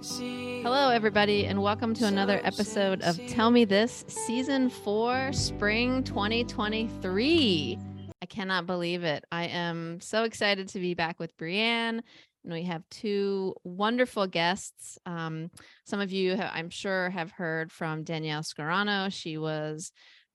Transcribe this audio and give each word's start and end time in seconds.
Hello, 0.00 0.90
everybody, 0.90 1.46
and 1.46 1.60
welcome 1.60 1.92
to 1.94 2.06
another 2.06 2.40
episode 2.44 3.02
of 3.02 3.18
Tell 3.26 3.50
Me 3.50 3.64
This, 3.64 4.04
Season 4.06 4.70
4, 4.70 5.32
Spring 5.32 6.04
2023. 6.04 7.78
I 8.22 8.26
cannot 8.26 8.66
believe 8.66 9.02
it. 9.02 9.24
I 9.32 9.46
am 9.46 10.00
so 10.00 10.22
excited 10.22 10.68
to 10.68 10.78
be 10.78 10.94
back 10.94 11.18
with 11.18 11.36
Brianne, 11.36 12.00
and 12.44 12.52
we 12.52 12.62
have 12.62 12.88
two 12.90 13.56
wonderful 13.64 14.28
guests. 14.28 14.98
Um, 15.04 15.50
some 15.84 15.98
of 15.98 16.12
you, 16.12 16.36
I'm 16.36 16.70
sure, 16.70 17.10
have 17.10 17.32
heard 17.32 17.72
from 17.72 18.04
Danielle 18.04 18.42
Scarano. 18.42 19.12
She 19.12 19.36
was 19.36 19.90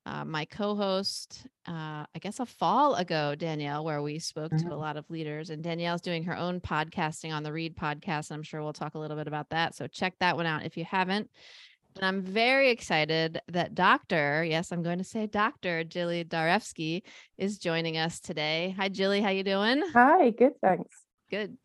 uh, 0.06 0.26
my 0.26 0.46
co-host 0.46 1.48
uh, 1.68 2.06
i 2.14 2.20
guess 2.20 2.40
a 2.40 2.46
fall 2.46 2.96
ago 2.96 3.36
danielle 3.36 3.84
where 3.84 4.02
we 4.02 4.20
spoke 4.20 4.52
mm-hmm. 4.52 4.68
to 4.68 4.74
a 4.74 4.76
lot 4.76 4.98
of 4.98 5.10
leaders 5.10 5.50
and 5.50 5.64
danielle's 5.64 6.02
doing 6.02 6.24
her 6.24 6.38
own 6.38 6.60
podcasting 6.60 7.34
on 7.34 7.44
the 7.44 7.52
read 7.52 7.76
podcast 7.76 8.30
and 8.30 8.38
i'm 8.38 8.44
sure 8.44 8.62
we'll 8.62 8.74
talk 8.74 8.96
a 8.96 9.00
little 9.00 9.18
bit 9.18 9.28
about 9.28 9.50
that 9.50 9.76
so 9.76 9.88
check 9.88 10.14
that 10.20 10.36
one 10.36 10.46
out 10.46 10.66
if 10.66 10.78
you 10.78 10.86
haven't. 10.86 11.30
And 11.96 12.06
i'm 12.06 12.22
very 12.24 12.72
excited 12.72 13.40
that 13.50 13.76
dr 13.76 14.44
yes 14.44 14.72
i'm 14.72 14.82
going 14.82 14.98
to 14.98 15.04
say 15.04 15.28
dr 15.28 15.84
jilly 15.86 16.24
darefsky 16.26 17.04
is 17.38 17.60
joining 17.60 17.98
us 17.98 18.20
today. 18.20 18.74
Hi 18.78 18.90
jilly 18.90 19.22
how 19.22 19.30
you 19.30 19.44
doing? 19.44 19.84
Hi 19.94 20.32
good 20.32 20.54
thanks. 20.60 20.90
Good 21.30 21.58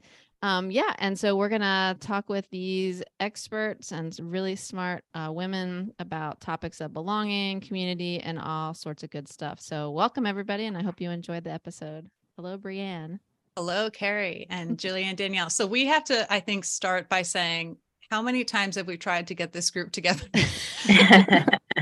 um, 0.43 0.71
yeah, 0.71 0.95
and 0.99 1.19
so 1.19 1.37
we're 1.37 1.49
gonna 1.49 1.97
talk 1.99 2.29
with 2.29 2.49
these 2.51 3.03
experts 3.19 3.91
and 3.91 4.17
really 4.21 4.55
smart 4.55 5.03
uh, 5.15 5.31
women 5.33 5.93
about 5.99 6.41
topics 6.41 6.81
of 6.81 6.93
belonging, 6.93 7.61
community, 7.61 8.21
and 8.21 8.39
all 8.39 8.73
sorts 8.75 9.03
of 9.03 9.11
good 9.11 9.29
stuff. 9.29 9.61
So 9.61 9.91
welcome 9.91 10.27
everybody, 10.27 10.67
and 10.67 10.77
I 10.77 10.83
hope 10.83 11.01
you 11.01 11.11
enjoyed 11.11 11.45
the 11.45 11.51
episode. 11.51 12.09
Hello, 12.37 12.57
Brianne. 12.57 13.19
Hello, 13.57 13.91
Carey 13.91 14.47
and 14.49 14.79
Jillian 14.79 15.17
Danielle. 15.17 15.51
So 15.51 15.67
we 15.67 15.87
have 15.87 16.05
to, 16.05 16.33
I 16.33 16.39
think, 16.39 16.65
start 16.65 17.09
by 17.09 17.23
saying 17.23 17.77
how 18.09 18.23
many 18.23 18.45
times 18.45 18.77
have 18.77 18.87
we 18.87 18.97
tried 18.97 19.27
to 19.27 19.35
get 19.35 19.53
this 19.53 19.71
group 19.71 19.91
together? 19.91 20.25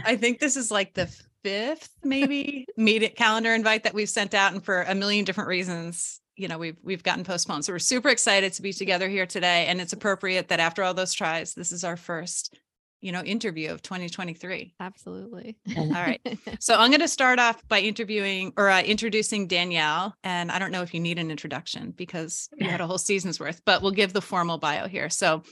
I 0.05 0.17
think 0.17 0.39
this 0.39 0.57
is 0.57 0.71
like 0.71 0.95
the 0.95 1.15
fifth, 1.45 1.91
maybe 2.03 2.65
meet 2.79 3.03
it 3.03 3.17
calendar 3.17 3.53
invite 3.53 3.85
that 3.85 3.93
we've 3.93 4.09
sent 4.09 4.33
out, 4.33 4.55
and 4.55 4.65
for 4.65 4.81
a 4.83 4.95
million 4.95 5.27
different 5.27 5.49
reasons, 5.49 6.23
you 6.37 6.49
know 6.49 6.59
we've 6.59 6.77
we've 6.83 7.03
gotten 7.03 7.25
postponed. 7.25 7.65
So 7.65 7.73
we're 7.73 7.79
super 7.79 8.09
excited 8.09 8.53
to 8.55 8.63
be 8.63 8.73
together 8.73 9.09
here 9.09 9.27
today 9.27 9.67
and 9.67 9.81
it's 9.81 9.93
appropriate 9.93 10.49
that 10.49 10.61
after 10.61 10.83
all 10.83 10.95
those 10.95 11.13
tries 11.13 11.55
this 11.55 11.73
is 11.73 11.83
our 11.83 11.97
first 11.97 12.59
you 13.01 13.13
know 13.13 13.23
interview 13.23 13.71
of 13.71 13.83
2023 13.83 14.75
absolutely. 14.81 15.57
All 15.77 15.89
right. 15.91 16.21
So 16.61 16.75
i'm 16.75 16.91
going 16.91 17.01
to 17.01 17.09
start 17.09 17.39
off 17.39 17.67
by 17.69 17.81
interviewing 17.81 18.53
or 18.57 18.69
uh, 18.69 18.83
introducing 18.83 19.47
danielle 19.47 20.15
and 20.25 20.51
i 20.51 20.59
don't 20.59 20.73
know 20.73 20.83
if 20.83 20.95
you 20.95 21.01
need 21.01 21.19
an 21.19 21.31
introduction 21.31 21.93
because 21.93 22.49
you 22.57 22.69
had 22.69 22.81
a 22.81 22.87
whole 22.87 22.99
season's 22.99 23.39
worth 23.39 23.61
but 23.65 23.83
we'll 23.83 23.91
give 23.91 24.13
the 24.13 24.23
formal 24.23 24.59
bio 24.59 24.87
here. 24.89 25.11
So 25.11 25.43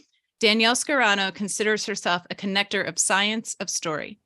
danielle 0.41 0.75
scarano 0.75 1.33
considers 1.33 1.87
herself 1.87 2.23
a 2.31 2.35
connector 2.35 2.87
of 2.87 2.99
science 2.99 3.57
of 3.61 3.71
story. 3.71 4.19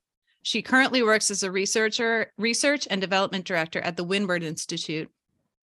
She 0.42 0.62
currently 0.62 1.02
works 1.02 1.30
as 1.30 1.42
a 1.42 1.50
researcher 1.50 2.32
research 2.38 2.86
and 2.90 3.00
development 3.00 3.44
director 3.44 3.80
at 3.80 3.96
the 3.96 4.04
windward 4.04 4.42
institute 4.42 5.10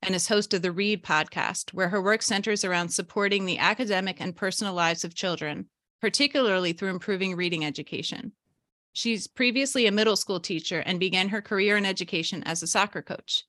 and 0.02 0.16
is 0.16 0.28
host 0.28 0.54
of 0.54 0.62
the 0.62 0.72
Read 0.72 1.04
podcast, 1.04 1.74
where 1.74 1.90
her 1.90 2.02
work 2.02 2.22
centers 2.22 2.64
around 2.64 2.90
supporting 2.90 3.46
the 3.46 3.58
academic 3.58 4.22
and 4.22 4.36
personal 4.36 4.74
lives 4.74 5.04
of 5.04 5.16
children, 5.16 5.68
particularly 6.02 6.74
through 6.74 6.90
improving 6.90 7.36
reading 7.36 7.66
education. 7.66 8.32
She's 8.94 9.28
previously 9.28 9.88
a 9.88 9.92
middle 9.92 10.16
school 10.16 10.40
teacher 10.40 10.80
and 10.80 11.00
began 11.00 11.30
her 11.30 11.42
career 11.42 11.76
in 11.76 11.86
education 11.86 12.44
as 12.44 12.64
a 12.64 12.68
soccer 12.68 13.02
coach. 13.02 13.44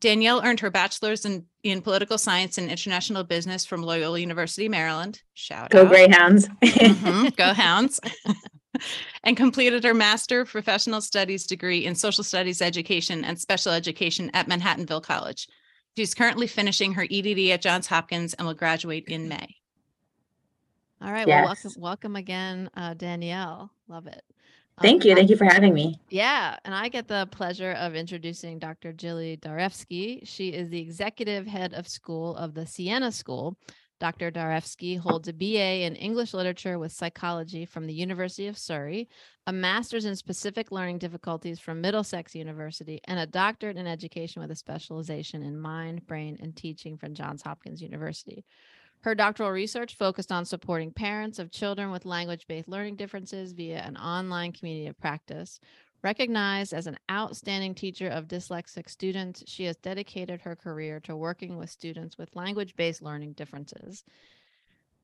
Danielle 0.00 0.42
earned 0.44 0.60
her 0.60 0.70
bachelor's 0.70 1.24
in, 1.24 1.46
in 1.62 1.80
political 1.80 2.18
science 2.18 2.58
and 2.58 2.70
international 2.70 3.24
business 3.24 3.64
from 3.64 3.82
Loyola 3.82 4.18
University, 4.18 4.68
Maryland. 4.68 5.22
Shout 5.34 5.70
Go 5.70 5.82
out. 5.82 5.88
Greyhounds. 5.88 6.48
mm-hmm. 6.62 7.28
Go 7.36 7.44
Hounds. 7.54 7.98
and 9.24 9.36
completed 9.36 9.84
her 9.84 9.94
Master 9.94 10.42
of 10.42 10.48
Professional 10.48 11.00
Studies 11.00 11.46
degree 11.46 11.86
in 11.86 11.94
Social 11.94 12.22
Studies 12.22 12.60
Education 12.60 13.24
and 13.24 13.38
Special 13.40 13.72
Education 13.72 14.30
at 14.34 14.48
Manhattanville 14.48 15.02
College, 15.02 15.48
She's 15.96 16.14
currently 16.14 16.46
finishing 16.46 16.92
her 16.92 17.06
EDD 17.10 17.50
at 17.50 17.62
Johns 17.62 17.86
Hopkins 17.86 18.34
and 18.34 18.46
will 18.46 18.54
graduate 18.54 19.08
in 19.08 19.28
May. 19.28 19.56
All 21.00 21.10
right. 21.10 21.26
Yes. 21.26 21.44
Well, 21.44 21.44
welcome, 21.44 21.80
welcome 21.80 22.16
again, 22.16 22.70
uh, 22.76 22.94
Danielle. 22.94 23.70
Love 23.88 24.06
it. 24.06 24.22
Thank 24.82 25.02
um, 25.02 25.08
you. 25.08 25.14
Thank 25.14 25.30
you 25.30 25.36
for 25.36 25.46
having 25.46 25.72
me. 25.72 25.98
Yeah. 26.10 26.56
And 26.66 26.74
I 26.74 26.88
get 26.88 27.08
the 27.08 27.26
pleasure 27.30 27.72
of 27.72 27.94
introducing 27.94 28.58
Dr. 28.58 28.92
Jilly 28.92 29.38
Darefsky. 29.38 30.20
She 30.24 30.48
is 30.48 30.68
the 30.68 30.80
executive 30.80 31.46
head 31.46 31.72
of 31.72 31.88
school 31.88 32.36
of 32.36 32.52
the 32.52 32.66
Siena 32.66 33.10
School, 33.10 33.56
Dr. 33.98 34.30
Darefsky 34.30 34.98
holds 34.98 35.28
a 35.28 35.32
BA 35.32 35.84
in 35.84 35.96
English 35.96 36.34
Literature 36.34 36.78
with 36.78 36.92
Psychology 36.92 37.64
from 37.64 37.86
the 37.86 37.94
University 37.94 38.46
of 38.46 38.58
Surrey, 38.58 39.08
a 39.46 39.52
master's 39.52 40.04
in 40.04 40.14
specific 40.16 40.70
learning 40.70 40.98
difficulties 40.98 41.58
from 41.58 41.80
Middlesex 41.80 42.34
University, 42.34 43.00
and 43.04 43.18
a 43.18 43.26
doctorate 43.26 43.78
in 43.78 43.86
education 43.86 44.42
with 44.42 44.50
a 44.50 44.56
specialization 44.56 45.42
in 45.42 45.58
mind, 45.58 46.06
brain, 46.06 46.36
and 46.42 46.54
teaching 46.54 46.98
from 46.98 47.14
Johns 47.14 47.42
Hopkins 47.42 47.80
University. 47.80 48.44
Her 49.00 49.14
doctoral 49.14 49.50
research 49.50 49.94
focused 49.94 50.32
on 50.32 50.44
supporting 50.44 50.90
parents 50.90 51.38
of 51.38 51.52
children 51.52 51.90
with 51.90 52.04
language 52.04 52.46
based 52.48 52.68
learning 52.68 52.96
differences 52.96 53.52
via 53.52 53.78
an 53.78 53.96
online 53.96 54.52
community 54.52 54.88
of 54.88 54.98
practice. 54.98 55.60
Recognized 56.06 56.72
as 56.72 56.86
an 56.86 56.98
outstanding 57.10 57.74
teacher 57.74 58.06
of 58.06 58.28
dyslexic 58.28 58.88
students, 58.88 59.42
she 59.48 59.64
has 59.64 59.76
dedicated 59.78 60.40
her 60.42 60.54
career 60.54 61.00
to 61.00 61.16
working 61.16 61.56
with 61.56 61.68
students 61.68 62.16
with 62.16 62.36
language 62.36 62.76
based 62.76 63.02
learning 63.02 63.32
differences. 63.32 64.04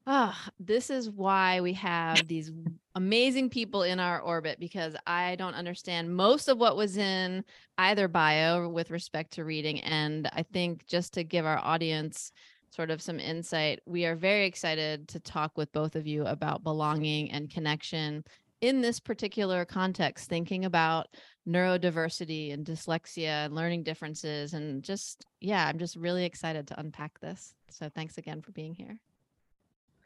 Ah, 0.06 0.48
this 0.60 0.90
is 0.90 1.10
why 1.10 1.60
we 1.60 1.72
have 1.72 2.28
these 2.28 2.52
amazing 2.94 3.50
people 3.50 3.82
in 3.82 3.98
our 3.98 4.20
orbit 4.20 4.60
because 4.60 4.94
I 5.04 5.34
don't 5.34 5.56
understand 5.56 6.14
most 6.14 6.46
of 6.46 6.58
what 6.58 6.76
was 6.76 6.96
in 6.96 7.44
either 7.78 8.06
bio 8.06 8.68
with 8.68 8.92
respect 8.92 9.32
to 9.32 9.44
reading. 9.44 9.80
And 9.80 10.30
I 10.32 10.44
think 10.44 10.86
just 10.86 11.14
to 11.14 11.24
give 11.24 11.44
our 11.44 11.58
audience 11.58 12.30
sort 12.70 12.92
of 12.92 13.02
some 13.02 13.18
insight, 13.18 13.80
we 13.86 14.06
are 14.06 14.14
very 14.14 14.46
excited 14.46 15.08
to 15.08 15.18
talk 15.18 15.58
with 15.58 15.72
both 15.72 15.96
of 15.96 16.06
you 16.06 16.24
about 16.26 16.62
belonging 16.62 17.32
and 17.32 17.50
connection 17.50 18.22
in 18.62 18.80
this 18.80 19.00
particular 19.00 19.64
context, 19.64 20.28
thinking 20.28 20.64
about 20.64 21.08
neurodiversity 21.46 22.54
and 22.54 22.64
dyslexia 22.64 23.44
and 23.44 23.54
learning 23.54 23.82
differences. 23.82 24.54
And 24.54 24.82
just, 24.82 25.26
yeah, 25.40 25.66
I'm 25.66 25.78
just 25.78 25.96
really 25.96 26.24
excited 26.24 26.68
to 26.68 26.80
unpack 26.80 27.20
this. 27.20 27.54
So 27.70 27.90
thanks 27.94 28.16
again 28.16 28.40
for 28.40 28.52
being 28.52 28.74
here. 28.74 28.96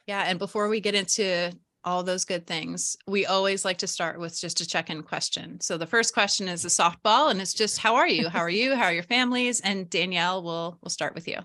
Yeah. 0.06 0.25
And 0.26 0.38
before 0.38 0.69
we 0.69 0.81
get 0.81 0.94
into 0.94 1.53
all 1.85 2.03
those 2.03 2.25
good 2.25 2.47
things, 2.47 2.97
we 3.06 3.26
always 3.26 3.64
like 3.64 3.79
to 3.79 3.87
start 3.87 4.19
with 4.19 4.41
just 4.41 4.62
a 4.62 4.67
check 4.67 4.88
in 4.88 5.02
question. 5.02 5.61
So 5.61 5.76
the 5.76 5.87
first 5.87 6.14
question 6.14 6.49
is 6.49 6.64
a 6.64 6.69
softball, 6.69 7.31
and 7.31 7.41
it's 7.41 7.55
just, 7.55 7.79
How 7.79 7.97
are 7.97 8.09
you? 8.09 8.29
How 8.29 8.41
are 8.41 8.50
you? 8.50 8.75
How 8.75 8.85
are 8.85 8.93
your 8.93 9.02
families? 9.02 9.61
And 9.61 9.88
Danielle, 9.91 10.43
we'll, 10.43 10.79
we'll 10.81 10.91
start 10.91 11.14
with 11.14 11.29
you. 11.29 11.38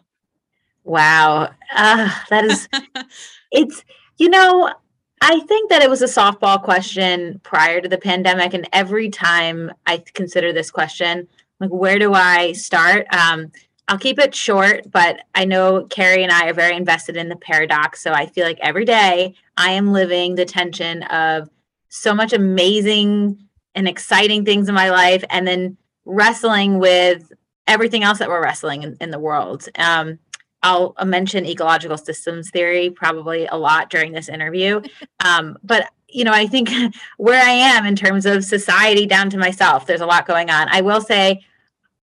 Wow. 0.84 1.50
Uh, 1.76 2.10
that 2.30 2.46
is, 2.46 2.70
it's, 3.52 3.84
you 4.18 4.30
know, 4.30 4.74
I 5.22 5.40
think 5.42 5.70
that 5.70 5.84
it 5.84 5.90
was 5.90 6.02
a 6.02 6.06
softball 6.06 6.62
question 6.62 7.40
prior 7.44 7.80
to 7.80 7.88
the 7.88 7.98
pandemic. 7.98 8.56
And 8.56 8.68
every 8.74 9.10
time 9.10 9.72
I 9.86 10.04
consider 10.14 10.52
this 10.52 10.72
question, 10.72 11.28
like, 11.60 11.70
where 11.70 12.00
do 12.00 12.14
I 12.14 12.54
start? 12.54 13.06
Um, 13.14 13.52
I'll 13.88 14.00
keep 14.00 14.18
it 14.18 14.34
short, 14.34 14.90
but 14.92 15.20
I 15.36 15.46
know 15.46 15.86
Carey 15.86 16.24
and 16.24 16.32
I 16.32 16.50
are 16.50 16.54
very 16.54 16.76
invested 16.76 17.18
in 17.18 17.30
the 17.30 17.36
paradox. 17.36 18.02
So 18.02 18.14
I 18.14 18.26
feel 18.26 18.46
like 18.46 18.58
every 18.62 18.86
day 18.86 19.36
I 19.58 19.72
am 19.72 19.94
living 19.94 20.36
the 20.36 20.46
tension 20.46 21.04
of 21.04 21.50
so 21.90 22.16
much 22.16 22.34
amazing 22.34 23.38
and 23.76 23.88
exciting 23.88 24.44
things 24.44 24.70
in 24.70 24.76
my 24.76 24.90
life 24.90 25.24
and 25.30 25.48
then 25.48 25.78
wrestling 26.06 26.80
with 26.80 27.32
everything 27.68 28.04
else 28.04 28.20
that 28.20 28.30
we're 28.30 28.42
wrestling 28.42 28.84
in, 28.84 28.98
in 29.00 29.12
the 29.12 29.20
world. 29.20 29.68
Um, 29.78 30.18
I'll 30.64 30.96
mention 31.06 31.46
ecological 31.46 31.98
systems 31.98 32.50
theory 32.50 32.90
probably 32.90 33.48
a 33.48 33.56
lot 33.56 33.90
during 33.90 34.12
this 34.12 34.30
interview. 34.30 34.82
Um, 35.24 35.58
but 35.64 35.88
you 36.08 36.24
know, 36.24 36.34
I 36.34 36.48
think 36.48 36.70
where 37.18 37.42
I 37.42 37.52
am 37.52 37.86
in 37.86 37.96
terms 37.96 38.26
of 38.26 38.44
society 38.44 39.06
down 39.06 39.30
to 39.30 39.38
myself, 39.38 39.86
there's 39.86 40.02
a 40.02 40.06
lot 40.06 40.26
going 40.26 40.50
on. 40.50 40.68
I 40.70 40.82
will 40.82 41.00
say, 41.00 41.46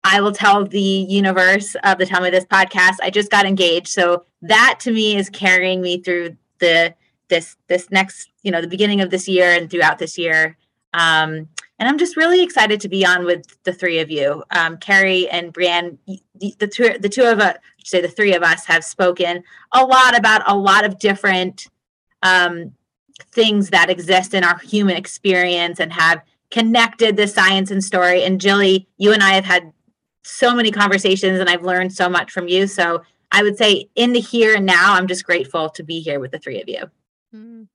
I 0.04 0.20
will 0.20 0.32
tell 0.32 0.64
the 0.64 0.80
universe 0.80 1.74
of 1.82 1.98
the 1.98 2.06
Tell 2.06 2.20
Me 2.20 2.30
This 2.30 2.44
podcast, 2.44 2.96
I 3.02 3.10
just 3.10 3.30
got 3.30 3.44
engaged. 3.44 3.88
So 3.88 4.24
that 4.42 4.78
to 4.80 4.92
me 4.92 5.16
is 5.16 5.28
carrying 5.28 5.82
me 5.82 6.00
through 6.00 6.36
the 6.60 6.94
this 7.28 7.56
this 7.66 7.90
next, 7.90 8.30
you 8.42 8.50
know, 8.50 8.60
the 8.60 8.68
beginning 8.68 9.00
of 9.00 9.10
this 9.10 9.28
year 9.28 9.50
and 9.52 9.70
throughout 9.70 9.98
this 9.98 10.16
year. 10.16 10.56
Um, 10.94 11.48
and 11.78 11.88
I'm 11.88 11.98
just 11.98 12.16
really 12.16 12.42
excited 12.42 12.80
to 12.80 12.88
be 12.88 13.04
on 13.06 13.24
with 13.24 13.62
the 13.64 13.72
three 13.72 13.98
of 13.98 14.10
you. 14.10 14.42
Um, 14.50 14.78
Carey 14.78 15.28
and 15.28 15.52
Brienne, 15.52 15.98
the, 16.06 16.54
the 16.58 16.66
two 16.66 16.98
the 16.98 17.08
two 17.08 17.24
of 17.24 17.40
us, 17.40 17.56
say 17.88 18.00
the 18.00 18.08
three 18.08 18.34
of 18.34 18.42
us 18.42 18.64
have 18.66 18.84
spoken 18.84 19.42
a 19.72 19.84
lot 19.84 20.16
about 20.16 20.42
a 20.46 20.56
lot 20.56 20.84
of 20.84 20.98
different 20.98 21.68
um, 22.22 22.72
things 23.32 23.70
that 23.70 23.90
exist 23.90 24.34
in 24.34 24.44
our 24.44 24.58
human 24.58 24.96
experience 24.96 25.80
and 25.80 25.92
have 25.92 26.22
connected 26.50 27.16
the 27.16 27.26
science 27.26 27.70
and 27.70 27.82
story. 27.82 28.22
And 28.24 28.40
Jilly, 28.40 28.88
you 28.96 29.12
and 29.12 29.22
I 29.22 29.32
have 29.32 29.44
had 29.44 29.72
so 30.24 30.54
many 30.54 30.70
conversations 30.70 31.38
and 31.38 31.48
I've 31.48 31.64
learned 31.64 31.92
so 31.92 32.08
much 32.08 32.32
from 32.32 32.48
you. 32.48 32.66
So 32.66 33.02
I 33.32 33.42
would 33.42 33.56
say 33.56 33.88
in 33.94 34.12
the 34.12 34.20
here 34.20 34.54
and 34.56 34.66
now, 34.66 34.94
I'm 34.94 35.06
just 35.06 35.24
grateful 35.24 35.68
to 35.70 35.82
be 35.82 36.00
here 36.00 36.20
with 36.20 36.30
the 36.30 36.38
three 36.38 36.60
of 36.60 36.68
you. 36.68 36.84
Mm. 37.34 37.68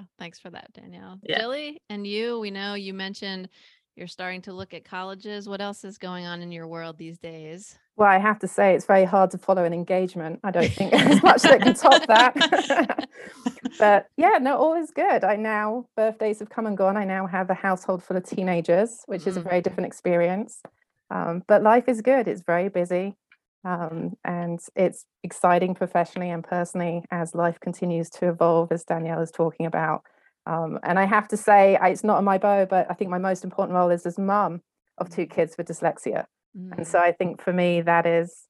Oh, 0.00 0.04
thanks 0.18 0.38
for 0.38 0.50
that, 0.50 0.72
Danielle. 0.72 1.18
Yeah. 1.22 1.40
Jilly 1.40 1.82
and 1.88 2.06
you, 2.06 2.38
we 2.38 2.50
know 2.50 2.74
you 2.74 2.94
mentioned 2.94 3.48
you're 3.96 4.06
starting 4.06 4.42
to 4.42 4.52
look 4.52 4.74
at 4.74 4.84
colleges. 4.84 5.48
What 5.48 5.60
else 5.60 5.84
is 5.84 5.98
going 5.98 6.24
on 6.24 6.40
in 6.40 6.52
your 6.52 6.68
world 6.68 6.98
these 6.98 7.18
days? 7.18 7.76
Well, 7.98 8.08
I 8.08 8.18
have 8.18 8.38
to 8.38 8.48
say 8.48 8.76
it's 8.76 8.86
very 8.86 9.04
hard 9.04 9.32
to 9.32 9.38
follow 9.38 9.64
an 9.64 9.72
engagement. 9.72 10.38
I 10.44 10.52
don't 10.52 10.72
think 10.72 10.92
there's 10.92 11.20
much 11.24 11.42
that 11.42 11.60
can 11.60 11.74
top 11.74 12.06
that. 12.06 13.08
but 13.78 14.06
yeah, 14.16 14.38
no, 14.40 14.56
all 14.56 14.80
is 14.80 14.92
good. 14.92 15.24
I 15.24 15.34
now 15.34 15.86
birthdays 15.96 16.38
have 16.38 16.48
come 16.48 16.66
and 16.66 16.78
gone. 16.78 16.96
I 16.96 17.04
now 17.04 17.26
have 17.26 17.50
a 17.50 17.54
household 17.54 18.04
full 18.04 18.16
of 18.16 18.22
teenagers, 18.22 19.02
which 19.06 19.26
is 19.26 19.36
a 19.36 19.40
mm. 19.40 19.44
very 19.48 19.60
different 19.62 19.88
experience. 19.88 20.62
Um, 21.10 21.42
but 21.48 21.64
life 21.64 21.88
is 21.88 22.00
good. 22.00 22.28
It's 22.28 22.42
very 22.46 22.68
busy. 22.68 23.16
Um, 23.64 24.16
and 24.24 24.60
it's 24.76 25.04
exciting 25.24 25.74
professionally 25.74 26.30
and 26.30 26.44
personally 26.44 27.02
as 27.10 27.34
life 27.34 27.58
continues 27.58 28.10
to 28.10 28.28
evolve, 28.28 28.70
as 28.70 28.84
Danielle 28.84 29.22
is 29.22 29.32
talking 29.32 29.66
about. 29.66 30.02
Um, 30.46 30.78
and 30.84 31.00
I 31.00 31.04
have 31.04 31.26
to 31.28 31.36
say, 31.36 31.74
I, 31.74 31.88
it's 31.88 32.04
not 32.04 32.18
on 32.18 32.24
my 32.24 32.38
bow, 32.38 32.64
but 32.64 32.86
I 32.88 32.94
think 32.94 33.10
my 33.10 33.18
most 33.18 33.42
important 33.42 33.74
role 33.74 33.90
is 33.90 34.06
as 34.06 34.18
mum 34.18 34.62
of 34.98 35.10
two 35.10 35.26
kids 35.26 35.56
with 35.58 35.66
dyslexia. 35.66 36.26
Mm. 36.58 36.78
And 36.78 36.86
so 36.86 36.98
I 36.98 37.12
think 37.12 37.42
for 37.42 37.52
me 37.52 37.80
that 37.82 38.06
is 38.06 38.44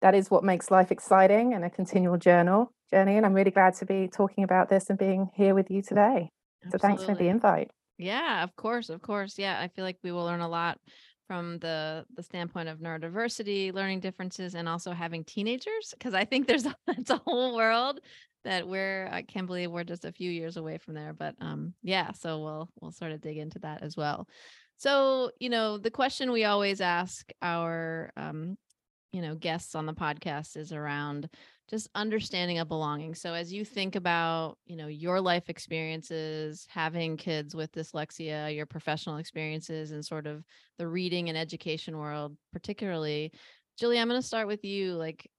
that 0.00 0.14
is 0.14 0.30
what 0.30 0.44
makes 0.44 0.70
life 0.70 0.90
exciting 0.90 1.54
and 1.54 1.64
a 1.64 1.70
continual 1.70 2.18
journal 2.18 2.72
journey. 2.90 3.16
And 3.16 3.24
I'm 3.24 3.34
really 3.34 3.50
glad 3.50 3.74
to 3.76 3.86
be 3.86 4.08
talking 4.08 4.44
about 4.44 4.68
this 4.68 4.90
and 4.90 4.98
being 4.98 5.30
here 5.34 5.54
with 5.54 5.70
you 5.70 5.80
today. 5.80 6.30
Absolutely. 6.64 6.70
So 6.70 6.78
thanks 6.78 7.04
for 7.04 7.14
the 7.14 7.28
invite. 7.28 7.70
Yeah, 7.98 8.42
of 8.42 8.54
course, 8.56 8.90
of 8.90 9.00
course. 9.00 9.38
Yeah, 9.38 9.60
I 9.60 9.68
feel 9.68 9.84
like 9.84 9.98
we 10.02 10.12
will 10.12 10.24
learn 10.24 10.40
a 10.40 10.48
lot 10.48 10.78
from 11.28 11.58
the 11.58 12.04
the 12.14 12.22
standpoint 12.22 12.68
of 12.68 12.78
neurodiversity, 12.78 13.72
learning 13.72 14.00
differences, 14.00 14.54
and 14.54 14.68
also 14.68 14.92
having 14.92 15.24
teenagers. 15.24 15.94
Because 15.96 16.14
I 16.14 16.24
think 16.24 16.46
there's 16.46 16.66
a, 16.66 16.74
it's 16.88 17.10
a 17.10 17.22
whole 17.24 17.54
world 17.54 18.00
that 18.44 18.66
we're 18.66 19.08
I 19.12 19.22
can't 19.22 19.46
believe 19.46 19.70
we're 19.70 19.84
just 19.84 20.04
a 20.04 20.12
few 20.12 20.30
years 20.30 20.56
away 20.56 20.78
from 20.78 20.94
there. 20.94 21.12
But 21.12 21.36
um, 21.40 21.74
yeah, 21.82 22.12
so 22.12 22.40
we'll 22.40 22.70
we'll 22.80 22.92
sort 22.92 23.12
of 23.12 23.20
dig 23.20 23.38
into 23.38 23.60
that 23.60 23.82
as 23.82 23.96
well. 23.96 24.26
So, 24.82 25.30
you 25.38 25.48
know, 25.48 25.78
the 25.78 25.92
question 25.92 26.32
we 26.32 26.42
always 26.42 26.80
ask 26.80 27.30
our, 27.40 28.10
um, 28.16 28.58
you 29.12 29.22
know, 29.22 29.36
guests 29.36 29.76
on 29.76 29.86
the 29.86 29.92
podcast 29.92 30.56
is 30.56 30.72
around 30.72 31.28
just 31.70 31.88
understanding 31.94 32.58
of 32.58 32.66
belonging. 32.66 33.14
So, 33.14 33.32
as 33.32 33.52
you 33.52 33.64
think 33.64 33.94
about, 33.94 34.58
you 34.66 34.74
know, 34.74 34.88
your 34.88 35.20
life 35.20 35.48
experiences, 35.48 36.66
having 36.68 37.16
kids 37.16 37.54
with 37.54 37.70
dyslexia, 37.70 38.52
your 38.56 38.66
professional 38.66 39.18
experiences, 39.18 39.92
and 39.92 40.04
sort 40.04 40.26
of 40.26 40.42
the 40.78 40.88
reading 40.88 41.28
and 41.28 41.38
education 41.38 41.96
world, 41.96 42.36
particularly, 42.52 43.30
Julie, 43.78 44.00
I'm 44.00 44.08
going 44.08 44.20
to 44.20 44.26
start 44.26 44.48
with 44.48 44.64
you. 44.64 44.94
Like, 44.94 45.30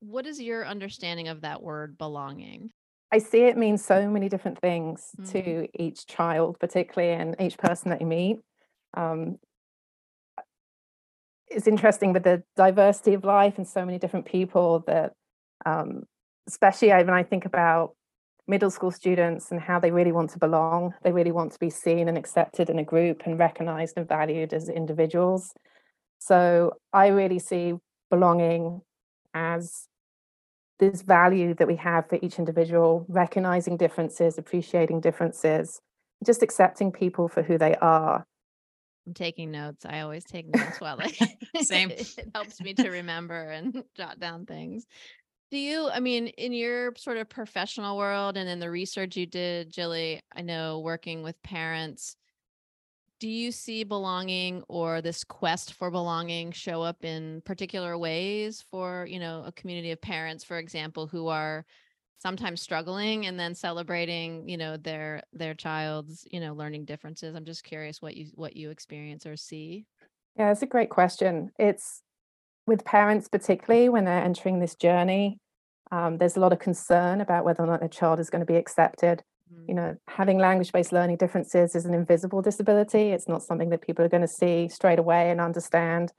what 0.00 0.26
is 0.26 0.38
your 0.38 0.66
understanding 0.66 1.28
of 1.28 1.40
that 1.40 1.62
word 1.62 1.96
belonging? 1.96 2.68
I 3.16 3.18
see 3.18 3.44
it 3.44 3.56
means 3.56 3.82
so 3.82 4.10
many 4.10 4.28
different 4.28 4.58
things 4.60 5.12
mm-hmm. 5.18 5.32
to 5.32 5.82
each 5.82 6.06
child, 6.06 6.60
particularly 6.60 7.14
and 7.14 7.34
each 7.40 7.56
person 7.56 7.90
that 7.90 8.02
you 8.02 8.06
meet. 8.06 8.40
Um, 8.92 9.38
it's 11.48 11.66
interesting 11.66 12.12
with 12.12 12.24
the 12.24 12.42
diversity 12.56 13.14
of 13.14 13.24
life 13.24 13.54
and 13.56 13.66
so 13.66 13.86
many 13.86 13.98
different 13.98 14.26
people 14.26 14.84
that, 14.86 15.14
um, 15.64 16.02
especially 16.46 16.88
when 16.88 17.08
I 17.08 17.22
think 17.22 17.46
about 17.46 17.94
middle 18.46 18.70
school 18.70 18.90
students 18.90 19.50
and 19.50 19.60
how 19.62 19.80
they 19.80 19.92
really 19.92 20.12
want 20.12 20.28
to 20.32 20.38
belong, 20.38 20.92
they 21.02 21.12
really 21.12 21.32
want 21.32 21.52
to 21.52 21.58
be 21.58 21.70
seen 21.70 22.08
and 22.08 22.18
accepted 22.18 22.68
in 22.68 22.78
a 22.78 22.84
group 22.84 23.22
and 23.24 23.38
recognized 23.38 23.94
and 23.96 24.06
valued 24.06 24.52
as 24.52 24.68
individuals. 24.68 25.54
So 26.18 26.72
I 26.92 27.06
really 27.06 27.38
see 27.38 27.76
belonging 28.10 28.82
as 29.32 29.88
this 30.78 31.02
value 31.02 31.54
that 31.54 31.66
we 31.66 31.76
have 31.76 32.08
for 32.08 32.18
each 32.22 32.38
individual, 32.38 33.04
recognizing 33.08 33.76
differences, 33.76 34.38
appreciating 34.38 35.00
differences, 35.00 35.80
just 36.24 36.42
accepting 36.42 36.92
people 36.92 37.28
for 37.28 37.42
who 37.42 37.58
they 37.58 37.74
are. 37.76 38.26
I'm 39.06 39.14
taking 39.14 39.50
notes. 39.50 39.86
I 39.86 40.00
always 40.00 40.24
take 40.24 40.46
notes 40.54 40.80
while 40.80 41.00
I 41.00 41.62
same. 41.62 41.90
it 41.90 42.30
helps 42.34 42.60
me 42.60 42.74
to 42.74 42.90
remember 42.90 43.50
and 43.50 43.84
jot 43.96 44.18
down 44.18 44.46
things. 44.46 44.86
Do 45.50 45.58
you, 45.58 45.88
I 45.88 46.00
mean, 46.00 46.26
in 46.26 46.52
your 46.52 46.92
sort 46.96 47.18
of 47.18 47.28
professional 47.28 47.96
world 47.96 48.36
and 48.36 48.48
in 48.48 48.58
the 48.58 48.70
research 48.70 49.16
you 49.16 49.26
did, 49.26 49.70
Jilly, 49.70 50.20
I 50.34 50.42
know 50.42 50.80
working 50.80 51.22
with 51.22 51.40
parents, 51.44 52.16
do 53.18 53.28
you 53.28 53.50
see 53.50 53.84
belonging 53.84 54.62
or 54.68 55.00
this 55.00 55.24
quest 55.24 55.72
for 55.72 55.90
belonging 55.90 56.52
show 56.52 56.82
up 56.82 57.04
in 57.04 57.40
particular 57.44 57.96
ways 57.96 58.62
for 58.70 59.06
you 59.08 59.18
know 59.18 59.42
a 59.46 59.52
community 59.52 59.90
of 59.90 60.00
parents 60.00 60.44
for 60.44 60.58
example 60.58 61.06
who 61.06 61.28
are 61.28 61.64
sometimes 62.18 62.60
struggling 62.60 63.26
and 63.26 63.38
then 63.38 63.54
celebrating 63.54 64.48
you 64.48 64.56
know 64.56 64.76
their 64.76 65.22
their 65.32 65.54
child's 65.54 66.26
you 66.30 66.40
know 66.40 66.54
learning 66.54 66.84
differences? 66.84 67.34
I'm 67.34 67.44
just 67.44 67.64
curious 67.64 68.00
what 68.00 68.16
you 68.16 68.26
what 68.34 68.56
you 68.56 68.70
experience 68.70 69.26
or 69.26 69.36
see. 69.36 69.86
Yeah 70.36 70.50
it's 70.50 70.62
a 70.62 70.66
great 70.66 70.90
question. 70.90 71.50
It's 71.58 72.02
with 72.66 72.84
parents 72.84 73.28
particularly 73.28 73.88
when 73.88 74.04
they're 74.04 74.24
entering 74.24 74.60
this 74.60 74.74
journey 74.74 75.38
um, 75.92 76.18
there's 76.18 76.36
a 76.36 76.40
lot 76.40 76.52
of 76.52 76.58
concern 76.58 77.20
about 77.20 77.44
whether 77.44 77.62
or 77.62 77.66
not 77.66 77.78
their 77.78 77.88
child 77.88 78.18
is 78.18 78.28
going 78.28 78.40
to 78.40 78.52
be 78.52 78.56
accepted 78.56 79.22
you 79.66 79.74
mm. 79.74 79.76
know 79.76 79.96
having 80.08 80.38
language 80.38 80.72
based 80.72 80.92
learning 80.92 81.16
differences 81.16 81.74
is 81.74 81.84
an 81.84 81.94
invisible 81.94 82.42
disability. 82.42 83.10
It's 83.10 83.28
not 83.28 83.42
something 83.42 83.70
that 83.70 83.82
people 83.82 84.04
are 84.04 84.08
going 84.08 84.22
to 84.22 84.28
see 84.28 84.68
straight 84.68 84.98
away 84.98 85.30
and 85.30 85.40
understand. 85.40 86.12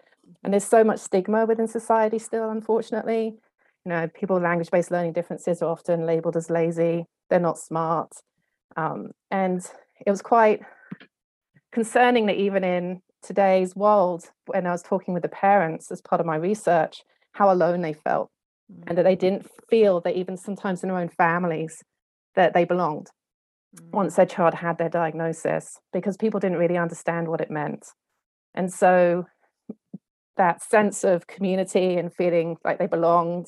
And 0.44 0.54
there's 0.54 0.66
so 0.66 0.84
much 0.84 1.00
stigma 1.00 1.46
within 1.46 1.68
society 1.68 2.20
still 2.20 2.50
unfortunately. 2.50 3.36
You 3.86 3.90
know 3.90 4.08
people 4.08 4.36
with 4.36 4.44
language 4.44 4.72
based 4.72 4.92
learning 4.92 5.14
differences 5.14 5.62
are 5.62 5.70
often 5.70 6.06
labeled 6.06 6.38
as 6.38 6.50
lazy. 6.50 7.06
They're 7.30 7.40
not 7.40 7.58
smart. 7.58 8.12
Um, 8.76 9.12
and 9.32 9.62
it 10.06 10.12
was 10.12 10.22
quite 10.22 10.62
concerning 11.72 12.28
that 12.28 12.38
even 12.38 12.64
in 12.64 13.02
today's 13.24 13.76
world 13.76 14.30
when 14.46 14.66
i 14.68 14.72
was 14.72 14.84
talking 14.84 15.14
with 15.14 15.24
the 15.24 15.30
parents 15.30 15.92
as 15.92 16.02
part 16.02 16.20
of 16.20 16.26
my 16.26 16.36
research 16.36 17.02
how 17.34 17.52
alone 17.52 17.82
they 17.82 17.94
felt 17.94 18.30
and 18.86 18.98
that 18.98 19.04
they 19.04 19.16
mm. 19.16 19.20
didn't 19.20 19.48
feel 19.70 20.00
that 20.02 20.16
even 20.16 20.38
sometimes 20.38 20.84
in 20.84 20.90
their 20.90 20.98
own 20.98 21.10
families 21.10 21.84
that 22.38 22.54
they 22.54 22.64
belonged 22.64 23.08
once 23.92 24.16
their 24.16 24.26
child 24.26 24.54
had 24.54 24.78
their 24.78 24.90
diagnosis 24.90 25.80
because 25.92 26.18
people 26.18 26.40
didn't 26.40 26.58
really 26.58 26.78
understand 26.78 27.28
what 27.28 27.42
it 27.42 27.52
meant. 27.52 27.86
And 28.56 28.72
so 28.72 29.26
that 30.38 30.64
sense 30.64 31.04
of 31.04 31.28
community 31.28 31.98
and 31.98 32.14
feeling 32.14 32.58
like 32.64 32.80
they 32.80 32.88
belonged 32.88 33.48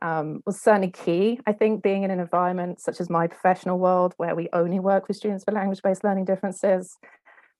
um, 0.00 0.42
was 0.46 0.60
certainly 0.60 0.90
key. 0.90 1.40
I 1.46 1.52
think 1.52 1.82
being 1.82 2.04
in 2.04 2.10
an 2.10 2.20
environment 2.20 2.80
such 2.80 3.00
as 3.00 3.10
my 3.10 3.26
professional 3.26 3.78
world, 3.78 4.14
where 4.16 4.34
we 4.34 4.48
only 4.52 4.78
work 4.78 5.08
with 5.08 5.16
students 5.16 5.44
with 5.44 5.54
language 5.54 5.82
based 5.82 6.04
learning 6.04 6.24
differences, 6.24 6.96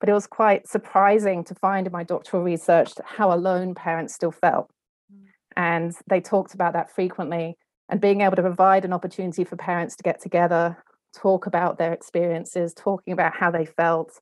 but 0.01 0.09
it 0.09 0.13
was 0.13 0.27
quite 0.27 0.69
surprising 0.69 1.45
to 1.45 1.55
find 1.57 1.87
in 1.87 1.93
my 1.93 2.05
doctoral 2.05 2.43
research 2.43 2.93
how 3.05 3.33
alone 3.33 3.75
parents 3.75 4.15
still 4.15 4.31
felt. 4.31 4.71
Mm. 5.13 5.27
And 5.57 5.95
they 6.09 6.21
talked 6.21 6.55
about 6.55 6.75
that 6.75 6.95
frequently. 6.95 7.57
And 7.89 8.01
being 8.01 8.21
able 8.21 8.37
to 8.37 8.43
provide 8.43 8.85
an 8.85 8.93
opportunity 8.93 9.45
for 9.45 9.57
parents 9.57 9.97
to 9.97 10.03
get 10.03 10.21
together 10.21 10.83
talk 11.17 11.47
about 11.47 11.79
their 11.79 11.93
experiences, 11.93 12.75
talking 12.75 13.13
about 13.13 13.35
how 13.35 13.51
they 13.51 13.65
felt, 13.65 14.21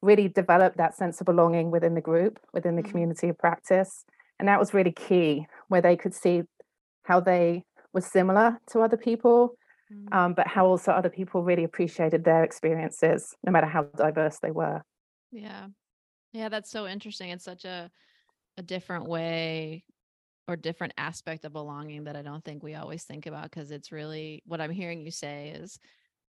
really 0.00 0.28
develop 0.28 0.76
that 0.76 0.94
sense 0.94 1.20
of 1.20 1.24
belonging 1.24 1.70
within 1.70 1.94
the 1.94 2.00
group, 2.00 2.38
within 2.52 2.76
the 2.76 2.82
mm-hmm. 2.82 2.90
community 2.90 3.28
of 3.28 3.36
practice, 3.38 4.04
and 4.38 4.46
that 4.48 4.60
was 4.60 4.72
really 4.72 4.92
key 4.92 5.46
where 5.66 5.80
they 5.80 5.96
could 5.96 6.14
see 6.14 6.42
how 7.02 7.18
they 7.20 7.64
were 7.92 8.00
similar 8.00 8.60
to 8.70 8.80
other 8.80 8.96
people 8.96 9.54
Mm. 9.90 10.14
um, 10.14 10.34
but 10.34 10.46
how 10.46 10.66
also 10.66 10.92
other 10.92 11.08
people 11.08 11.42
really 11.42 11.64
appreciated 11.64 12.22
their 12.22 12.44
experiences 12.44 13.34
no 13.42 13.50
matter 13.50 13.66
how 13.66 13.84
diverse 13.84 14.38
they 14.38 14.50
were 14.50 14.82
Yeah. 15.32 15.68
Yeah, 16.32 16.50
that's 16.50 16.70
so 16.70 16.86
interesting. 16.86 17.30
It's 17.30 17.44
such 17.44 17.64
a 17.64 17.90
a 18.58 18.62
different 18.62 19.06
way 19.06 19.84
or 20.48 20.56
different 20.56 20.94
aspect 20.96 21.44
of 21.44 21.52
belonging 21.52 22.04
that 22.04 22.16
I 22.16 22.22
don't 22.22 22.44
think 22.44 22.62
we 22.62 22.74
always 22.74 23.04
think 23.04 23.26
about 23.26 23.44
because 23.44 23.70
it's 23.70 23.92
really 23.92 24.42
what 24.46 24.60
I'm 24.60 24.70
hearing 24.70 25.02
you 25.04 25.10
say 25.10 25.50
is 25.50 25.78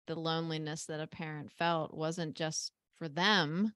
the 0.08 0.16
loneliness 0.16 0.86
that 0.86 1.00
a 1.00 1.08
parent 1.08 1.52
felt 1.52 1.94
wasn't 1.94 2.36
just 2.36 2.72
for 2.96 3.10
them, 3.10 3.74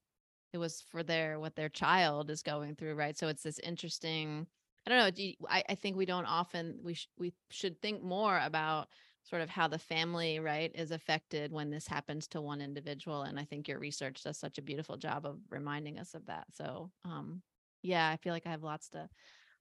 it 0.53 0.59
was 0.59 0.81
for 0.81 1.03
their 1.03 1.39
what 1.39 1.55
their 1.55 1.69
child 1.69 2.29
is 2.29 2.43
going 2.43 2.75
through, 2.75 2.95
right? 2.95 3.17
So 3.17 3.27
it's 3.27 3.43
this 3.43 3.59
interesting 3.59 4.47
I 4.85 4.89
don't 4.89 4.99
know, 4.99 5.11
do 5.11 5.23
you, 5.23 5.33
I, 5.49 5.63
I 5.67 5.75
think 5.75 5.97
we 5.97 6.05
don't 6.05 6.25
often 6.25 6.79
we 6.83 6.93
sh- 6.93 7.09
we 7.17 7.33
should 7.51 7.81
think 7.81 8.03
more 8.03 8.39
about 8.39 8.89
sort 9.23 9.41
of 9.41 9.49
how 9.49 9.67
the 9.67 9.79
family 9.79 10.39
right 10.39 10.71
is 10.73 10.91
affected 10.91 11.51
when 11.51 11.69
this 11.69 11.87
happens 11.87 12.27
to 12.29 12.41
one 12.41 12.61
individual 12.61 13.23
and 13.23 13.37
i 13.37 13.43
think 13.43 13.67
your 13.67 13.79
research 13.79 14.23
does 14.23 14.37
such 14.37 14.57
a 14.57 14.61
beautiful 14.61 14.95
job 14.95 15.25
of 15.25 15.41
reminding 15.49 15.99
us 15.99 16.13
of 16.13 16.25
that 16.27 16.45
so 16.53 16.89
um 17.03 17.41
yeah 17.81 18.09
i 18.09 18.15
feel 18.15 18.31
like 18.33 18.47
i 18.47 18.51
have 18.51 18.63
lots 18.63 18.89
to 18.89 19.09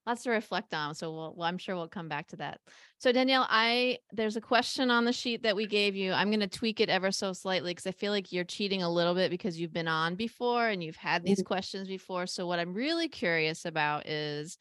lots 0.07 0.23
to 0.23 0.29
reflect 0.31 0.73
on 0.73 0.95
so 0.95 1.11
we'll, 1.13 1.33
well 1.35 1.47
i'm 1.47 1.57
sure 1.57 1.75
we'll 1.75 1.87
come 1.87 2.07
back 2.07 2.27
to 2.27 2.35
that 2.37 2.59
so 2.97 3.11
danielle 3.11 3.45
i 3.49 3.97
there's 4.11 4.35
a 4.35 4.41
question 4.41 4.89
on 4.89 5.05
the 5.05 5.13
sheet 5.13 5.43
that 5.43 5.55
we 5.55 5.67
gave 5.67 5.95
you 5.95 6.13
i'm 6.13 6.29
going 6.29 6.39
to 6.39 6.47
tweak 6.47 6.79
it 6.79 6.89
ever 6.89 7.11
so 7.11 7.33
slightly 7.33 7.71
because 7.71 7.85
i 7.85 7.91
feel 7.91 8.11
like 8.11 8.31
you're 8.31 8.43
cheating 8.43 8.81
a 8.81 8.89
little 8.89 9.13
bit 9.13 9.29
because 9.29 9.59
you've 9.59 9.73
been 9.73 9.87
on 9.87 10.15
before 10.15 10.67
and 10.67 10.83
you've 10.83 10.95
had 10.95 11.23
these 11.23 11.41
questions 11.43 11.87
before 11.87 12.25
so 12.25 12.47
what 12.47 12.57
i'm 12.57 12.73
really 12.73 13.07
curious 13.07 13.65
about 13.65 14.07
is 14.07 14.57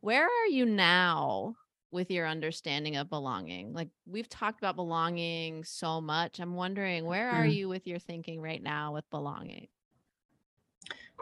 where 0.00 0.24
are 0.24 0.46
you 0.48 0.66
now 0.66 1.54
with 1.90 2.10
your 2.10 2.26
understanding 2.26 2.96
of 2.96 3.08
belonging? 3.08 3.72
Like 3.72 3.88
we've 4.06 4.28
talked 4.28 4.60
about 4.60 4.76
belonging 4.76 5.64
so 5.64 6.00
much. 6.00 6.40
I'm 6.40 6.54
wondering 6.54 7.04
where 7.04 7.28
are 7.30 7.46
Mhm. 7.46 7.54
you 7.54 7.68
with 7.68 7.86
your 7.86 7.98
thinking 7.98 8.40
right 8.40 8.62
now 8.62 8.92
with 8.92 9.08
belonging? 9.10 9.68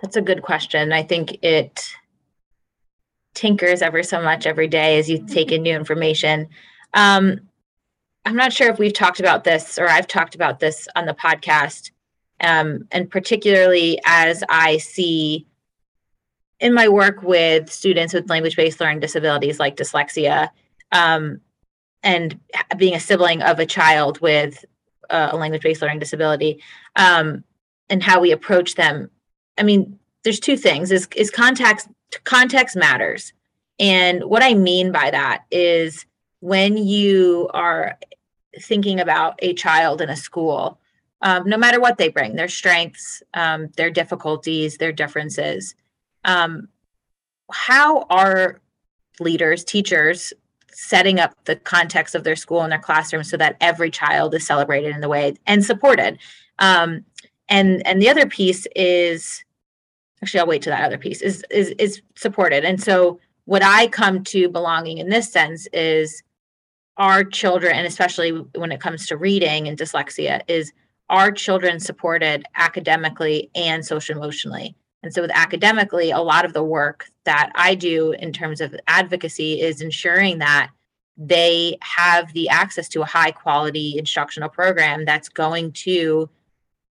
That's 0.03 0.17
a 0.17 0.23
good 0.23 0.43
question. 0.43 0.93
I 0.93 1.03
think 1.03 1.43
it 1.43 1.89
tinkers 3.35 3.83
ever 3.83 4.03
so 4.03 4.23
much 4.23 4.47
every 4.47 4.69
day 4.69 4.99
as 4.99 5.09
you 5.09 5.25
take 5.27 5.53
in 5.53 5.63
new 5.63 5.75
information. 5.75 6.49
Um, 6.95 7.41
I'm 8.25 8.37
not 8.37 8.53
sure 8.53 8.71
if 8.71 8.79
we've 8.79 8.93
talked 8.93 9.21
about 9.21 9.45
this 9.45 9.79
or 9.79 9.89
I've 9.89 10.07
talked 10.07 10.35
about 10.35 10.61
this 10.61 10.89
on 10.97 11.07
the 11.07 11.15
podcast. 11.15 11.91
Um, 12.41 12.89
and 12.91 13.11
particularly 13.11 14.01
as 14.05 14.43
I 14.49 14.79
see 14.79 15.47
in 16.61 16.75
my 16.75 16.89
work 16.89 17.23
with 17.23 17.71
students 17.71 18.15
with 18.15 18.31
language 18.31 18.57
based 18.57 18.81
learning 18.81 19.01
disabilities 19.01 19.61
like 19.61 19.77
dyslexia, 19.77 20.49
um, 20.93 21.41
and 22.03 22.39
being 22.77 22.95
a 22.95 23.01
sibling 23.01 23.43
of 23.43 23.59
a 23.59 23.67
child 23.67 24.21
with 24.21 24.65
uh, 25.11 25.31
a 25.33 25.37
language 25.37 25.63
based 25.63 25.83
learning 25.83 25.99
disability, 25.99 26.63
um, 26.97 27.45
and 27.91 28.03
how 28.03 28.21
we 28.21 28.33
approach 28.33 28.75
them. 28.75 29.11
I 29.59 29.63
mean, 29.63 29.99
there's 30.25 30.41
two 30.41 30.57
things: 30.57 30.91
is 30.91 31.09
is 31.15 31.31
context 31.31 31.89
context 32.25 32.77
matters, 32.77 33.33
and 33.79 34.25
what 34.25 34.43
I 34.43 34.55
mean 34.55 34.93
by 34.93 35.11
that 35.11 35.45
is 35.51 36.07
when 36.41 36.77
you 36.77 37.49
are 37.55 37.99
thinking 38.61 39.01
about 39.01 39.39
a 39.41 39.55
child 39.55 40.01
in 40.01 40.11
a 40.11 40.17
school, 40.17 40.79
um, 41.23 41.49
no 41.49 41.57
matter 41.57 41.81
what 41.81 41.99
they 41.99 42.09
bring, 42.09 42.37
their 42.37 42.49
strengths, 42.49 43.23
um, 43.35 43.69
their 43.77 43.91
difficulties, 43.91 44.77
their 44.77 44.93
differences, 44.93 45.75
um, 46.25 46.69
how 47.51 48.03
are 48.11 48.61
leaders, 49.21 49.65
teachers 49.65 50.33
setting 50.71 51.21
up 51.21 51.37
the 51.45 51.57
context 51.57 52.15
of 52.15 52.25
their 52.25 52.37
school 52.37 52.63
and 52.63 52.73
their 52.73 52.79
classroom 52.79 53.23
so 53.23 53.37
that 53.37 53.57
every 53.61 53.91
child 53.91 54.35
is 54.35 54.47
celebrated 54.47 54.95
in 54.95 55.01
the 55.01 55.09
way 55.09 55.35
and 55.47 55.65
supported? 55.65 56.19
Um, 56.59 57.05
and 57.49 57.87
and 57.87 58.01
the 58.01 58.09
other 58.09 58.27
piece 58.27 58.67
is 58.75 59.45
actually 60.25 60.41
I'll 60.41 60.47
wait 60.47 60.63
to 60.63 60.71
that 60.71 60.85
other 60.85 60.97
piece 60.97 61.21
is 61.21 61.45
is 61.51 61.75
is 61.79 62.01
supported. 62.17 62.65
And 62.65 62.83
so 62.83 63.21
what 63.45 63.63
I 63.63 63.89
come 63.89 64.25
to 64.25 64.49
belonging 64.49 64.97
in 64.99 65.11
this 65.11 65.31
sense 65.31 65.69
is 65.73 66.23
our 66.97 67.25
children, 67.25 67.77
and 67.77 67.87
especially 67.87 68.31
when 68.31 68.73
it 68.73 68.81
comes 68.81 69.07
to 69.07 69.19
reading 69.19 69.69
and 69.69 69.77
dyslexia, 69.77 70.41
is 70.49 70.73
our 71.11 71.31
children 71.31 71.79
supported 71.79 72.47
academically 72.57 73.51
and 73.55 73.85
social 73.85 74.17
emotionally. 74.17 74.75
And 75.03 75.13
so, 75.13 75.21
with 75.21 75.31
academically, 75.35 76.11
a 76.11 76.21
lot 76.21 76.47
of 76.47 76.55
the 76.55 76.65
work 76.65 77.11
that 77.25 77.51
I 77.55 77.75
do 77.75 78.13
in 78.13 78.33
terms 78.33 78.63
of 78.63 78.75
advocacy 78.87 79.61
is 79.61 79.83
ensuring 79.83 80.39
that 80.39 80.71
they 81.19 81.77
have 81.83 82.33
the 82.33 82.49
access 82.49 82.89
to 82.89 83.03
a 83.03 83.07
high 83.07 83.31
quality 83.31 83.99
instructional 83.99 84.49
program 84.49 85.05
that's 85.05 85.29
going 85.29 85.73
to 85.73 86.31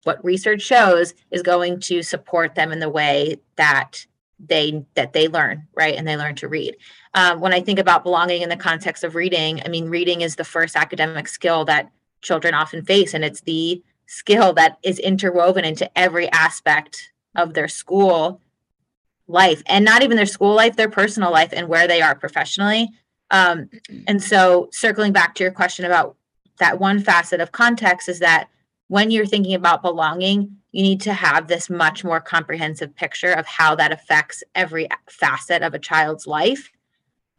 what 0.05 0.25
research 0.25 0.63
shows 0.63 1.15
is 1.31 1.43
going 1.43 1.81
to 1.81 2.03
support 2.03 2.55
them 2.55 2.73
in 2.73 2.81
the 2.81 2.89
way 2.89 3.37
that 3.57 4.07
they 4.45 4.85
that 4.95 5.13
they 5.13 5.29
learn 5.29 5.69
right 5.75 5.95
and 5.95 6.07
they 6.07 6.17
learn 6.17 6.35
to 6.35 6.49
read. 6.49 6.77
Um, 7.15 7.41
when 7.41 7.53
i 7.53 7.61
think 7.61 7.79
about 7.79 8.03
belonging 8.03 8.43
in 8.43 8.49
the 8.49 8.57
context 8.57 9.05
of 9.05 9.15
reading 9.15 9.61
i 9.65 9.69
mean 9.69 9.89
reading 9.89 10.23
is 10.23 10.37
the 10.37 10.45
first 10.45 10.77
academic 10.77 11.29
skill 11.29 11.65
that 11.67 11.91
children 12.23 12.55
often 12.55 12.85
face 12.85 13.15
and 13.15 13.25
it's 13.25 13.43
the 13.43 13.83
skill 14.07 14.53
that 14.53 14.79
is 14.83 14.99
interwoven 14.99 15.65
into 15.65 15.91
every 15.99 16.31
aspect 16.33 17.13
of 17.35 17.55
their 17.55 17.69
school 17.69 18.41
life 19.29 19.63
and 19.67 19.85
not 19.85 20.03
even 20.03 20.17
their 20.17 20.27
school 20.27 20.55
life 20.55 20.77
their 20.77 20.91
personal 20.91 21.33
life 21.33 21.51
and 21.53 21.69
where 21.69 21.89
they 21.89 22.03
are 22.03 22.15
professionally. 22.15 22.89
Um, 23.31 23.71
and 24.07 24.23
so 24.23 24.69
circling 24.73 25.13
back 25.13 25.35
to 25.37 25.43
your 25.43 25.53
question 25.53 25.85
about 25.85 26.17
that 26.59 26.79
one 26.79 27.01
facet 27.01 27.41
of 27.41 27.51
context 27.51 28.09
is 28.09 28.19
that 28.19 28.49
when 28.93 29.11
you're 29.11 29.25
thinking 29.25 29.55
about 29.55 29.81
belonging 29.81 30.55
you 30.73 30.83
need 30.83 31.01
to 31.01 31.15
have 31.15 31.49
this 31.49 31.71
much 31.71 32.05
more 32.05 32.21
comprehensive 32.21 32.95
picture 32.95 33.33
of 33.33 33.47
how 33.47 33.75
that 33.75 33.91
affects 33.91 34.45
every 34.55 34.87
facet 35.09 35.63
of 35.63 35.73
a 35.73 35.79
child's 35.79 36.27
life 36.27 36.71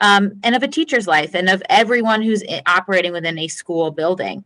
um, 0.01 0.31
and 0.43 0.55
of 0.55 0.63
a 0.63 0.67
teacher's 0.67 1.05
life 1.05 1.35
and 1.35 1.47
of 1.49 1.61
everyone 1.69 2.23
who's 2.23 2.43
operating 2.65 3.11
within 3.11 3.37
a 3.37 3.47
school 3.47 3.91
building. 3.91 4.43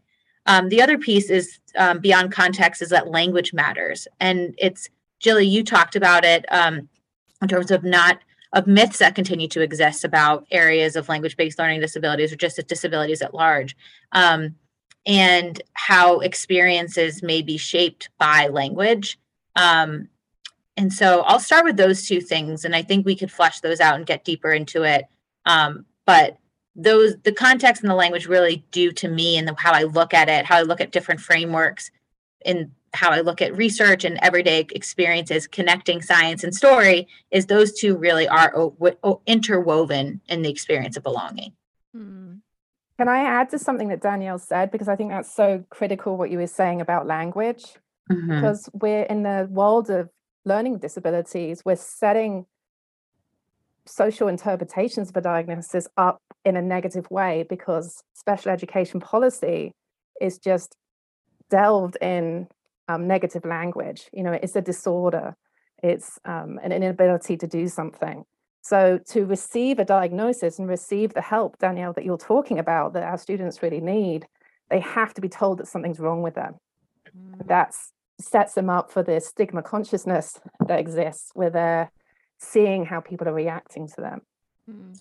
Um, 0.48 0.68
the 0.68 0.82
other 0.82 0.98
piece 0.98 1.30
is 1.30 1.60
um, 1.78 2.00
beyond 2.00 2.34
context 2.34 2.82
is 2.82 2.90
that 2.90 3.08
language 3.08 3.54
matters 3.54 4.06
and 4.20 4.54
it's 4.58 4.90
jilly 5.22 5.46
you 5.46 5.64
talked 5.64 5.96
about 5.96 6.26
it 6.26 6.44
um, 6.52 6.90
in 7.42 7.48
terms 7.48 7.72
of 7.72 7.86
not 7.86 8.20
of 8.52 8.68
myths 8.68 9.00
that 9.00 9.16
continue 9.16 9.48
to 9.48 9.62
exist 9.62 10.04
about 10.04 10.46
areas 10.52 10.98
of 10.98 11.08
language-based 11.08 11.58
learning 11.58 11.80
disabilities 11.80 12.34
or 12.34 12.36
just 12.36 12.60
disabilities 12.68 13.22
at 13.22 13.34
large. 13.34 13.78
Um, 14.12 14.56
and 15.08 15.62
how 15.74 16.20
experiences 16.20 17.24
may 17.24 17.42
be 17.42 17.58
shaped 17.58 18.10
by 18.20 18.48
language 18.48 19.18
um, 19.56 20.08
and 20.76 20.94
so 20.94 21.22
i'll 21.22 21.40
start 21.40 21.66
with 21.66 21.78
those 21.78 22.08
two 22.08 22.22
things 22.22 22.64
and 22.64 22.76
i 22.76 22.82
think 22.82 23.06
we 23.06 23.16
could 23.16 23.32
flesh 23.32 23.62
those 23.62 23.80
out 23.80 23.96
and 23.96 24.06
get 24.06 24.24
deeper 24.24 24.52
into 24.52 24.84
it 24.84 25.06
um, 25.46 25.86
but 26.06 26.38
those 26.76 27.16
the 27.24 27.32
context 27.32 27.82
and 27.82 27.90
the 27.90 27.96
language 27.96 28.28
really 28.28 28.64
do 28.70 28.92
to 28.92 29.08
me 29.08 29.38
and 29.38 29.48
the, 29.48 29.56
how 29.58 29.72
i 29.72 29.84
look 29.84 30.14
at 30.14 30.30
it 30.30 30.46
how 30.46 30.58
i 30.58 30.62
look 30.62 30.82
at 30.82 30.92
different 30.92 31.20
frameworks 31.20 31.90
and 32.46 32.70
how 32.94 33.12
I 33.12 33.22
look 33.22 33.42
at 33.42 33.56
research 33.56 34.04
and 34.04 34.18
everyday 34.22 34.62
experiences, 34.72 35.48
connecting 35.48 36.02
science 36.02 36.44
and 36.44 36.54
story, 36.54 37.08
is 37.32 37.46
those 37.46 37.74
two 37.74 37.96
really 37.96 38.28
are 38.28 38.52
o- 38.56 38.76
o- 39.04 39.22
interwoven 39.28 40.22
in 40.28 40.42
the 40.42 40.50
experience 40.50 40.98
of 40.98 41.04
belonging. 41.04 41.54
Hmm. 41.94 42.36
Can 42.98 43.08
I 43.08 43.20
add 43.20 43.50
to 43.52 43.60
something 43.60 43.90
that 43.90 44.02
Danielle 44.02 44.40
said? 44.40 44.72
Because 44.72 44.88
I 44.88 44.96
think 44.96 45.12
that's 45.12 45.34
so 45.34 45.64
critical 45.70 46.18
what 46.18 46.32
you 46.32 46.40
were 46.40 46.48
saying 46.48 46.82
about 46.82 47.06
language. 47.06 47.64
Mm-hmm. 48.12 48.36
Because 48.36 48.70
we're 48.74 49.04
in 49.04 49.24
the 49.24 49.48
world 49.52 49.90
of 49.90 50.10
learning 50.46 50.80
disabilities, 50.80 51.62
we're 51.64 51.76
setting 51.76 52.46
social 53.86 54.28
interpretations 54.28 55.10
of 55.10 55.18
a 55.18 55.22
diagnosis 55.22 55.88
up 55.98 56.22
in 56.44 56.56
a 56.56 56.62
negative 56.62 57.10
way 57.12 57.46
because 57.48 58.04
special 58.14 58.52
education 58.52 59.00
policy 59.00 59.74
is 60.20 60.38
just 60.38 60.76
delved 61.50 61.98
in 62.02 62.48
um, 62.88 63.08
negative 63.08 63.46
language. 63.46 64.10
You 64.12 64.24
know, 64.24 64.34
it's 64.34 64.56
a 64.56 64.62
disorder, 64.62 65.36
it's 65.84 66.20
um, 66.26 66.60
an 66.64 66.72
inability 66.72 67.38
to 67.38 67.48
do 67.48 67.68
something. 67.68 68.24
So, 68.68 69.00
to 69.12 69.26
receive 69.26 69.80
a 69.80 69.86
diagnosis 69.86 70.60
and 70.60 70.68
receive 70.68 71.14
the 71.14 71.22
help, 71.22 71.58
Danielle, 71.58 71.94
that 71.94 72.04
you're 72.04 72.18
talking 72.18 72.60
about, 72.60 72.92
that 72.96 73.04
our 73.04 73.18
students 73.18 73.64
really 73.64 73.80
need, 73.80 74.28
they 74.70 74.82
have 74.82 75.14
to 75.14 75.22
be 75.22 75.30
told 75.30 75.60
that 75.60 75.70
something's 75.70 76.02
wrong 76.02 76.22
with 76.22 76.36
them. 76.36 76.56
Mm. 77.18 77.48
That 77.48 77.74
sets 78.20 78.56
them 78.56 78.70
up 78.70 78.92
for 78.92 79.04
this 79.04 79.28
stigma 79.28 79.64
consciousness 79.64 80.42
that 80.68 80.82
exists, 80.82 81.32
where 81.34 81.50
they're 81.50 81.94
seeing 82.40 82.84
how 82.84 83.00
people 83.00 83.30
are 83.30 83.34
reacting 83.34 83.88
to 83.88 84.02
them. 84.02 84.22
Mm. 84.70 85.00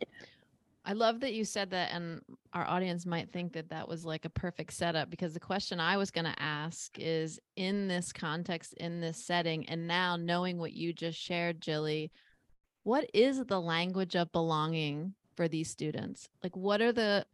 I 0.85 0.92
love 0.92 1.18
that 1.23 1.35
you 1.35 1.44
said 1.44 1.70
that, 1.70 1.90
and 1.92 2.20
our 2.52 2.68
audience 2.68 3.04
might 3.04 3.32
think 3.32 3.54
that 3.54 3.70
that 3.70 3.88
was 3.88 4.04
like 4.04 4.25
a 4.26 4.30
perfect 4.30 4.75
setup 4.75 5.11
because 5.11 5.35
the 5.35 5.40
question 5.40 5.80
I 5.80 5.96
was 5.96 6.12
going 6.12 6.26
to 6.26 6.40
ask 6.40 6.96
is 7.00 7.40
in 7.56 7.88
this 7.88 8.12
context, 8.12 8.75
in 8.75 9.00
this 9.00 9.26
setting, 9.26 9.68
and 9.68 9.88
now 9.88 10.14
knowing 10.14 10.56
what 10.56 10.73
you 10.73 10.92
just 10.92 11.18
shared, 11.18 11.61
Jilly, 11.61 12.12
what 12.87 13.11
is 13.12 13.45
the 13.47 13.61
language 13.61 14.14
of 14.14 14.31
belonging 14.31 15.12
for 15.35 15.49
these 15.49 15.69
students? 15.69 16.28
Like, 16.45 16.57
what 16.57 16.81
are 16.81 16.93
the, 16.93 17.26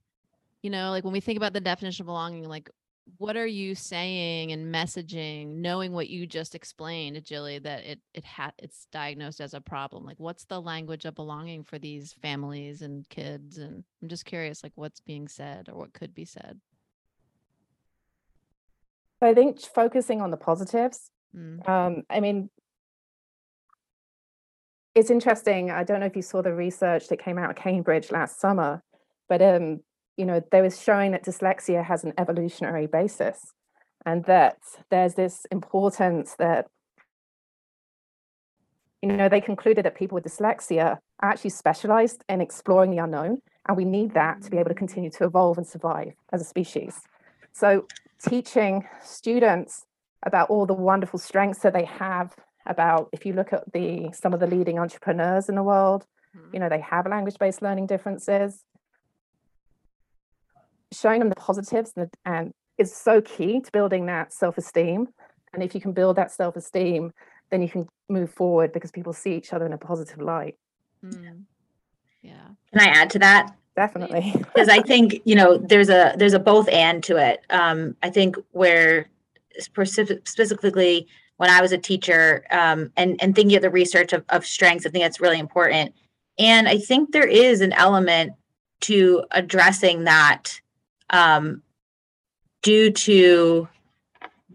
you 0.62 0.70
know, 0.70 0.88
like 0.88 1.04
when 1.04 1.12
we 1.12 1.20
think 1.20 1.36
about 1.36 1.52
the 1.52 1.60
definition 1.60 2.04
of 2.04 2.06
belonging, 2.06 2.48
like, 2.48 2.70
what 3.18 3.36
are 3.36 3.46
you 3.46 3.74
saying 3.74 4.52
and 4.52 4.74
messaging, 4.74 5.56
knowing 5.56 5.92
what 5.92 6.08
you 6.08 6.26
just 6.26 6.54
explained, 6.54 7.22
Jilly, 7.22 7.58
that 7.58 7.84
it 7.84 8.00
it 8.14 8.24
had 8.24 8.52
it's 8.58 8.86
diagnosed 8.92 9.42
as 9.42 9.52
a 9.52 9.60
problem? 9.60 10.06
Like, 10.06 10.18
what's 10.18 10.46
the 10.46 10.58
language 10.58 11.04
of 11.04 11.14
belonging 11.16 11.64
for 11.64 11.78
these 11.78 12.14
families 12.14 12.80
and 12.80 13.06
kids? 13.10 13.58
And 13.58 13.84
I'm 14.00 14.08
just 14.08 14.24
curious, 14.24 14.62
like, 14.62 14.72
what's 14.74 15.00
being 15.00 15.28
said 15.28 15.68
or 15.68 15.76
what 15.76 15.92
could 15.92 16.14
be 16.14 16.24
said. 16.24 16.60
So 19.20 19.26
I 19.26 19.34
think 19.34 19.60
focusing 19.60 20.22
on 20.22 20.30
the 20.30 20.38
positives. 20.38 21.10
Mm. 21.36 21.68
Um, 21.68 22.02
I 22.08 22.20
mean, 22.20 22.48
it's 24.94 25.10
interesting. 25.10 25.70
I 25.70 25.84
don't 25.84 26.00
know 26.00 26.06
if 26.06 26.16
you 26.16 26.22
saw 26.22 26.42
the 26.42 26.54
research 26.54 27.08
that 27.08 27.18
came 27.18 27.38
out 27.38 27.50
of 27.50 27.56
Cambridge 27.56 28.10
last 28.10 28.40
summer, 28.40 28.82
but 29.28 29.40
um, 29.40 29.80
you 30.16 30.26
know, 30.26 30.42
they 30.52 30.60
was 30.60 30.80
showing 30.80 31.12
that 31.12 31.24
dyslexia 31.24 31.84
has 31.84 32.04
an 32.04 32.12
evolutionary 32.18 32.86
basis 32.86 33.52
and 34.04 34.24
that 34.24 34.58
there's 34.90 35.14
this 35.14 35.46
importance 35.50 36.34
that 36.38 36.66
you 39.00 39.12
know 39.12 39.28
they 39.28 39.40
concluded 39.40 39.84
that 39.84 39.94
people 39.96 40.14
with 40.14 40.24
dyslexia 40.24 40.98
are 41.20 41.30
actually 41.30 41.50
specialized 41.50 42.24
in 42.28 42.40
exploring 42.40 42.90
the 42.90 42.98
unknown 42.98 43.38
and 43.68 43.76
we 43.76 43.84
need 43.84 44.12
that 44.14 44.42
to 44.42 44.50
be 44.50 44.58
able 44.58 44.68
to 44.68 44.74
continue 44.74 45.10
to 45.10 45.24
evolve 45.24 45.58
and 45.58 45.66
survive 45.66 46.12
as 46.32 46.40
a 46.40 46.44
species 46.44 47.00
so 47.52 47.86
teaching 48.24 48.84
students 49.02 49.86
about 50.24 50.50
all 50.50 50.66
the 50.66 50.74
wonderful 50.74 51.18
strengths 51.18 51.60
that 51.60 51.72
they 51.72 51.84
have 51.84 52.34
about 52.66 53.08
if 53.12 53.26
you 53.26 53.32
look 53.32 53.52
at 53.52 53.70
the 53.72 54.10
some 54.12 54.32
of 54.32 54.40
the 54.40 54.46
leading 54.46 54.78
entrepreneurs 54.78 55.48
in 55.48 55.54
the 55.54 55.62
world 55.62 56.06
you 56.52 56.58
know 56.58 56.68
they 56.68 56.80
have 56.80 57.06
language 57.06 57.38
based 57.38 57.62
learning 57.62 57.86
differences 57.86 58.64
showing 60.92 61.18
them 61.18 61.28
the 61.28 61.36
positives 61.36 61.92
and, 61.96 62.08
and 62.24 62.52
is 62.78 62.94
so 62.94 63.20
key 63.20 63.60
to 63.60 63.70
building 63.72 64.06
that 64.06 64.32
self 64.32 64.56
esteem 64.56 65.08
and 65.52 65.62
if 65.62 65.74
you 65.74 65.80
can 65.80 65.92
build 65.92 66.16
that 66.16 66.30
self 66.30 66.56
esteem 66.56 67.12
then 67.50 67.60
you 67.60 67.68
can 67.68 67.86
move 68.08 68.32
forward 68.32 68.72
because 68.72 68.90
people 68.90 69.12
see 69.12 69.34
each 69.34 69.52
other 69.52 69.66
in 69.66 69.72
a 69.72 69.78
positive 69.78 70.20
light 70.20 70.56
Mm. 71.04 71.42
Yeah. 72.22 72.46
Can 72.72 72.80
I 72.80 72.84
add 72.84 73.10
to 73.10 73.18
that? 73.20 73.54
definitely 73.74 74.32
because 74.38 74.68
I 74.68 74.80
think 74.80 75.22
you 75.24 75.34
know 75.34 75.56
there's 75.56 75.88
a 75.88 76.14
there's 76.16 76.34
a 76.34 76.38
both 76.38 76.68
and 76.68 77.02
to 77.04 77.16
it. 77.16 77.40
Um, 77.50 77.96
I 78.02 78.10
think 78.10 78.36
where 78.50 79.08
specific, 79.58 80.28
specifically 80.28 81.06
when 81.42 81.50
I 81.50 81.60
was 81.60 81.72
a 81.72 81.78
teacher 81.78 82.44
um, 82.52 82.92
and 82.96 83.20
and 83.20 83.34
thinking 83.34 83.56
of 83.56 83.62
the 83.62 83.70
research 83.70 84.12
of, 84.12 84.24
of 84.28 84.46
strengths, 84.46 84.86
I 84.86 84.90
think 84.90 85.02
that's 85.02 85.20
really 85.20 85.40
important. 85.40 85.92
And 86.38 86.68
I 86.68 86.78
think 86.78 87.10
there 87.10 87.26
is 87.26 87.60
an 87.60 87.72
element 87.72 88.34
to 88.82 89.24
addressing 89.32 90.04
that 90.04 90.60
um, 91.10 91.60
due 92.62 92.92
to 92.92 93.68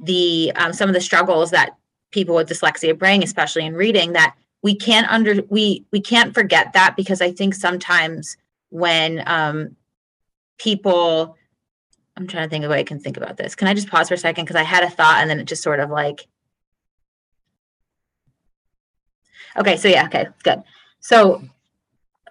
the 0.01 0.53
um, 0.55 0.71
some 0.71 0.87
of 0.87 0.95
the 0.95 1.01
struggles 1.01 1.51
that 1.51 1.75
people 2.11 2.35
with 2.35 2.47
dyslexia 2.47 2.97
bring, 2.97 3.21
especially 3.21 3.65
in 3.65 3.75
reading. 3.75 4.13
That 4.13 4.35
we 4.63 4.73
can't 4.73 5.11
under 5.11 5.43
we 5.49 5.85
we 5.91 5.99
can't 5.99 6.33
forget 6.33 6.71
that 6.71 6.95
because 6.95 7.21
I 7.21 7.33
think 7.33 7.53
sometimes 7.53 8.37
when 8.69 9.23
um, 9.27 9.75
people 10.57 11.35
i'm 12.15 12.25
trying 12.25 12.45
to 12.45 12.49
think 12.49 12.65
of 12.65 12.71
way 12.71 12.79
i 12.79 12.83
can 12.83 12.99
think 12.99 13.15
about 13.15 13.37
this 13.37 13.53
can 13.53 13.67
i 13.67 13.75
just 13.75 13.87
pause 13.87 14.07
for 14.07 14.15
a 14.15 14.17
second 14.17 14.43
because 14.43 14.55
i 14.55 14.63
had 14.63 14.83
a 14.83 14.89
thought 14.89 15.19
and 15.21 15.29
then 15.29 15.39
it 15.39 15.45
just 15.45 15.61
sort 15.61 15.79
of 15.79 15.91
like 15.91 16.25
okay 19.57 19.77
so 19.77 19.87
yeah 19.87 20.05
okay 20.05 20.27
good. 20.43 20.63
So 20.99 21.41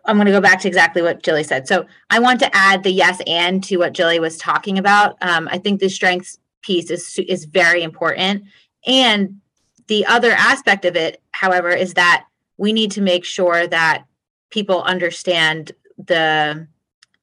i'm 0.05 0.17
going 0.17 0.27
to 0.27 0.33
go 0.33 0.41
back 0.41 0.61
to 0.61 0.69
exactly 0.69 1.03
what 1.03 1.23
jilly 1.23 1.45
said. 1.45 1.67
So 1.69 1.87
i 2.11 2.19
want 2.19 2.41
to 2.41 2.57
add 2.57 2.83
the 2.83 2.91
yes 2.91 3.21
and 3.27 3.63
to 3.65 3.77
what 3.79 3.93
jilly 3.93 4.21
was 4.21 4.37
talking 4.37 4.79
about. 4.79 5.17
Um, 5.23 5.49
i 5.51 5.59
think 5.59 5.81
the 5.81 5.89
strengths 5.89 6.39
piece 6.63 6.91
is 6.91 7.19
is 7.29 7.45
very 7.45 7.83
important. 7.83 8.45
And 8.87 9.41
the 9.89 10.07
other 10.07 10.33
aspect 10.33 10.85
of 10.85 10.97
it 10.97 11.23
however 11.33 11.71
is 11.71 11.95
that 11.95 12.27
we 12.57 12.73
need 12.73 12.91
to 12.93 13.01
make 13.01 13.25
sure 13.25 13.67
that 13.67 14.05
people 14.51 14.83
understand 14.83 15.73
the 15.99 16.67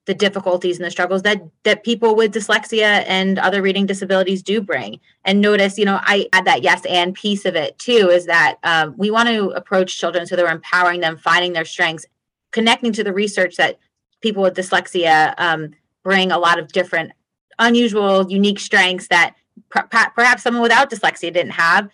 the 0.06 0.14
difficulties 0.14 0.78
and 0.78 0.86
the 0.86 0.92
struggles 0.92 1.22
that 1.22 1.42
that 1.64 1.84
people 1.84 2.16
with 2.16 2.34
dyslexia 2.34 3.04
and 3.08 3.40
other 3.40 3.62
reading 3.62 3.86
disabilities 3.86 4.44
do 4.44 4.62
bring. 4.62 5.00
And 5.26 5.42
notice 5.42 5.78
you 5.78 5.86
know 5.86 6.00
i 6.04 6.28
add 6.34 6.46
that 6.46 6.64
yes 6.64 6.86
and 6.86 7.14
piece 7.14 7.46
of 7.46 7.56
it 7.56 7.78
too 7.80 8.10
is 8.10 8.26
that 8.26 8.58
um, 8.64 8.96
we 8.98 9.12
want 9.12 9.30
to 9.30 9.50
approach 9.50 9.98
children 9.98 10.26
so 10.26 10.36
that 10.36 10.44
we're 10.44 10.52
empowering 10.52 11.00
them 11.00 11.18
finding 11.18 11.54
their 11.54 11.66
strengths 11.66 12.06
connecting 12.52 12.94
to 12.94 13.04
the 13.04 13.14
research 13.14 13.56
that 13.56 13.80
people 14.22 14.44
with 14.44 14.56
dyslexia 14.56 15.34
um, 15.38 15.72
bring 16.04 16.32
a 16.32 16.38
lot 16.38 16.60
of 16.60 16.72
different 16.72 17.12
unusual 17.60 18.30
unique 18.30 18.60
strengths 18.60 19.08
that 19.08 19.36
per- 19.70 19.88
perhaps 19.88 20.44
someone 20.44 20.64
without 20.64 20.90
dyslexia 20.90 21.34
didn't 21.34 21.52
have 21.52 21.90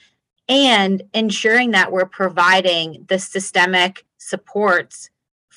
and 0.48 1.04
ensuring 1.14 1.72
that 1.72 1.92
we're 1.92 2.06
providing 2.06 3.06
the 3.08 3.20
systemic 3.20 4.06
supports 4.18 5.10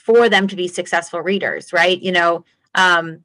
for 0.05 0.29
them 0.29 0.49
to 0.49 0.57
be 0.57 0.69
successful 0.69 1.21
readers 1.21 1.73
right? 1.73 2.01
You 2.01 2.13
know 2.13 2.45
um, 2.75 3.25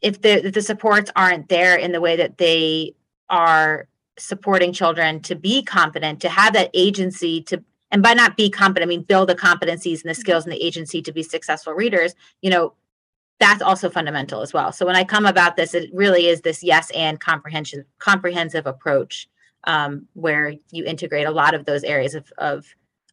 if 0.00 0.20
the 0.20 0.46
if 0.46 0.54
the 0.54 0.62
supports 0.62 1.10
aren't 1.16 1.48
there 1.48 1.76
in 1.76 1.92
the 1.92 2.00
way 2.00 2.16
that 2.16 2.38
they 2.38 2.94
are 3.30 3.88
supporting 4.18 4.72
children 4.72 5.20
to 5.20 5.34
be 5.34 5.62
competent 5.62 6.20
to 6.20 6.28
have 6.28 6.52
that 6.52 6.70
agency 6.74 7.42
to 7.42 7.62
and 7.90 8.02
by 8.02 8.14
not 8.14 8.36
be 8.36 8.48
competent 8.48 8.86
i 8.86 8.88
mean 8.88 9.02
build 9.02 9.28
the 9.28 9.34
competencies 9.34 10.02
and 10.02 10.10
the 10.10 10.14
skills 10.14 10.44
and 10.44 10.52
the 10.52 10.64
agency 10.64 11.02
to 11.02 11.10
be 11.10 11.22
successful 11.22 11.72
readers 11.72 12.14
you 12.42 12.50
know 12.50 12.74
that's 13.40 13.62
also 13.62 13.90
fundamental 13.90 14.42
as 14.42 14.52
well. 14.52 14.72
So 14.72 14.86
when 14.86 14.96
i 14.96 15.04
come 15.04 15.26
about 15.26 15.56
this 15.56 15.74
it 15.74 15.90
really 15.92 16.26
is 16.26 16.42
this 16.42 16.62
yes 16.62 16.90
and 16.92 17.18
comprehension 17.18 17.84
comprehensive 17.98 18.66
approach 18.66 19.28
um, 19.64 20.06
where 20.12 20.54
you 20.70 20.84
integrate 20.84 21.26
a 21.26 21.30
lot 21.30 21.54
of 21.54 21.64
those 21.64 21.84
areas 21.84 22.14
of, 22.14 22.30
of 22.38 22.66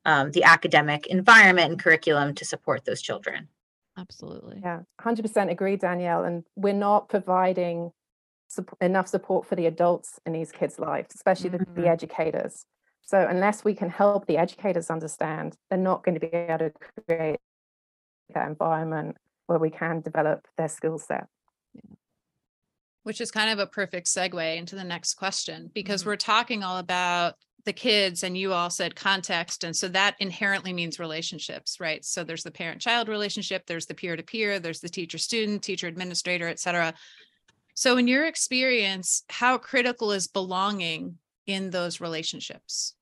um, 0.05 0.31
the 0.31 0.43
academic 0.43 1.07
environment 1.07 1.71
and 1.71 1.79
curriculum 1.81 2.33
to 2.35 2.45
support 2.45 2.85
those 2.85 3.01
children. 3.01 3.47
Absolutely. 3.97 4.59
Yeah, 4.63 4.81
100% 5.01 5.51
agree, 5.51 5.75
Danielle. 5.75 6.23
And 6.23 6.43
we're 6.55 6.73
not 6.73 7.09
providing 7.09 7.91
sup- 8.47 8.75
enough 8.81 9.07
support 9.07 9.45
for 9.45 9.55
the 9.55 9.65
adults 9.65 10.19
in 10.25 10.33
these 10.33 10.51
kids' 10.51 10.79
lives, 10.79 11.13
especially 11.15 11.49
the, 11.49 11.57
the 11.59 11.81
Mhm. 11.81 11.87
educators. 11.87 12.65
So, 13.01 13.27
unless 13.27 13.63
we 13.63 13.73
can 13.73 13.89
help 13.89 14.27
the 14.27 14.37
educators 14.37 14.89
understand, 14.89 15.57
they're 15.69 15.77
not 15.77 16.03
going 16.03 16.15
to 16.15 16.21
be 16.21 16.27
able 16.33 16.69
to 16.69 16.71
create 17.05 17.39
that 18.33 18.47
environment 18.47 19.17
where 19.47 19.59
we 19.59 19.69
can 19.69 19.99
develop 20.01 20.47
their 20.57 20.69
skill 20.69 20.97
set. 20.97 21.27
which 23.03 23.19
is 23.19 23.31
kind 23.31 23.49
of 23.49 23.57
a 23.57 23.65
perfect 23.65 24.05
segue 24.05 24.55
into 24.57 24.75
the 24.75 24.83
next 24.83 25.15
question 25.15 25.71
because 25.73 26.03
Mhm. 26.03 26.05
we're 26.05 26.15
talking 26.17 26.61
all 26.63 26.77
about 26.77 27.33
the 27.65 27.73
kids 27.73 28.23
and 28.23 28.37
you 28.37 28.53
all 28.53 28.69
said 28.69 28.95
context 28.95 29.63
and 29.63 29.75
so 29.75 29.87
that 29.87 30.15
inherently 30.19 30.73
means 30.73 30.99
relationships 30.99 31.79
right 31.79 32.03
so 32.03 32.23
there's 32.23 32.43
the 32.43 32.51
parent 32.51 32.81
child 32.81 33.07
relationship 33.07 33.65
there's 33.67 33.85
the 33.85 33.93
peer 33.93 34.15
to 34.15 34.23
peer 34.23 34.59
there's 34.59 34.79
the 34.79 34.89
teacher 34.89 35.17
student 35.17 35.61
teacher 35.61 35.87
administrator 35.87 36.47
et 36.47 36.59
cetera 36.59 36.93
so 37.73 37.97
in 37.97 38.07
your 38.07 38.25
experience 38.25 39.23
how 39.29 39.57
critical 39.57 40.11
is 40.11 40.27
belonging 40.27 41.17
in 41.45 41.69
those 41.69 42.01
relationships 42.01 42.95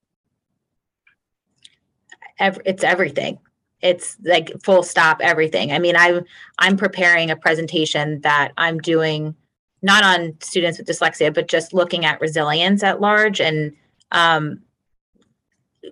it's 2.39 2.84
everything. 2.84 3.39
It's 3.82 4.17
like 4.24 4.52
full 4.63 4.84
stop 4.84 5.19
everything. 5.22 5.72
I 5.72 5.80
mean, 5.80 5.95
I'm 5.95 6.26
I'm 6.58 6.78
preparing 6.78 7.32
a 7.32 7.36
presentation 7.36 8.22
that 8.22 8.52
I'm 8.58 8.80
doing 8.80 9.36
not 9.82 10.04
on 10.04 10.36
students 10.41 10.78
with 10.78 10.88
dyslexia, 10.88 11.34
but 11.34 11.48
just 11.48 11.74
looking 11.74 12.06
at 12.06 12.19
resilience 12.19 12.84
at 12.84 13.00
large 13.00 13.39
and 13.39 13.74
um, 14.12 14.62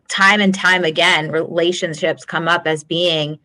time 0.08 0.42
and 0.42 0.54
time 0.54 0.84
again, 0.84 1.32
relationships 1.32 2.26
come 2.26 2.48
up 2.48 2.68
as 2.68 2.84
being 2.84 3.40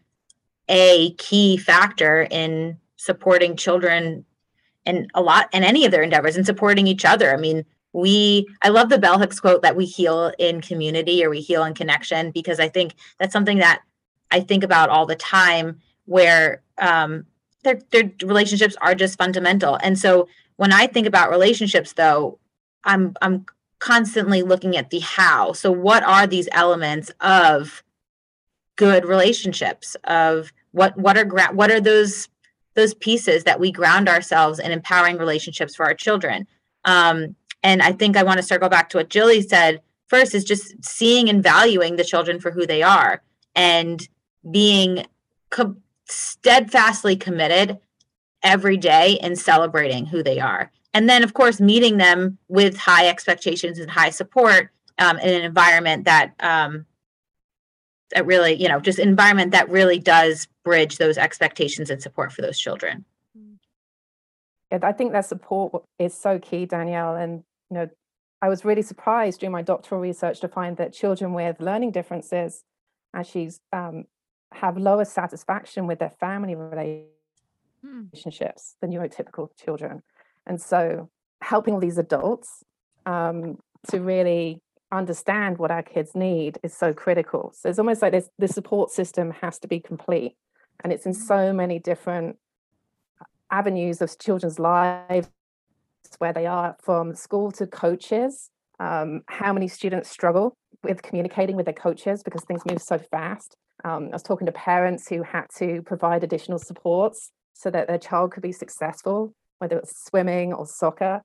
a 0.69 1.13
key 1.15 1.57
factor 1.57 2.27
in 2.31 2.79
supporting 2.97 3.57
children 3.57 4.25
and 4.87 5.11
a 5.15 5.23
lot 5.23 5.49
in 5.53 5.63
any 5.63 5.85
of 5.85 5.91
their 5.91 6.03
endeavors 6.03 6.37
and 6.37 6.47
supporting 6.47 6.87
each 6.87 7.05
other. 7.05 7.33
I 7.33 7.37
mean, 7.37 7.65
we 7.93 8.47
I 8.63 8.69
love 8.69 8.89
the 8.89 8.99
Bell 8.99 9.19
Hooks 9.19 9.41
quote 9.41 9.63
that 9.63 9.77
we 9.77 9.85
heal 9.85 10.33
in 10.39 10.61
community 10.61 11.25
or 11.25 11.31
we 11.31 11.41
heal 11.41 11.65
in 11.65 11.75
connection 11.75 12.31
because 12.31 12.59
I 12.59 12.69
think 12.69 12.95
that's 13.19 13.33
something 13.33 13.59
that 13.59 13.83
I 14.31 14.41
think 14.41 14.65
about 14.65 14.89
all 14.89 15.07
the 15.07 15.17
time 15.17 15.81
where 16.07 16.63
um 16.79 17.27
their 17.65 17.81
their 17.91 18.11
relationships 18.23 18.77
are 18.81 18.95
just 18.95 19.19
fundamental. 19.19 19.79
And 19.83 19.99
so 19.99 20.29
when 20.57 20.73
I 20.73 20.87
think 20.87 21.07
about 21.07 21.31
relationships 21.31 21.93
though, 21.93 22.39
I'm 22.85 23.15
I'm 23.21 23.45
constantly 23.83 24.43
looking 24.43 24.77
at 24.77 24.91
the 24.91 25.01
how. 25.01 25.53
So 25.53 25.73
what 25.73 26.05
are 26.05 26.25
these 26.25 26.49
elements 26.53 27.11
of 27.21 27.83
good 28.77 29.05
relationships 29.05 29.97
of 30.05 30.53
what 30.71 30.97
what 30.97 31.19
are 31.19 31.25
gra- 31.25 31.53
what 31.53 31.71
are 31.71 31.81
those 31.81 32.29
those 32.75 32.95
pieces 32.95 33.43
that 33.45 33.59
we 33.59 33.73
ground 33.73 34.09
ourselves 34.09 34.61
in 34.61 34.71
empowering 34.71 35.19
relationships 35.19 35.75
for 35.75 35.85
our 35.85 35.95
children 35.95 36.47
um, 36.87 37.37
and 37.63 37.83
i 37.83 37.93
think 37.93 38.17
i 38.17 38.23
want 38.23 38.39
to 38.39 38.43
circle 38.43 38.71
back 38.71 38.89
to 38.89 38.97
what 38.97 39.11
jilly 39.11 39.43
said 39.43 39.83
first 40.07 40.35
is 40.35 40.43
just 40.43 40.83
seeing 40.83 41.29
and 41.29 41.43
valuing 41.43 41.97
the 41.97 42.05
children 42.05 42.41
for 42.41 42.51
who 42.51 42.67
they 42.67 42.83
are 42.83 43.23
and 43.55 44.09
being 44.51 45.05
co- 45.51 45.77
steadfastly 46.07 47.15
committed 47.15 47.79
every 48.43 48.77
day 48.77 49.19
in 49.23 49.37
celebrating 49.37 50.07
who 50.07 50.23
they 50.23 50.41
are. 50.41 50.71
And 50.95 51.09
then, 51.09 51.23
of 51.23 51.35
course, 51.35 51.61
meeting 51.61 51.97
them 51.97 52.39
with 52.49 52.77
high 52.77 53.09
expectations 53.09 53.79
and 53.79 53.91
high 53.91 54.11
support 54.11 54.71
um, 54.99 55.19
in 55.19 55.35
an 55.35 55.43
environment 55.43 56.05
that 56.05 56.35
um, 56.41 56.87
that 58.15 58.27
really, 58.27 58.53
you 58.53 58.69
know, 58.69 58.79
just 58.79 58.99
environment 58.99 59.53
that 59.53 59.71
really 59.71 59.99
does 59.99 60.47
bridge 60.65 60.99
those 60.99 61.17
expectations 61.17 61.89
and 61.89 62.03
support 62.03 62.33
for 62.33 62.43
those 62.43 62.59
children. 62.59 63.05
Yeah, 64.71 64.79
I 64.83 64.93
think 64.93 65.13
that 65.13 65.27
support 65.27 65.85
is 65.99 66.15
so 66.15 66.39
key, 66.39 66.67
Danielle. 66.67 67.17
And 67.17 67.43
you 67.71 67.77
know, 67.77 67.89
I 68.41 68.49
was 68.49 68.65
really 68.65 68.83
surprised 68.83 69.41
during 69.41 69.53
my 69.53 69.63
doctoral 69.63 70.01
research 70.01 70.41
to 70.41 70.49
find 70.49 70.77
that 70.77 70.93
children 70.93 71.33
with 71.33 71.61
learning 71.61 71.93
differences 71.93 72.65
actually 73.15 73.53
um, 73.73 74.05
have 74.53 74.77
lower 74.77 75.05
satisfaction 75.05 75.87
with 75.87 75.99
their 75.99 76.11
family 76.11 76.55
relationships 77.85 78.77
than 78.81 78.91
neurotypical 78.91 79.49
children. 79.63 80.03
And 80.47 80.61
so, 80.61 81.11
helping 81.41 81.81
these 81.81 81.99
adults 81.99 82.63
um, 83.07 83.59
to 83.89 84.01
really 84.01 84.61
understand 84.93 85.59
what 85.59 85.71
our 85.71 85.83
kids 85.83 86.15
need 86.15 86.59
is 86.63 86.77
so 86.77 86.93
critical. 86.93 87.53
So 87.55 87.69
it's 87.69 87.79
almost 87.79 88.03
like 88.03 88.13
this 88.13 88.29
the 88.39 88.49
support 88.49 88.91
system 88.91 89.31
has 89.41 89.59
to 89.61 89.69
be 89.69 89.81
complete, 89.81 90.37
and 90.83 90.93
it's 90.93 91.07
in 91.07 91.13
mm. 91.13 91.27
so 91.27 91.53
many 91.53 91.79
different 91.79 92.37
avenues 93.51 94.01
of 94.01 94.19
children's 94.19 94.59
lives 94.59 95.29
where 96.19 96.33
they 96.33 96.47
are 96.47 96.77
from 96.83 97.15
school 97.15 97.53
to 97.53 97.67
coaches 97.67 98.51
um, 98.81 99.23
how 99.29 99.53
many 99.53 99.69
students 99.69 100.11
struggle 100.11 100.57
with 100.83 101.03
communicating 101.03 101.57
with 101.57 101.67
their 101.67 101.75
coaches 101.75 102.23
because 102.23 102.43
things 102.45 102.63
move 102.69 102.83
so 102.83 102.99
fast 102.99 103.57
um, 103.85 104.09
i 104.09 104.15
was 104.15 104.23
talking 104.23 104.47
to 104.47 104.53
parents 104.53 105.09
who 105.09 105.23
had 105.23 105.47
to 105.57 105.83
provide 105.83 106.25
additional 106.25 106.59
supports 106.59 107.31
so 107.55 107.71
that 107.71 107.87
their 107.87 107.99
child 107.99 108.33
could 108.33 108.43
be 108.43 108.53
successful 108.53 109.33
whether 109.63 109.79
it's 109.79 110.05
swimming 110.05 110.53
or 110.53 110.67
soccer 110.67 111.23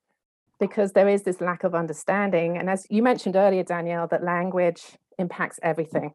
because 0.60 0.94
there 0.94 1.10
is 1.10 1.24
this 1.24 1.42
lack 1.42 1.64
of 1.64 1.76
understanding 1.76 2.58
and 2.58 2.70
as 2.70 2.86
you 2.90 3.02
mentioned 3.04 3.36
earlier 3.36 3.64
danielle 3.64 4.08
that 4.08 4.24
language 4.24 4.82
impacts 5.18 5.60
everything 5.62 6.14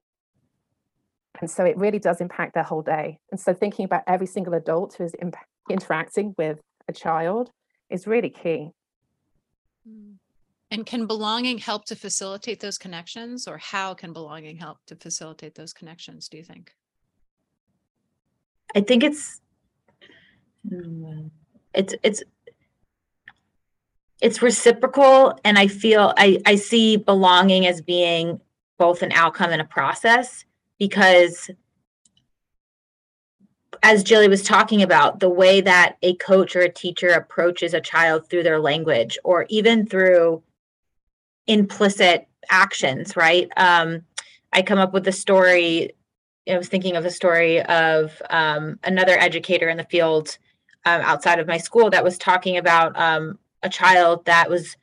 and 1.40 1.50
so 1.50 1.64
it 1.64 1.76
really 1.76 1.98
does 1.98 2.20
impact 2.20 2.54
their 2.54 2.62
whole 2.62 2.82
day 2.82 3.18
and 3.30 3.40
so 3.40 3.52
thinking 3.52 3.84
about 3.84 4.02
every 4.06 4.26
single 4.26 4.54
adult 4.54 4.94
who 4.94 5.04
is 5.04 5.14
impact 5.14 5.48
interacting 5.70 6.34
with 6.38 6.60
a 6.88 6.92
child 6.92 7.50
is 7.90 8.06
really 8.06 8.30
key. 8.30 8.70
Mm. 9.88 10.16
And 10.70 10.86
can 10.86 11.06
belonging 11.06 11.58
help 11.58 11.84
to 11.86 11.96
facilitate 11.96 12.60
those 12.60 12.78
connections, 12.78 13.46
or 13.46 13.58
how 13.58 13.92
can 13.92 14.14
belonging 14.14 14.56
help 14.56 14.78
to 14.86 14.96
facilitate 14.96 15.54
those 15.54 15.74
connections, 15.74 16.28
do 16.28 16.38
you 16.38 16.44
think? 16.44 16.72
I 18.74 18.80
think 18.80 19.04
it's 19.04 19.40
it's 21.74 21.94
it's 22.02 22.22
it's 24.20 24.40
reciprocal 24.40 25.38
and 25.44 25.58
I 25.58 25.66
feel 25.66 26.14
I, 26.16 26.40
I 26.46 26.54
see 26.54 26.96
belonging 26.96 27.66
as 27.66 27.80
being 27.80 28.40
both 28.78 29.02
an 29.02 29.12
outcome 29.12 29.50
and 29.50 29.60
a 29.60 29.64
process 29.64 30.44
because 30.78 31.50
as 33.82 34.04
Jilly 34.04 34.28
was 34.28 34.42
talking 34.42 34.82
about, 34.82 35.18
the 35.18 35.28
way 35.28 35.60
that 35.60 35.96
a 36.02 36.14
coach 36.16 36.54
or 36.54 36.60
a 36.60 36.72
teacher 36.72 37.08
approaches 37.08 37.74
a 37.74 37.80
child 37.80 38.28
through 38.28 38.44
their 38.44 38.60
language 38.60 39.18
or 39.24 39.46
even 39.48 39.86
through 39.86 40.42
implicit 41.46 42.28
actions, 42.48 43.16
right? 43.16 43.48
Um, 43.56 44.02
I 44.52 44.62
come 44.62 44.78
up 44.78 44.92
with 44.92 45.04
the 45.04 45.12
story. 45.12 45.92
I 46.48 46.56
was 46.56 46.68
thinking 46.68 46.96
of 46.96 47.04
a 47.04 47.10
story 47.10 47.60
of 47.62 48.20
um, 48.30 48.78
another 48.84 49.18
educator 49.18 49.68
in 49.68 49.76
the 49.76 49.84
field 49.84 50.38
um, 50.84 51.00
outside 51.02 51.38
of 51.38 51.46
my 51.46 51.58
school 51.58 51.90
that 51.90 52.04
was 52.04 52.18
talking 52.18 52.56
about 52.56 52.98
um, 52.98 53.38
a 53.62 53.68
child 53.68 54.24
that 54.24 54.50
was 54.50 54.76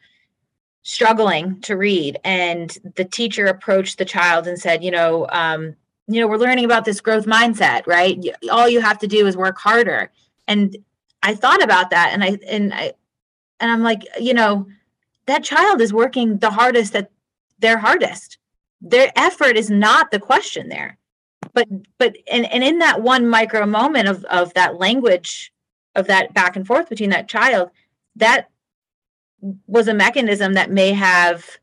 struggling 0.83 1.59
to 1.62 1.75
read. 1.75 2.17
And 2.23 2.75
the 2.95 3.05
teacher 3.05 3.45
approached 3.45 3.97
the 3.97 4.05
child 4.05 4.47
and 4.47 4.57
said, 4.57 4.83
You 4.83 4.91
know, 4.91 5.27
um, 5.31 5.75
you 6.07 6.19
know 6.19 6.27
we're 6.27 6.38
learning 6.38 6.65
about 6.65 6.85
this 6.85 7.01
growth 7.01 7.25
mindset 7.25 7.85
right? 7.85 8.17
All 8.51 8.67
you 8.67 8.81
have 8.81 8.97
to 8.99 9.07
do 9.07 9.27
is 9.27 9.38
work 9.38 9.57
harder. 9.57 10.12
And 10.47 10.77
i 11.21 11.35
thought 11.35 11.62
about 11.62 11.89
that 11.89 12.12
and 12.13 12.23
i 12.23 12.38
and 12.47 12.73
i 12.73 12.93
and 13.59 13.69
i'm 13.69 13.83
like 13.83 14.03
you 14.17 14.33
know 14.33 14.65
that 15.29 15.43
child 15.43 15.79
is 15.79 15.93
working 15.93 16.38
the 16.39 16.49
hardest 16.49 16.95
at 16.95 17.12
their 17.59 17.77
hardest. 17.77 18.39
Their 18.81 19.12
effort 19.15 19.57
is 19.57 19.69
not 19.69 20.09
the 20.09 20.19
question 20.19 20.69
there. 20.69 20.97
But 21.53 21.67
but 21.99 22.15
and, 22.31 22.45
and 22.51 22.63
in 22.63 22.79
that 22.79 23.01
one 23.01 23.27
micro 23.27 23.65
moment 23.65 24.07
of 24.07 24.25
of 24.25 24.53
that 24.55 24.77
language 24.77 25.53
of 25.99 26.07
that 26.07 26.33
back 26.33 26.55
and 26.55 26.65
forth 26.65 26.89
between 26.89 27.12
that 27.12 27.27
child 27.27 27.69
that 28.15 28.49
was 29.67 29.88
a 29.88 29.93
mechanism 29.93 30.53
that 30.53 30.71
may 30.71 30.91
have 30.93 31.57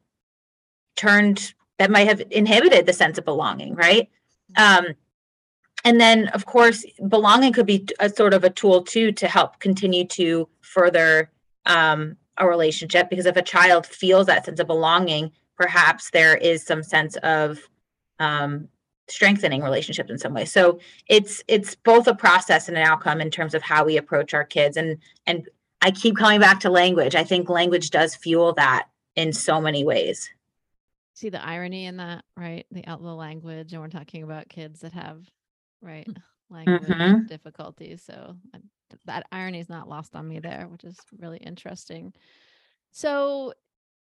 turned 0.94 1.55
that 1.79 1.90
might 1.90 2.07
have 2.07 2.22
inhibited 2.31 2.87
the 2.87 2.92
sense 2.92 3.18
of 3.18 3.25
belonging 3.25 3.75
right 3.75 4.09
um, 4.57 4.94
and 5.87 6.01
then, 6.01 6.27
of 6.29 6.46
course, 6.46 6.85
belonging 7.09 7.53
could 7.53 7.64
be 7.66 7.87
a 8.01 8.09
sort 8.09 8.35
of 8.35 8.42
a 8.42 8.51
tool 8.51 8.83
too 8.83 9.12
to 9.12 9.29
help 9.29 9.61
continue 9.61 10.05
to 10.09 10.49
further 10.61 11.31
um, 11.64 12.16
a 12.38 12.49
relationship. 12.49 13.09
Because 13.09 13.25
if 13.25 13.37
a 13.37 13.42
child 13.42 13.87
feels 13.87 14.27
that 14.27 14.44
sense 14.44 14.59
of 14.59 14.66
belonging, 14.66 15.31
perhaps 15.57 16.11
there 16.11 16.37
is 16.37 16.66
some 16.66 16.83
sense 16.83 17.14
of 17.18 17.61
um, 18.18 18.68
strengthening 19.09 19.62
relationships 19.62 20.11
in 20.11 20.19
some 20.19 20.35
way. 20.35 20.45
So 20.45 20.79
it's 21.09 21.42
it's 21.49 21.75
both 21.75 22.07
a 22.07 22.14
process 22.14 22.69
and 22.69 22.77
an 22.77 22.85
outcome 22.85 23.21
in 23.21 23.31
terms 23.31 23.55
of 23.55 23.62
how 23.62 23.85
we 23.85 23.97
approach 23.97 24.35
our 24.35 24.45
kids. 24.45 24.77
And 24.77 24.99
and 25.27 25.49
I 25.83 25.90
keep 25.90 26.16
coming 26.16 26.40
back 26.40 26.61
to 26.61 26.71
language. 26.71 27.14
I 27.14 27.25
think 27.25 27.49
language 27.49 27.90
does 27.90 28.14
fuel 28.14 28.53
that 28.55 28.88
in 29.14 29.33
so 29.33 29.61
many 29.61 29.85
ways 29.85 30.29
see 31.16 31.31
the 31.31 31.45
irony 31.45 31.87
in 31.87 31.97
that, 31.97 32.25
right? 32.37 32.66
The 32.71 32.87
out 32.87 33.03
the 33.03 33.09
language, 33.14 33.73
and 33.73 33.83
we're 33.83 33.88
talking 33.88 34.23
about 34.23 34.49
kids 34.49 34.81
that 34.81 34.92
have 34.92 35.29
right 35.83 36.07
mm. 36.07 36.16
language 36.51 36.83
mm-hmm. 36.83 37.27
difficulties. 37.27 38.03
So 38.07 38.37
that 39.07 39.27
irony 39.33 39.59
is 39.59 39.69
not 39.69 39.88
lost 39.88 40.14
on 40.14 40.29
me 40.29 40.38
there, 40.38 40.69
which 40.71 40.85
is 40.85 40.99
really 41.19 41.38
interesting. 41.38 42.12
So 42.92 43.55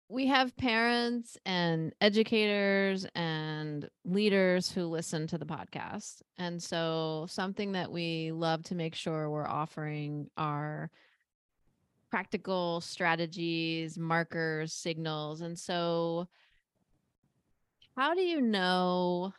we 0.08 0.26
have 0.26 0.56
parents 0.56 1.38
and 1.46 1.94
educators 2.00 3.06
and 3.14 3.88
leaders 4.04 4.70
who 4.70 4.84
listen 4.84 5.26
to 5.28 5.38
the 5.38 5.46
podcast. 5.46 6.22
And 6.38 6.62
so 6.62 7.26
something 7.28 7.72
that 7.72 7.90
we 7.90 8.30
love 8.32 8.62
to 8.64 8.74
make 8.74 8.94
sure 8.94 9.30
we're 9.30 9.46
offering 9.46 10.28
are 10.36 10.90
practical 12.10 12.82
strategies, 12.82 13.96
markers, 13.96 14.74
signals. 14.74 15.40
And 15.40 15.58
so 15.58 16.28
how 17.96 18.14
do 18.14 18.20
you 18.20 18.42
know 18.42 19.32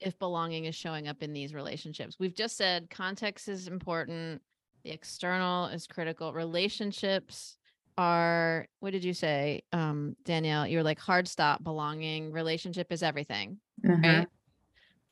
if 0.00 0.18
belonging 0.18 0.66
is 0.66 0.74
showing 0.74 1.08
up 1.08 1.22
in 1.22 1.32
these 1.32 1.54
relationships? 1.54 2.16
We've 2.18 2.34
just 2.34 2.58
said 2.58 2.90
context 2.90 3.48
is 3.48 3.68
important, 3.68 4.42
the 4.84 4.90
external 4.90 5.66
is 5.66 5.86
critical. 5.86 6.34
Relationships 6.34 7.56
are 7.96 8.66
what 8.80 8.90
did 8.90 9.04
you 9.04 9.14
say 9.14 9.62
um 9.72 10.16
Danielle? 10.24 10.66
You're 10.66 10.82
like 10.82 10.98
hard 10.98 11.28
stop 11.28 11.62
belonging 11.62 12.32
relationship 12.32 12.92
is 12.92 13.02
everything 13.02 13.58
mm-hmm. 13.84 14.02
right 14.02 14.28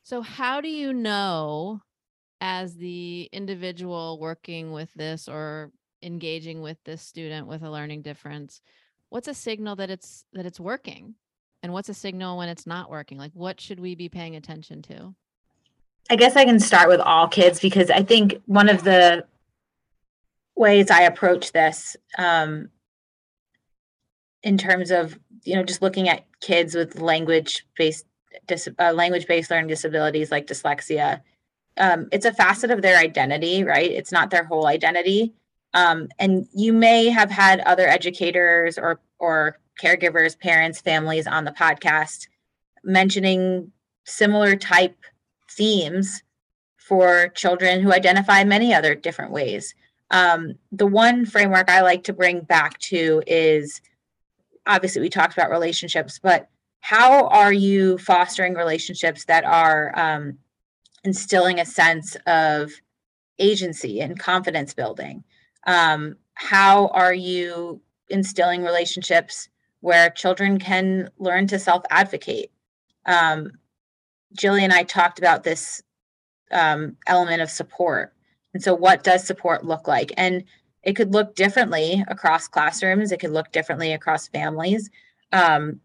so 0.03 0.21
how 0.21 0.61
do 0.61 0.67
you 0.67 0.93
know 0.93 1.81
as 2.41 2.75
the 2.75 3.29
individual 3.31 4.19
working 4.19 4.73
with 4.73 4.93
this 4.95 5.29
or 5.29 5.71
engaging 6.01 6.61
with 6.61 6.77
this 6.83 7.01
student 7.01 7.47
with 7.47 7.63
a 7.63 7.71
learning 7.71 8.01
difference 8.01 8.61
what's 9.13 9.27
a 9.27 9.33
signal 9.33 9.75
that 9.75 9.91
it's 9.91 10.25
that 10.33 10.45
it's 10.45 10.59
working? 10.59 11.13
And 11.61 11.71
what's 11.71 11.87
a 11.87 11.93
signal 11.93 12.37
when 12.37 12.49
it's 12.49 12.67
not 12.67 12.89
working? 12.89 13.17
Like 13.17 13.31
what 13.33 13.61
should 13.61 13.79
we 13.79 13.95
be 13.95 14.09
paying 14.09 14.35
attention 14.35 14.81
to? 14.83 15.13
I 16.09 16.17
guess 16.17 16.35
i 16.35 16.43
can 16.43 16.59
start 16.59 16.89
with 16.89 16.99
all 16.99 17.29
kids 17.29 17.61
because 17.61 17.89
i 17.89 18.03
think 18.03 18.41
one 18.45 18.67
of 18.67 18.83
the 18.83 19.25
ways 20.55 20.91
i 20.91 21.01
approach 21.01 21.51
this 21.51 21.95
um, 22.17 22.69
in 24.43 24.57
terms 24.57 24.91
of 24.91 25.17
you 25.43 25.55
know 25.55 25.63
just 25.63 25.81
looking 25.81 26.09
at 26.09 26.25
kids 26.41 26.75
with 26.75 26.99
language 26.99 27.65
based 27.77 28.05
dis- 28.47 28.69
uh, 28.79 28.91
language 28.93 29.27
based 29.27 29.49
learning 29.51 29.67
disabilities 29.67 30.31
like 30.31 30.47
dyslexia 30.47 31.21
um, 31.77 32.07
it's 32.11 32.25
a 32.25 32.33
facet 32.33 32.71
of 32.71 32.81
their 32.81 32.97
identity 32.97 33.63
right 33.63 33.91
it's 33.91 34.11
not 34.11 34.29
their 34.29 34.43
whole 34.43 34.67
identity 34.67 35.33
um, 35.73 36.07
and 36.19 36.47
you 36.53 36.71
may 36.71 37.09
have 37.09 37.31
had 37.31 37.59
other 37.61 37.87
educators 37.87 38.77
or 38.77 38.99
or 39.17 39.57
caregivers, 39.81 40.39
parents, 40.39 40.81
families 40.81 41.27
on 41.27 41.45
the 41.45 41.51
podcast 41.51 42.27
mentioning 42.83 43.71
similar 44.05 44.55
type 44.55 44.97
themes 45.49 46.21
for 46.77 47.29
children 47.29 47.81
who 47.81 47.93
identify 47.93 48.43
many 48.43 48.73
other 48.73 48.93
different 48.93 49.31
ways. 49.31 49.73
Um, 50.13 50.53
the 50.71 50.85
one 50.85 51.25
framework 51.25 51.69
I 51.69 51.81
like 51.81 52.03
to 52.03 52.13
bring 52.13 52.41
back 52.41 52.77
to 52.81 53.23
is 53.25 53.81
obviously 54.67 55.01
we 55.01 55.09
talked 55.09 55.33
about 55.33 55.49
relationships, 55.49 56.19
but 56.21 56.49
how 56.81 57.27
are 57.29 57.51
you 57.51 57.97
fostering 57.97 58.53
relationships 58.53 59.25
that 59.25 59.43
are 59.43 59.91
um, 59.97 60.37
instilling 61.03 61.59
a 61.59 61.65
sense 61.65 62.15
of 62.27 62.71
agency 63.39 64.01
and 64.01 64.19
confidence 64.19 64.75
building? 64.75 65.23
Um, 65.65 66.17
how 66.35 66.89
are 66.89 67.13
you 67.13 67.81
instilling 68.09 68.61
relationships 68.61 69.49
where 69.79 70.11
children 70.11 70.59
can 70.59 71.09
learn 71.17 71.47
to 71.47 71.57
self 71.57 71.83
advocate? 71.89 72.51
Um, 73.07 73.53
Jillian 74.37 74.65
and 74.65 74.73
I 74.73 74.83
talked 74.83 75.17
about 75.17 75.43
this 75.43 75.81
um, 76.51 76.97
element 77.07 77.41
of 77.41 77.49
support. 77.49 78.13
And 78.53 78.61
so, 78.61 78.73
what 78.73 79.03
does 79.03 79.25
support 79.25 79.65
look 79.65 79.87
like? 79.87 80.11
And 80.17 80.43
it 80.83 80.95
could 80.95 81.13
look 81.13 81.35
differently 81.35 82.03
across 82.07 82.47
classrooms, 82.47 83.11
it 83.11 83.19
could 83.19 83.31
look 83.31 83.51
differently 83.51 83.93
across 83.93 84.27
families. 84.27 84.89
Um, 85.31 85.79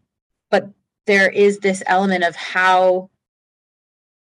but 0.51 0.69
there 1.05 1.29
is 1.29 1.59
this 1.59 1.81
element 1.87 2.23
of 2.23 2.35
how 2.35 3.09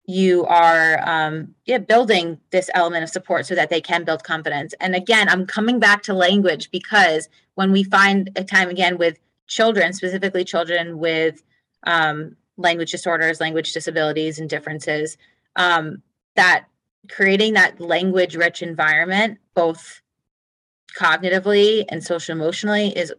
you 0.06 0.44
are 0.46 1.00
um, 1.08 1.54
yeah, 1.64 1.78
building 1.78 2.38
this 2.50 2.68
element 2.74 3.04
of 3.04 3.10
support 3.10 3.46
so 3.46 3.54
that 3.54 3.70
they 3.70 3.80
can 3.80 4.04
build 4.04 4.24
confidence. 4.24 4.74
And 4.80 4.96
again, 4.96 5.28
I'm 5.28 5.46
coming 5.46 5.78
back 5.78 6.02
to 6.04 6.14
language 6.14 6.70
because 6.70 7.28
when 7.54 7.70
we 7.70 7.84
find 7.84 8.30
a 8.34 8.42
time 8.42 8.68
again 8.68 8.98
with 8.98 9.18
children, 9.46 9.92
specifically 9.92 10.44
children 10.44 10.98
with 10.98 11.42
um, 11.84 12.36
language 12.56 12.90
disorders, 12.90 13.40
language 13.40 13.72
disabilities, 13.72 14.38
and 14.38 14.50
differences, 14.50 15.16
um, 15.56 16.02
that 16.34 16.64
creating 17.08 17.54
that 17.54 17.80
language 17.80 18.36
rich 18.36 18.62
environment, 18.62 19.38
both 19.54 20.00
cognitively 20.96 21.84
and 21.88 22.02
social 22.02 22.34
emotionally, 22.34 22.96
is 22.96 23.12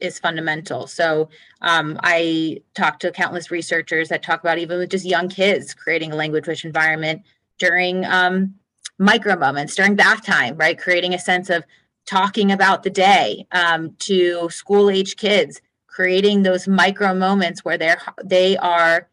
is 0.00 0.18
fundamental. 0.18 0.86
So 0.86 1.28
um, 1.62 1.98
I 2.02 2.58
talked 2.74 3.00
to 3.02 3.12
countless 3.12 3.50
researchers 3.50 4.08
that 4.08 4.22
talk 4.22 4.40
about 4.40 4.58
even 4.58 4.78
with 4.78 4.90
just 4.90 5.04
young 5.04 5.28
kids 5.28 5.72
creating 5.72 6.12
a 6.12 6.16
language 6.16 6.46
rich 6.46 6.64
environment 6.64 7.22
during 7.58 8.04
um, 8.04 8.54
micro 8.98 9.36
moments, 9.36 9.74
during 9.74 9.94
bath 9.94 10.24
time, 10.24 10.56
right? 10.56 10.78
Creating 10.78 11.14
a 11.14 11.18
sense 11.18 11.48
of 11.48 11.64
talking 12.06 12.52
about 12.52 12.82
the 12.82 12.90
day 12.90 13.46
um, 13.52 13.94
to 14.00 14.48
school 14.50 14.90
age 14.90 15.16
kids, 15.16 15.60
creating 15.86 16.42
those 16.42 16.68
micro 16.68 17.14
moments 17.14 17.64
where 17.64 17.78
they're 17.78 18.00
they 18.22 18.56
are 18.58 19.08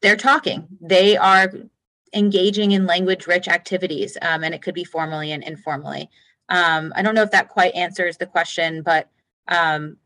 they're 0.00 0.16
talking, 0.16 0.66
they 0.80 1.16
are 1.16 1.52
engaging 2.14 2.72
in 2.72 2.86
language 2.86 3.26
rich 3.26 3.48
activities, 3.48 4.16
um, 4.22 4.44
and 4.44 4.54
it 4.54 4.62
could 4.62 4.74
be 4.74 4.84
formally 4.84 5.32
and 5.32 5.42
informally. 5.42 6.08
Um, 6.48 6.92
I 6.94 7.02
don't 7.02 7.14
know 7.14 7.22
if 7.22 7.30
that 7.30 7.48
quite 7.48 7.74
answers 7.74 8.16
the 8.16 8.26
question, 8.26 8.82
but 8.82 9.08
um, 9.48 9.96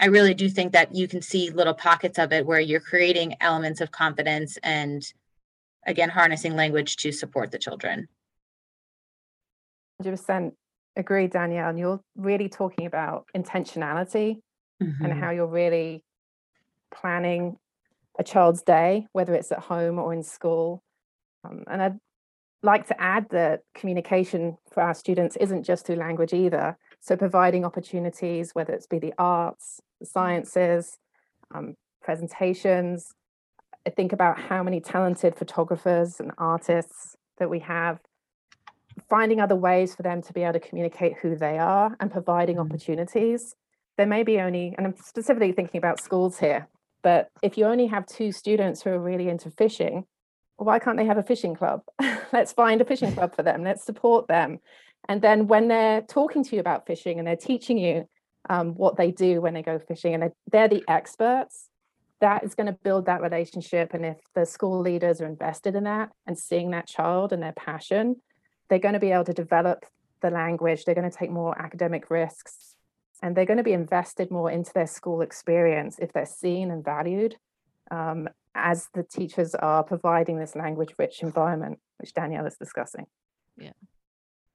I 0.00 0.06
really 0.06 0.34
do 0.34 0.48
think 0.48 0.72
that 0.72 0.94
you 0.94 1.06
can 1.06 1.20
see 1.20 1.50
little 1.50 1.74
pockets 1.74 2.18
of 2.18 2.32
it 2.32 2.46
where 2.46 2.60
you're 2.60 2.80
creating 2.80 3.36
elements 3.40 3.80
of 3.80 3.90
confidence 3.90 4.58
and, 4.62 5.02
again, 5.86 6.08
harnessing 6.08 6.56
language 6.56 6.96
to 6.98 7.12
support 7.12 7.50
the 7.50 7.58
children. 7.58 8.08
100% 10.02 10.52
agree, 10.96 11.26
Danielle. 11.28 11.68
And 11.70 11.78
you're 11.78 12.00
really 12.16 12.48
talking 12.48 12.86
about 12.86 13.26
intentionality 13.36 14.40
mm-hmm. 14.82 15.04
and 15.04 15.12
how 15.12 15.30
you're 15.30 15.46
really 15.46 16.02
planning 16.92 17.56
a 18.18 18.24
child's 18.24 18.62
day, 18.62 19.06
whether 19.12 19.34
it's 19.34 19.52
at 19.52 19.60
home 19.60 19.98
or 19.98 20.12
in 20.12 20.22
school. 20.22 20.82
Um, 21.44 21.64
and 21.70 21.82
I'd 21.82 21.98
like 22.62 22.86
to 22.88 23.00
add 23.00 23.28
that 23.30 23.62
communication 23.74 24.56
for 24.72 24.82
our 24.82 24.94
students 24.94 25.36
isn't 25.36 25.64
just 25.64 25.86
through 25.86 25.96
language 25.96 26.32
either. 26.32 26.76
So 27.00 27.16
providing 27.16 27.64
opportunities, 27.64 28.52
whether 28.52 28.72
it's 28.72 28.86
be 28.86 28.98
the 28.98 29.14
arts, 29.18 29.80
the 30.00 30.06
sciences, 30.06 30.98
um, 31.54 31.74
presentations. 32.00 33.12
I 33.86 33.90
think 33.90 34.12
about 34.12 34.38
how 34.38 34.62
many 34.62 34.80
talented 34.80 35.36
photographers 35.36 36.20
and 36.20 36.30
artists 36.38 37.16
that 37.38 37.50
we 37.50 37.58
have, 37.60 37.98
finding 39.08 39.40
other 39.40 39.56
ways 39.56 39.94
for 39.94 40.02
them 40.02 40.22
to 40.22 40.32
be 40.32 40.42
able 40.42 40.52
to 40.54 40.60
communicate 40.60 41.14
who 41.20 41.34
they 41.34 41.58
are 41.58 41.96
and 41.98 42.10
providing 42.10 42.56
mm-hmm. 42.56 42.70
opportunities. 42.70 43.56
There 43.96 44.06
may 44.06 44.22
be 44.22 44.40
only, 44.40 44.74
and 44.78 44.86
I'm 44.86 44.96
specifically 44.96 45.52
thinking 45.52 45.78
about 45.78 46.00
schools 46.00 46.38
here, 46.38 46.68
but 47.02 47.28
if 47.42 47.58
you 47.58 47.64
only 47.64 47.88
have 47.88 48.06
two 48.06 48.30
students 48.32 48.82
who 48.82 48.90
are 48.90 49.00
really 49.00 49.28
into 49.28 49.50
fishing, 49.50 50.06
why 50.62 50.78
can't 50.78 50.96
they 50.96 51.06
have 51.06 51.18
a 51.18 51.22
fishing 51.22 51.54
club? 51.54 51.82
Let's 52.32 52.52
find 52.52 52.80
a 52.80 52.84
fishing 52.84 53.12
club 53.12 53.34
for 53.34 53.42
them. 53.42 53.62
Let's 53.64 53.84
support 53.84 54.28
them. 54.28 54.58
And 55.08 55.20
then 55.20 55.46
when 55.46 55.68
they're 55.68 56.02
talking 56.02 56.44
to 56.44 56.56
you 56.56 56.60
about 56.60 56.86
fishing 56.86 57.18
and 57.18 57.26
they're 57.26 57.36
teaching 57.36 57.78
you 57.78 58.08
um, 58.48 58.74
what 58.74 58.96
they 58.96 59.10
do 59.10 59.40
when 59.40 59.54
they 59.54 59.62
go 59.62 59.78
fishing 59.78 60.14
and 60.14 60.32
they're 60.50 60.68
the 60.68 60.84
experts, 60.88 61.68
that 62.20 62.44
is 62.44 62.54
going 62.54 62.68
to 62.68 62.72
build 62.72 63.06
that 63.06 63.20
relationship. 63.20 63.94
And 63.94 64.04
if 64.04 64.16
the 64.34 64.46
school 64.46 64.80
leaders 64.80 65.20
are 65.20 65.26
invested 65.26 65.74
in 65.74 65.84
that 65.84 66.10
and 66.26 66.38
seeing 66.38 66.70
that 66.70 66.86
child 66.86 67.32
and 67.32 67.42
their 67.42 67.52
passion, 67.52 68.16
they're 68.68 68.78
going 68.78 68.94
to 68.94 69.00
be 69.00 69.10
able 69.10 69.24
to 69.24 69.32
develop 69.32 69.84
the 70.20 70.30
language. 70.30 70.84
They're 70.84 70.94
going 70.94 71.10
to 71.10 71.16
take 71.16 71.30
more 71.30 71.60
academic 71.60 72.10
risks 72.10 72.76
and 73.22 73.36
they're 73.36 73.46
going 73.46 73.58
to 73.58 73.64
be 73.64 73.72
invested 73.72 74.30
more 74.30 74.50
into 74.50 74.72
their 74.72 74.86
school 74.86 75.20
experience 75.20 75.98
if 75.98 76.12
they're 76.12 76.26
seen 76.26 76.70
and 76.70 76.84
valued 76.84 77.36
um, 77.90 78.28
as 78.54 78.88
the 78.94 79.02
teachers 79.02 79.54
are 79.54 79.82
providing 79.82 80.38
this 80.38 80.54
language 80.54 80.94
rich 80.98 81.22
environment, 81.22 81.78
which 81.98 82.12
Danielle 82.12 82.46
is 82.46 82.56
discussing. 82.56 83.06
Yeah. 83.56 83.72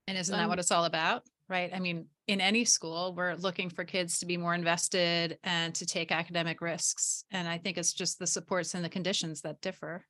And 0.08 0.18
isn't 0.18 0.36
that 0.36 0.48
what 0.48 0.60
it's 0.60 0.72
all 0.72 0.86
about? 0.86 1.24
Right. 1.50 1.72
I 1.74 1.80
mean, 1.80 2.08
in 2.28 2.42
any 2.42 2.66
school, 2.66 3.14
we're 3.16 3.36
looking 3.36 3.70
for 3.70 3.86
kids 3.86 4.20
to 4.20 4.26
be 4.26 4.38
more 4.38 4.54
invested 4.54 5.38
and 5.44 5.74
to 5.76 5.86
take 5.86 6.12
academic 6.12 6.62
risks. 6.62 7.24
And 7.32 7.48
I 7.48 7.58
think 7.58 7.78
it's 7.78 7.94
just 7.94 8.20
the 8.20 8.28
supports 8.28 8.74
and 8.76 8.84
the 8.84 8.90
conditions 8.90 9.42
that 9.42 9.62
differ, 9.62 10.06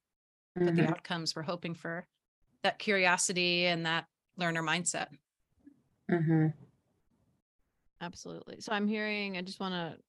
but 0.56 0.76
the 0.76 0.82
Mhm. 0.84 0.90
outcomes 0.90 1.36
we're 1.36 1.44
hoping 1.44 1.76
for 1.76 2.08
that 2.64 2.80
curiosity 2.80 3.68
and 3.68 3.86
that 3.86 4.06
learner 4.36 4.64
mindset. 4.64 5.08
Mhm. 6.10 6.54
Absolutely. 8.02 8.60
So 8.62 8.74
I'm 8.74 8.88
hearing, 8.88 9.38
I 9.38 9.42
just 9.42 9.60
want 9.60 9.74
to 9.74 10.02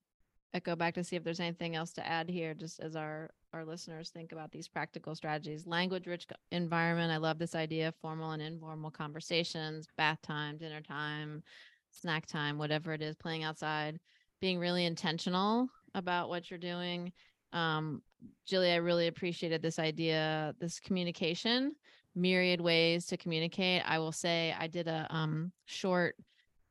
echo 0.55 0.77
back 0.77 0.95
to 0.95 1.05
see 1.05 1.17
if 1.17 1.25
there's 1.25 1.41
anything 1.41 1.77
else 1.77 1.93
to 1.93 2.07
add 2.07 2.29
here, 2.29 2.55
just 2.55 2.81
as 2.81 2.97
our 2.97 3.31
our 3.53 3.65
listeners 3.65 4.11
think 4.11 4.33
about 4.33 4.51
these 4.51 4.69
practical 4.69 5.15
strategies. 5.15 5.67
Language 5.67 6.07
rich 6.07 6.27
environment. 6.53 7.11
I 7.11 7.17
love 7.17 7.39
this 7.39 7.55
idea 7.55 7.89
of 7.89 7.95
formal 7.97 8.33
and 8.33 8.43
informal 8.43 8.91
conversations, 8.91 9.89
bath 9.97 10.21
time, 10.23 10.59
dinner 10.59 10.83
time, 10.83 11.43
snack 11.91 12.27
time, 12.27 12.59
whatever 12.59 12.93
it 12.93 13.01
is, 13.01 13.17
playing 13.17 13.45
outside, 13.45 13.99
being 14.41 14.59
really 14.59 14.85
intentional 14.85 15.69
about 15.95 16.29
what 16.29 16.51
you're 16.51 16.59
doing. 16.59 17.13
Um, 17.53 18.03
Jilly, 18.47 18.73
I 18.73 18.77
really 18.77 19.07
appreciated 19.07 19.63
this 19.63 19.79
idea, 19.79 20.55
this 20.61 20.81
communication, 20.81 21.75
myriad 22.15 22.61
ways 22.61 23.07
to 23.07 23.17
communicate. 23.17 23.83
I 23.87 23.99
will 23.99 24.13
say 24.13 24.55
I 24.59 24.67
did 24.67 24.89
a 24.89 25.07
um, 25.11 25.53
short 25.65 26.17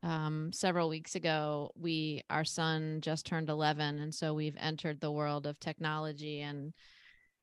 um, 0.07 0.51
several 0.53 0.87
weeks 0.87 1.15
ago 1.15 1.69
we 1.77 2.23
our 2.29 2.45
son 2.45 2.99
just 3.01 3.25
turned 3.25 3.49
11 3.49 3.99
and 3.99 4.15
so 4.15 4.33
we've 4.33 4.55
entered 4.57 5.01
the 5.01 5.11
world 5.11 5.45
of 5.45 5.59
technology 5.59 6.41
and 6.41 6.73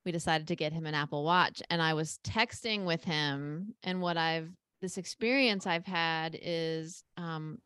we 0.07 0.13
decided 0.13 0.49
to 0.49 0.57
get 0.57 0.73
him 0.73 0.87
an 0.87 0.95
apple 0.95 1.25
watch 1.25 1.63
and 1.69 1.83
i 1.83 1.93
was 1.93 2.19
texting 2.25 2.87
with 2.87 3.05
him 3.05 3.75
and 3.83 4.01
what 4.01 4.17
i've 4.17 4.49
this 4.81 4.97
experience 4.97 5.67
i've 5.67 5.85
had 5.85 6.39
is 6.41 7.05
um, 7.19 7.59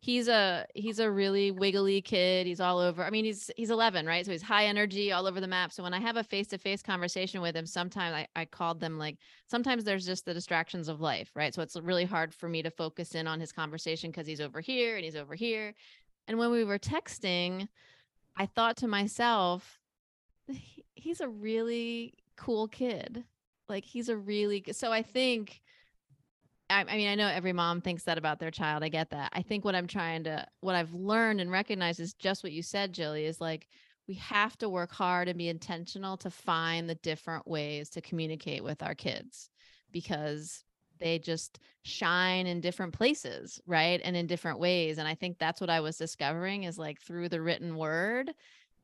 he's 0.00 0.28
a 0.28 0.64
he's 0.74 1.00
a 1.00 1.10
really 1.10 1.50
wiggly 1.50 2.00
kid 2.00 2.46
he's 2.46 2.60
all 2.60 2.78
over 2.78 3.02
i 3.02 3.10
mean 3.10 3.24
he's 3.24 3.50
he's 3.56 3.70
11 3.70 4.06
right? 4.06 4.24
So 4.24 4.32
he's 4.32 4.42
high 4.42 4.66
energy 4.66 5.10
all 5.10 5.26
over 5.26 5.40
the 5.40 5.48
map. 5.48 5.72
So 5.72 5.82
when 5.82 5.94
i 5.94 6.00
have 6.00 6.16
a 6.16 6.22
face-to-face 6.24 6.82
conversation 6.82 7.40
with 7.40 7.56
him 7.56 7.66
sometimes 7.66 8.14
I, 8.14 8.28
I 8.40 8.44
called 8.44 8.80
them 8.80 8.98
like 8.98 9.16
sometimes 9.46 9.84
there's 9.84 10.06
just 10.06 10.24
the 10.24 10.34
distractions 10.34 10.88
of 10.88 11.00
life 11.00 11.30
right? 11.34 11.54
So 11.54 11.62
it's 11.62 11.76
really 11.76 12.04
hard 12.04 12.32
for 12.32 12.48
me 12.48 12.62
to 12.62 12.70
focus 12.70 13.14
in 13.14 13.26
on 13.26 13.40
his 13.40 13.52
conversation 13.52 14.10
because 14.10 14.26
he's 14.26 14.40
over 14.40 14.60
here 14.60 14.96
and 14.96 15.04
he's 15.04 15.16
over 15.16 15.34
here. 15.34 15.74
And 16.28 16.38
when 16.38 16.50
we 16.50 16.64
were 16.64 16.78
texting 16.78 17.68
i 18.36 18.46
thought 18.46 18.76
to 18.78 18.88
myself 18.88 19.80
he's 20.94 21.20
a 21.20 21.28
really 21.28 22.14
cool 22.36 22.68
kid. 22.68 23.24
Like 23.68 23.84
he's 23.84 24.08
a 24.08 24.16
really 24.16 24.64
so 24.72 24.92
i 24.92 25.02
think 25.02 25.60
I, 26.70 26.84
I 26.88 26.96
mean, 26.96 27.08
I 27.08 27.14
know 27.14 27.28
every 27.28 27.52
mom 27.52 27.80
thinks 27.80 28.04
that 28.04 28.18
about 28.18 28.38
their 28.38 28.50
child. 28.50 28.82
I 28.82 28.88
get 28.88 29.10
that. 29.10 29.30
I 29.32 29.42
think 29.42 29.64
what 29.64 29.74
I'm 29.74 29.86
trying 29.86 30.24
to, 30.24 30.46
what 30.60 30.74
I've 30.74 30.92
learned 30.92 31.40
and 31.40 31.50
recognized 31.50 32.00
is 32.00 32.14
just 32.14 32.42
what 32.42 32.52
you 32.52 32.62
said, 32.62 32.92
Jilly, 32.92 33.24
is 33.24 33.40
like 33.40 33.68
we 34.06 34.14
have 34.14 34.56
to 34.58 34.68
work 34.68 34.92
hard 34.92 35.28
and 35.28 35.38
be 35.38 35.48
intentional 35.48 36.16
to 36.18 36.30
find 36.30 36.88
the 36.88 36.94
different 36.96 37.46
ways 37.46 37.90
to 37.90 38.00
communicate 38.00 38.64
with 38.64 38.82
our 38.82 38.94
kids 38.94 39.50
because 39.92 40.64
they 40.98 41.18
just 41.18 41.60
shine 41.82 42.46
in 42.46 42.60
different 42.60 42.92
places, 42.92 43.60
right? 43.66 44.00
And 44.04 44.16
in 44.16 44.26
different 44.26 44.58
ways. 44.58 44.98
And 44.98 45.06
I 45.06 45.14
think 45.14 45.38
that's 45.38 45.60
what 45.60 45.70
I 45.70 45.80
was 45.80 45.96
discovering 45.96 46.64
is 46.64 46.78
like 46.78 47.00
through 47.00 47.28
the 47.28 47.40
written 47.40 47.76
word, 47.76 48.32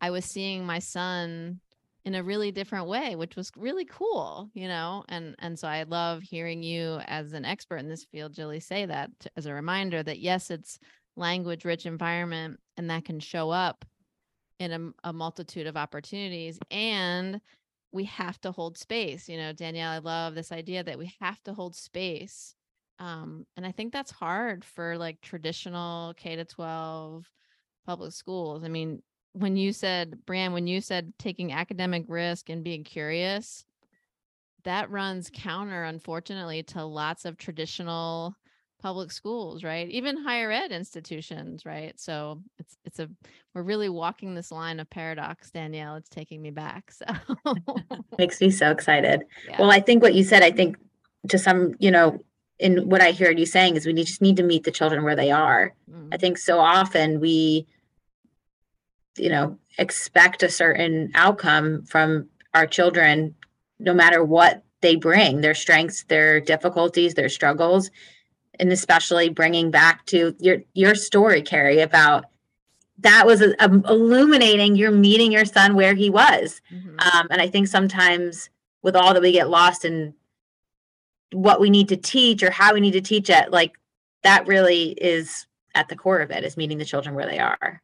I 0.00 0.10
was 0.10 0.24
seeing 0.24 0.64
my 0.64 0.78
son 0.78 1.60
in 2.04 2.14
a 2.14 2.22
really 2.22 2.52
different 2.52 2.86
way 2.86 3.16
which 3.16 3.36
was 3.36 3.50
really 3.56 3.84
cool 3.84 4.50
you 4.54 4.68
know 4.68 5.04
and 5.08 5.34
and 5.38 5.58
so 5.58 5.66
i 5.66 5.82
love 5.84 6.22
hearing 6.22 6.62
you 6.62 6.98
as 7.06 7.32
an 7.32 7.44
expert 7.44 7.78
in 7.78 7.88
this 7.88 8.04
field 8.04 8.32
Jilly 8.32 8.60
say 8.60 8.86
that 8.86 9.10
as 9.36 9.46
a 9.46 9.54
reminder 9.54 10.02
that 10.02 10.18
yes 10.18 10.50
it's 10.50 10.78
language 11.16 11.64
rich 11.64 11.86
environment 11.86 12.58
and 12.76 12.90
that 12.90 13.04
can 13.04 13.20
show 13.20 13.50
up 13.50 13.84
in 14.58 14.72
a, 14.72 15.08
a 15.08 15.12
multitude 15.12 15.66
of 15.66 15.76
opportunities 15.76 16.58
and 16.70 17.40
we 17.92 18.04
have 18.04 18.40
to 18.40 18.52
hold 18.52 18.76
space 18.76 19.28
you 19.28 19.36
know 19.36 19.52
danielle 19.52 19.90
i 19.90 19.98
love 19.98 20.34
this 20.34 20.52
idea 20.52 20.82
that 20.84 20.98
we 20.98 21.12
have 21.20 21.42
to 21.42 21.54
hold 21.54 21.74
space 21.74 22.54
um, 22.98 23.44
and 23.56 23.66
i 23.66 23.72
think 23.72 23.92
that's 23.92 24.10
hard 24.10 24.64
for 24.64 24.98
like 24.98 25.20
traditional 25.20 26.14
k 26.14 26.36
to 26.36 26.44
12 26.44 27.28
public 27.84 28.12
schools. 28.12 28.64
I 28.64 28.68
mean 28.68 29.02
when 29.34 29.56
you 29.56 29.72
said 29.72 30.18
bran 30.26 30.52
when 30.52 30.66
you 30.66 30.80
said 30.80 31.12
taking 31.18 31.52
academic 31.52 32.04
risk 32.08 32.48
and 32.48 32.64
being 32.64 32.84
curious 32.84 33.64
that 34.64 34.90
runs 34.90 35.30
counter 35.32 35.84
unfortunately 35.84 36.62
to 36.62 36.84
lots 36.84 37.24
of 37.24 37.36
traditional 37.36 38.34
public 38.80 39.12
schools 39.12 39.62
right 39.62 39.88
even 39.90 40.22
higher 40.22 40.50
ed 40.50 40.72
institutions 40.72 41.64
right 41.64 41.98
so 41.98 42.40
it's 42.58 42.76
it's 42.84 42.98
a 42.98 43.08
we're 43.54 43.62
really 43.62 43.88
walking 43.88 44.34
this 44.34 44.50
line 44.50 44.80
of 44.80 44.88
paradox 44.90 45.50
danielle 45.50 45.96
it's 45.96 46.08
taking 46.08 46.40
me 46.42 46.50
back 46.50 46.90
so 46.92 47.04
Makes 48.18 48.40
me 48.40 48.50
so 48.50 48.70
excited. 48.70 49.24
yeah. 49.48 49.60
Well, 49.60 49.70
I 49.70 49.80
think 49.80 50.02
what 50.02 50.14
you 50.14 50.24
said, 50.24 50.42
I 50.42 50.50
think 50.50 50.76
to 51.28 51.38
some, 51.38 51.74
you 51.78 51.90
know, 51.90 52.20
in 52.58 52.88
what 52.88 53.00
I 53.00 53.12
heard 53.12 53.38
you 53.38 53.46
saying 53.46 53.76
is 53.76 53.86
we 53.86 53.92
just 53.92 54.22
need 54.22 54.36
to 54.36 54.42
meet 54.42 54.64
the 54.64 54.70
children 54.70 55.02
where 55.02 55.16
they 55.16 55.30
are. 55.30 55.74
Mm, 55.90 56.08
I 56.12 56.16
think 56.16 56.38
so 56.38 56.60
often 56.60 57.20
we, 57.20 57.66
you 59.16 59.28
know, 59.28 59.58
expect 59.78 60.42
a 60.42 60.48
certain 60.48 61.10
outcome 61.14 61.84
from 61.84 62.28
our 62.52 62.66
children, 62.66 63.34
no 63.78 63.94
matter 63.94 64.24
what 64.24 64.62
they 64.80 64.96
bring, 64.96 65.40
their 65.40 65.54
strengths, 65.54 66.04
their 66.04 66.40
difficulties, 66.40 67.14
their 67.14 67.28
struggles, 67.28 67.90
and 68.60 68.70
especially 68.70 69.28
bringing 69.28 69.70
back 69.70 70.04
to 70.06 70.34
your 70.38 70.58
your 70.74 70.94
story, 70.94 71.42
Carey, 71.42 71.80
about 71.80 72.26
that 72.98 73.26
was 73.26 73.42
a, 73.42 73.64
um, 73.64 73.84
illuminating. 73.88 74.76
You're 74.76 74.90
meeting 74.90 75.32
your 75.32 75.44
son 75.44 75.74
where 75.74 75.94
he 75.94 76.10
was, 76.10 76.60
mhm. 76.72 77.00
um, 77.02 77.26
and 77.30 77.40
I 77.40 77.48
think 77.48 77.66
sometimes 77.66 78.50
with 78.82 78.94
all 78.94 79.14
that 79.14 79.22
we 79.22 79.32
get 79.32 79.48
lost 79.48 79.84
in 79.84 80.14
what 81.32 81.60
we 81.60 81.70
need 81.70 81.88
to 81.88 81.96
teach 81.96 82.42
or 82.42 82.50
how 82.50 82.74
we 82.74 82.80
need 82.80 82.92
to 82.92 83.00
teach 83.00 83.28
it, 83.30 83.50
like 83.50 83.72
that 84.22 84.46
really 84.46 84.90
is 84.92 85.46
at 85.74 85.88
the 85.88 85.96
core 85.96 86.20
of 86.20 86.30
it 86.30 86.44
is 86.44 86.56
meeting 86.56 86.78
the 86.78 86.84
children 86.84 87.14
where 87.14 87.26
they 87.26 87.38
are. 87.38 87.82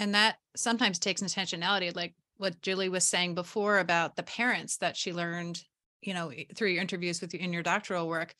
And 0.00 0.14
that 0.14 0.36
sometimes 0.56 0.98
takes 0.98 1.22
intentionality, 1.22 1.94
like 1.94 2.14
what 2.38 2.62
Julie 2.62 2.88
was 2.88 3.04
saying 3.04 3.34
before 3.34 3.78
about 3.78 4.16
the 4.16 4.22
parents 4.22 4.78
that 4.78 4.96
she 4.96 5.12
learned, 5.12 5.62
you 6.00 6.14
know, 6.14 6.32
through 6.56 6.70
your 6.70 6.80
interviews 6.80 7.20
with 7.20 7.34
you 7.34 7.40
in 7.40 7.52
your 7.52 7.62
doctoral 7.62 8.08
work. 8.08 8.34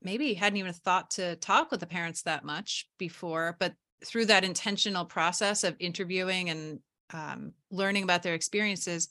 Maybe 0.00 0.34
hadn't 0.34 0.58
even 0.58 0.72
thought 0.72 1.10
to 1.10 1.34
talk 1.34 1.72
with 1.72 1.80
the 1.80 1.86
parents 1.86 2.22
that 2.22 2.44
much 2.44 2.88
before, 2.96 3.56
but 3.58 3.74
through 4.04 4.26
that 4.26 4.44
intentional 4.44 5.04
process 5.04 5.64
of 5.64 5.74
interviewing 5.80 6.48
and 6.48 6.78
um, 7.12 7.52
learning 7.72 8.04
about 8.04 8.22
their 8.22 8.34
experiences, 8.34 9.08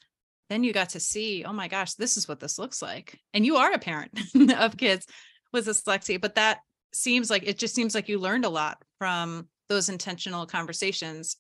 then 0.50 0.64
you 0.64 0.72
got 0.72 0.90
to 0.90 1.02
see, 1.02 1.44
oh 1.44 1.52
my 1.52 1.68
gosh, 1.68 1.96
this 1.96 2.16
is 2.16 2.30
what 2.30 2.40
this 2.40 2.58
looks 2.58 2.82
like. 2.82 3.20
And 3.34 3.46
you 3.46 3.58
are 3.58 3.74
a 3.74 3.80
parent 3.80 4.18
of 4.58 4.78
kids 4.78 5.06
with 5.52 5.68
dyslexia, 5.68 6.22
but 6.22 6.36
that 6.36 6.60
seems 6.94 7.30
like 7.30 7.44
it 7.46 7.58
just 7.58 7.76
seems 7.76 7.94
like 7.94 8.08
you 8.08 8.20
learned 8.20 8.46
a 8.46 8.50
lot 8.50 8.82
from 9.00 9.50
those 9.68 9.90
intentional 9.90 10.46
conversations 10.46 11.36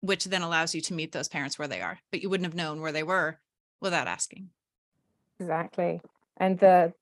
which 0.00 0.24
then 0.26 0.42
allows 0.42 0.74
you 0.74 0.80
to 0.80 0.94
meet 0.94 1.12
those 1.12 1.28
parents 1.28 1.58
where 1.58 1.68
they 1.68 1.80
are 1.80 1.98
but 2.10 2.22
you 2.22 2.30
wouldn't 2.30 2.46
have 2.46 2.54
known 2.54 2.80
where 2.80 2.92
they 2.92 3.02
were 3.02 3.38
without 3.80 4.08
asking 4.08 4.50
Exactly. 5.40 6.00
And 6.36 6.58
the 6.58 6.92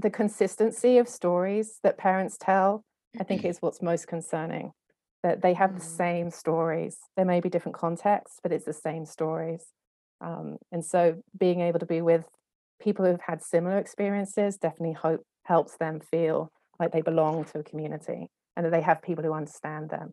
the 0.00 0.10
consistency 0.10 0.98
of 0.98 1.08
stories 1.08 1.80
that 1.82 1.98
parents 1.98 2.36
tell, 2.38 2.84
I 3.18 3.24
think 3.24 3.44
is 3.44 3.60
what's 3.60 3.82
most 3.82 4.06
concerning. 4.06 4.72
That 5.24 5.42
they 5.42 5.54
have 5.54 5.74
the 5.74 5.80
Mm. 5.80 5.96
same 5.96 6.30
stories. 6.30 6.98
There 7.16 7.24
may 7.24 7.40
be 7.40 7.48
different 7.48 7.76
contexts, 7.76 8.38
but 8.42 8.52
it's 8.52 8.64
the 8.64 8.72
same 8.72 9.04
stories. 9.04 9.72
Um, 10.20 10.58
and 10.70 10.84
so 10.84 11.22
being 11.36 11.60
able 11.60 11.80
to 11.80 11.86
be 11.86 12.00
with 12.00 12.28
people 12.80 13.04
who've 13.04 13.20
had 13.20 13.42
similar 13.42 13.78
experiences 13.78 14.56
definitely 14.56 14.92
hope 14.94 15.24
helps 15.44 15.76
them 15.78 15.98
feel 16.00 16.52
like 16.78 16.92
they 16.92 17.00
belong 17.00 17.44
to 17.46 17.58
a 17.58 17.64
community 17.64 18.30
and 18.56 18.64
that 18.64 18.70
they 18.70 18.82
have 18.82 19.02
people 19.02 19.24
who 19.24 19.32
understand 19.32 19.90
them. 19.90 20.12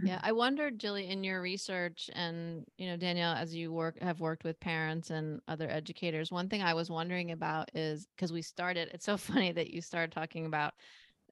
Yeah, 0.00 0.16
mm-hmm. 0.16 0.26
I 0.26 0.32
wondered, 0.32 0.78
Jilly, 0.78 1.08
in 1.08 1.24
your 1.24 1.40
research 1.42 2.10
and 2.14 2.64
you 2.78 2.88
know, 2.88 2.96
Danielle, 2.96 3.34
as 3.34 3.54
you 3.54 3.72
work 3.72 4.00
have 4.00 4.20
worked 4.20 4.44
with 4.44 4.60
parents 4.60 5.10
and 5.10 5.40
other 5.48 5.68
educators, 5.70 6.32
one 6.32 6.48
thing 6.48 6.62
I 6.62 6.74
was 6.74 6.90
wondering 6.90 7.32
about 7.32 7.70
is 7.74 8.06
because 8.16 8.32
we 8.32 8.42
started, 8.42 8.90
it's 8.94 9.04
so 9.04 9.16
funny 9.18 9.52
that 9.52 9.70
you 9.70 9.82
started 9.82 10.12
talking 10.12 10.46
about 10.46 10.74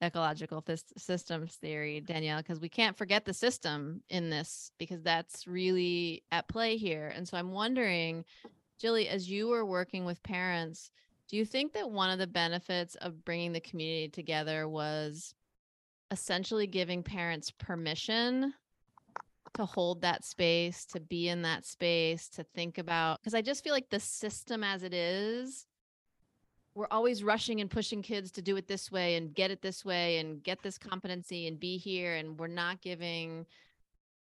ecological 0.03 0.62
thys- 0.62 0.85
systems 0.99 1.57
theory, 1.57 2.01
Danielle, 2.01 2.38
because 2.38 2.61
we 2.61 2.68
can't 2.68 2.96
forget 2.96 3.25
the 3.25 3.35
system 3.35 4.03
in 4.11 4.31
this 4.31 4.73
because 4.79 5.03
that's 5.03 5.46
really 5.46 6.23
at 6.33 6.49
play 6.49 6.77
here. 6.77 7.12
And 7.14 7.27
so 7.29 7.37
I'm 7.37 7.53
wondering, 7.53 8.25
Jilly, 8.79 9.09
as 9.09 9.31
you 9.31 9.49
were 9.49 9.64
working 9.64 10.05
with 10.05 10.23
parents, 10.23 10.90
do 11.29 11.37
you 11.37 11.44
think 11.44 11.75
that 11.75 11.90
one 11.90 12.11
of 12.11 12.18
the 12.18 12.27
benefits 12.27 12.94
of 12.96 13.25
bringing 13.25 13.53
the 13.53 13.61
community 13.61 14.09
together 14.09 14.68
was 14.68 15.35
essentially 16.11 16.66
giving 16.66 17.03
parents 17.03 17.51
permission 17.51 18.55
to 19.55 19.64
hold 19.64 20.03
that 20.03 20.25
space, 20.25 20.85
to 20.87 21.01
be 21.01 21.29
in 21.29 21.42
that 21.42 21.64
space, 21.64 22.29
to 22.29 22.44
think 22.55 22.79
about 22.79 23.20
because 23.20 23.35
I 23.35 23.42
just 23.42 23.64
feel 23.64 23.73
like 23.73 23.90
the 23.90 24.01
system 24.01 24.62
as 24.62 24.83
it 24.83 24.94
is, 24.94 25.66
we're 26.75 26.87
always 26.90 27.25
rushing 27.25 27.61
and 27.61 27.70
pushing 27.70 28.01
kids 28.01 28.31
to 28.33 28.42
do 28.42 28.57
it 28.57 28.68
this 28.68 28.92
way 28.92 29.16
and 29.16 29.35
get 29.35 29.51
it 29.51 29.61
this 29.61 29.85
way 29.85 30.18
and 30.18 30.42
get 30.42 30.62
this 30.62 30.79
competency 30.79 31.46
and 31.49 31.59
be 31.59 31.77
here 31.77 32.14
and 32.14 32.38
we're 32.38 32.46
not 32.46 32.81
giving 32.81 33.46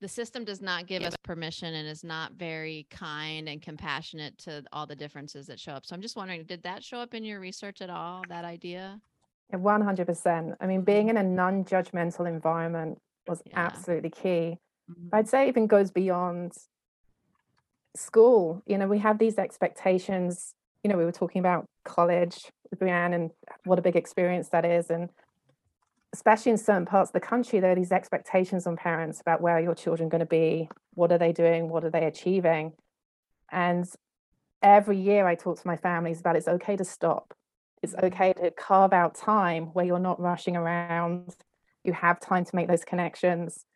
the 0.01 0.09
system 0.09 0.45
does 0.45 0.61
not 0.61 0.87
give 0.87 1.03
us 1.03 1.17
permission 1.23 1.73
and 1.73 1.89
is 1.89 2.05
not 2.05 2.33
very 2.33 2.87
kind 2.91 3.49
and 3.49 3.63
compassionate 3.63 4.37
to 4.37 4.63
all 4.71 4.87
the 4.87 4.95
differences 4.95 5.47
that 5.47 5.59
show 5.59 5.73
up. 5.73 5.87
So 5.87 5.95
I'm 5.95 6.03
just 6.03 6.15
wondering, 6.15 6.45
did 6.45 6.63
that 6.65 6.85
show 6.85 6.99
up 6.99 7.15
in 7.15 7.25
your 7.25 7.41
research 7.41 7.81
at 7.81 7.89
all, 7.89 8.23
that 8.29 8.45
idea? 8.45 9.01
Yeah, 9.51 9.59
100%. 9.59 10.57
I 10.61 10.67
mean, 10.67 10.83
being 10.83 11.09
in 11.09 11.17
a 11.17 11.23
non 11.23 11.65
judgmental 11.65 12.29
environment 12.29 12.99
was 13.27 13.43
Yeah. 13.47 13.53
absolutely 13.67 14.11
key. 14.11 14.59
Mhm. 14.91 15.09
I'd 15.13 15.29
say 15.29 15.45
it 15.45 15.49
even 15.49 15.67
goes 15.67 15.91
beyond 15.91 16.53
school. 17.97 18.63
You 18.67 18.79
know, 18.79 18.89
we 18.89 18.99
have 18.99 19.19
these 19.19 19.39
expectations. 19.39 20.55
You 20.83 20.91
know, 20.91 20.99
we 20.99 21.05
were 21.05 21.13
talking 21.13 21.41
about 21.41 21.67
college 21.85 22.51
with 22.71 22.81
Brianne 22.81 23.15
and 23.15 23.31
what 23.65 23.79
a 23.79 23.83
big 23.83 23.97
experience 23.97 24.49
that 24.51 24.65
is. 24.65 24.91
And 24.91 25.11
especially 26.13 26.53
in 26.53 26.59
certain 26.59 26.87
parts 26.87 27.11
of 27.11 27.15
the 27.15 27.21
country, 27.21 27.61
there 27.61 27.73
are 27.73 27.77
these 27.77 27.93
expectations 27.93 28.67
on 28.67 28.77
parents 28.77 29.21
about 29.21 29.41
where 29.41 29.57
are 29.57 29.61
your 29.61 29.75
children 29.75 30.09
going 30.09 30.21
to 30.21 30.27
be? 30.27 30.69
What 30.95 31.13
are 31.13 31.19
they 31.19 31.33
doing? 31.33 31.69
What 31.69 31.85
are 31.85 31.91
they 31.91 32.05
achieving? 32.05 32.73
And 33.51 33.89
every 34.63 34.99
year 34.99 35.27
I 35.27 35.35
talk 35.35 35.61
to 35.61 35.67
my 35.67 35.77
families 35.77 36.21
about 36.21 36.37
it's 36.37 36.49
okay 36.49 36.77
to 36.77 36.85
stop. 36.85 37.35
It's 37.85 37.95
okay 38.03 38.33
to 38.33 38.51
carve 38.51 38.95
out 38.95 39.15
time 39.15 39.67
where 39.75 39.85
you're 39.85 39.99
not 39.99 40.19
rushing 40.19 40.57
around. 40.57 41.37
You 41.85 41.93
have 41.93 42.19
time 42.19 42.45
to 42.47 42.57
make 42.57 42.67
those 42.67 42.85
connections. 42.85 43.67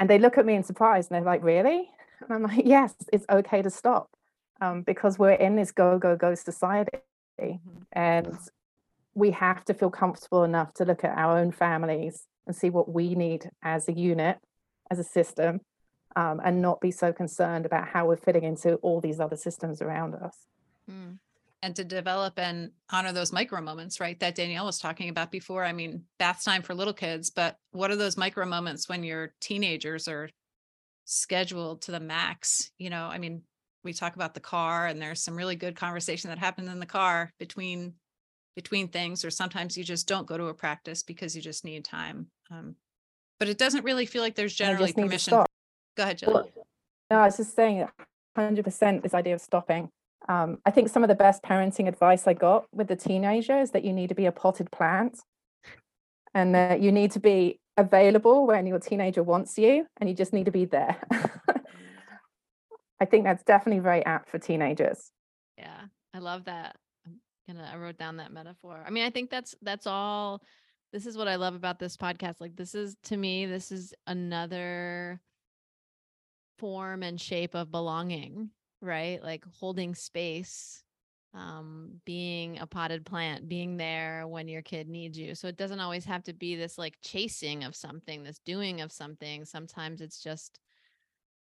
And 0.00 0.08
they 0.08 0.18
look 0.18 0.38
at 0.38 0.46
me 0.46 0.54
in 0.54 0.64
surprise 0.64 1.08
and 1.08 1.16
they're 1.16 1.32
like, 1.32 1.44
really? 1.44 1.90
And 2.22 2.32
I'm 2.32 2.42
like, 2.42 2.64
yes, 2.64 2.94
it's 3.12 3.26
okay 3.28 3.60
to 3.60 3.68
stop 3.68 4.08
um, 4.62 4.82
because 4.82 5.18
we're 5.18 5.32
in 5.32 5.54
this 5.54 5.70
go, 5.70 5.98
go, 5.98 6.16
go 6.16 6.34
society. 6.34 6.98
Mhm. 7.38 7.58
And 7.92 8.38
we 9.14 9.30
have 9.32 9.64
to 9.66 9.74
feel 9.74 9.90
comfortable 9.90 10.42
enough 10.42 10.72
to 10.74 10.86
look 10.86 11.04
at 11.04 11.16
our 11.16 11.38
own 11.38 11.52
families 11.52 12.26
and 12.46 12.56
see 12.56 12.70
what 12.70 12.88
we 12.88 13.14
need 13.14 13.50
as 13.62 13.86
a 13.88 13.92
unit, 13.92 14.38
as 14.90 14.98
a 14.98 15.04
system, 15.04 15.60
um, 16.16 16.40
and 16.42 16.62
not 16.62 16.80
be 16.80 16.90
so 16.90 17.12
concerned 17.12 17.66
about 17.66 17.88
how 17.88 18.06
we're 18.06 18.16
fitting 18.16 18.44
into 18.44 18.76
all 18.76 19.00
these 19.02 19.20
other 19.20 19.36
systems 19.36 19.82
around 19.82 20.14
us. 20.14 20.46
Mm. 20.90 21.18
And 21.62 21.74
to 21.76 21.84
develop 21.84 22.38
and 22.38 22.70
honor 22.90 23.12
those 23.12 23.32
micro 23.32 23.60
moments 23.60 24.00
right 24.00 24.18
that 24.20 24.34
danielle 24.34 24.66
was 24.66 24.78
talking 24.78 25.08
about 25.08 25.30
before 25.30 25.64
i 25.64 25.72
mean 25.72 26.02
bath 26.18 26.44
time 26.44 26.62
for 26.62 26.74
little 26.74 26.92
kids 26.92 27.30
but 27.30 27.56
what 27.72 27.90
are 27.90 27.96
those 27.96 28.16
micro 28.16 28.46
moments 28.46 28.88
when 28.88 29.02
your 29.02 29.32
teenagers 29.40 30.08
are 30.08 30.28
scheduled 31.04 31.82
to 31.82 31.92
the 31.92 32.00
max 32.00 32.70
you 32.78 32.90
know 32.90 33.06
i 33.06 33.18
mean 33.18 33.42
we 33.84 33.92
talk 33.92 34.16
about 34.16 34.34
the 34.34 34.40
car 34.40 34.86
and 34.86 35.00
there's 35.00 35.22
some 35.22 35.36
really 35.36 35.56
good 35.56 35.76
conversation 35.76 36.28
that 36.28 36.38
happened 36.38 36.68
in 36.68 36.80
the 36.80 36.86
car 36.86 37.32
between 37.38 37.94
between 38.56 38.88
things 38.88 39.24
or 39.24 39.30
sometimes 39.30 39.76
you 39.76 39.84
just 39.84 40.08
don't 40.08 40.26
go 40.26 40.36
to 40.36 40.46
a 40.46 40.54
practice 40.54 41.02
because 41.02 41.36
you 41.36 41.42
just 41.42 41.64
need 41.64 41.84
time 41.84 42.26
um, 42.50 42.74
but 43.38 43.48
it 43.48 43.58
doesn't 43.58 43.84
really 43.84 44.06
feel 44.06 44.22
like 44.22 44.34
there's 44.34 44.54
generally 44.54 44.88
just 44.88 44.96
need 44.96 45.02
to 45.02 45.08
permission 45.08 45.44
go 45.96 46.02
ahead 46.02 46.18
Jill. 46.18 46.50
No, 47.10 47.18
I 47.18 47.26
was 47.26 47.36
just 47.36 47.54
saying 47.54 47.86
100% 48.36 49.02
this 49.02 49.14
idea 49.14 49.34
of 49.34 49.40
stopping. 49.40 49.90
Um, 50.28 50.58
I 50.66 50.70
think 50.70 50.88
some 50.88 51.04
of 51.04 51.08
the 51.08 51.14
best 51.14 51.42
parenting 51.42 51.88
advice 51.88 52.26
I 52.26 52.34
got 52.34 52.66
with 52.72 52.88
the 52.88 52.96
teenager 52.96 53.60
is 53.60 53.70
that 53.72 53.84
you 53.84 53.92
need 53.92 54.08
to 54.08 54.14
be 54.14 54.26
a 54.26 54.32
potted 54.32 54.70
plant 54.70 55.20
and 56.34 56.54
that 56.54 56.80
you 56.80 56.90
need 56.90 57.12
to 57.12 57.20
be 57.20 57.60
available 57.76 58.46
when 58.46 58.66
your 58.66 58.78
teenager 58.78 59.22
wants 59.22 59.56
you 59.58 59.86
and 60.00 60.08
you 60.08 60.16
just 60.16 60.32
need 60.32 60.46
to 60.46 60.50
be 60.50 60.64
there. 60.64 60.96
I 63.00 63.04
think 63.04 63.24
that's 63.24 63.44
definitely 63.44 63.80
very 63.80 64.04
apt 64.04 64.30
for 64.30 64.38
teenagers. 64.38 65.10
Yeah, 65.58 65.82
I 66.14 66.18
love 66.18 66.44
that. 66.44 66.76
I'm 67.06 67.20
gonna 67.46 67.70
I 67.72 67.76
wrote 67.76 67.98
down 67.98 68.16
that 68.16 68.32
metaphor. 68.32 68.82
I 68.84 68.90
mean, 68.90 69.04
I 69.04 69.10
think 69.10 69.30
that's 69.30 69.54
that's 69.62 69.86
all 69.86 70.42
this 70.92 71.06
is 71.06 71.16
what 71.16 71.28
I 71.28 71.36
love 71.36 71.54
about 71.54 71.78
this 71.78 71.96
podcast. 71.96 72.40
Like 72.40 72.56
this 72.56 72.74
is 72.74 72.96
to 73.04 73.16
me, 73.16 73.46
this 73.46 73.70
is 73.70 73.92
another 74.06 75.20
form 76.58 77.02
and 77.02 77.20
shape 77.20 77.54
of 77.54 77.70
belonging, 77.70 78.50
right? 78.86 79.22
Like 79.22 79.44
holding 79.58 79.94
space, 79.94 80.82
um, 81.34 82.00
being 82.04 82.58
a 82.58 82.66
potted 82.66 83.04
plant, 83.04 83.48
being 83.48 83.76
there 83.76 84.26
when 84.26 84.48
your 84.48 84.62
kid 84.62 84.88
needs 84.88 85.18
you. 85.18 85.34
So 85.34 85.48
it 85.48 85.56
doesn't 85.56 85.80
always 85.80 86.04
have 86.06 86.22
to 86.24 86.32
be 86.32 86.56
this 86.56 86.78
like 86.78 86.94
chasing 87.02 87.64
of 87.64 87.76
something, 87.76 88.22
this 88.22 88.40
doing 88.44 88.80
of 88.80 88.90
something. 88.90 89.44
Sometimes 89.44 90.00
it's 90.00 90.22
just 90.22 90.58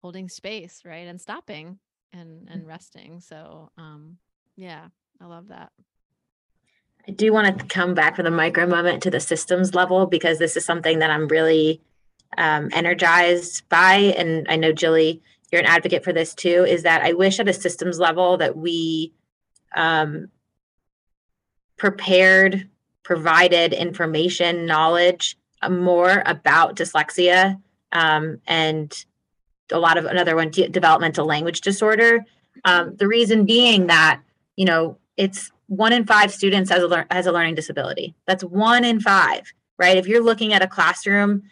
holding 0.00 0.28
space, 0.28 0.82
right? 0.84 1.06
And 1.06 1.20
stopping 1.20 1.78
and 2.12 2.48
and 2.50 2.66
resting. 2.66 3.20
So 3.20 3.70
um 3.76 4.16
yeah, 4.56 4.88
I 5.20 5.26
love 5.26 5.48
that. 5.48 5.72
I 7.06 7.10
do 7.10 7.32
want 7.32 7.58
to 7.58 7.66
come 7.66 7.94
back 7.94 8.16
for 8.16 8.22
the 8.22 8.30
micro 8.30 8.66
moment 8.66 9.02
to 9.02 9.10
the 9.10 9.20
systems 9.20 9.74
level 9.74 10.06
because 10.06 10.38
this 10.38 10.56
is 10.56 10.64
something 10.64 11.00
that 11.00 11.10
I'm 11.10 11.26
really 11.26 11.80
um, 12.38 12.68
energized 12.72 13.68
by. 13.68 14.14
And 14.16 14.46
I 14.48 14.56
know, 14.56 14.72
Jilly, 14.72 15.20
you're 15.52 15.60
an 15.60 15.66
advocate 15.66 16.02
for 16.02 16.12
this 16.12 16.34
too, 16.34 16.64
is 16.64 16.82
that 16.82 17.02
I 17.02 17.12
wish 17.12 17.38
at 17.38 17.48
a 17.48 17.52
systems 17.52 17.98
level 17.98 18.38
that 18.38 18.56
we 18.56 19.12
um, 19.76 20.28
prepared, 21.76 22.68
provided 23.02 23.72
information, 23.72 24.66
knowledge 24.66 25.36
uh, 25.60 25.68
more 25.68 26.22
about 26.26 26.76
dyslexia 26.76 27.60
um, 27.92 28.40
and 28.46 29.04
a 29.70 29.78
lot 29.78 29.98
of 29.98 30.06
another 30.06 30.34
one, 30.36 30.50
de- 30.50 30.68
developmental 30.68 31.26
language 31.26 31.60
disorder. 31.60 32.24
Um, 32.64 32.96
the 32.96 33.08
reason 33.08 33.44
being 33.44 33.86
that, 33.86 34.20
you 34.56 34.64
know, 34.64 34.98
it's 35.16 35.50
one 35.66 35.92
in 35.92 36.06
five 36.06 36.32
students 36.32 36.70
has 36.70 36.82
a 36.82 36.86
lear- 36.86 37.06
has 37.10 37.26
a 37.26 37.32
learning 37.32 37.54
disability. 37.54 38.14
That's 38.26 38.44
one 38.44 38.84
in 38.84 39.00
five, 39.00 39.52
right? 39.78 39.96
If 39.96 40.06
you're 40.06 40.22
looking 40.22 40.52
at 40.52 40.62
a 40.62 40.66
classroom, 40.66 41.42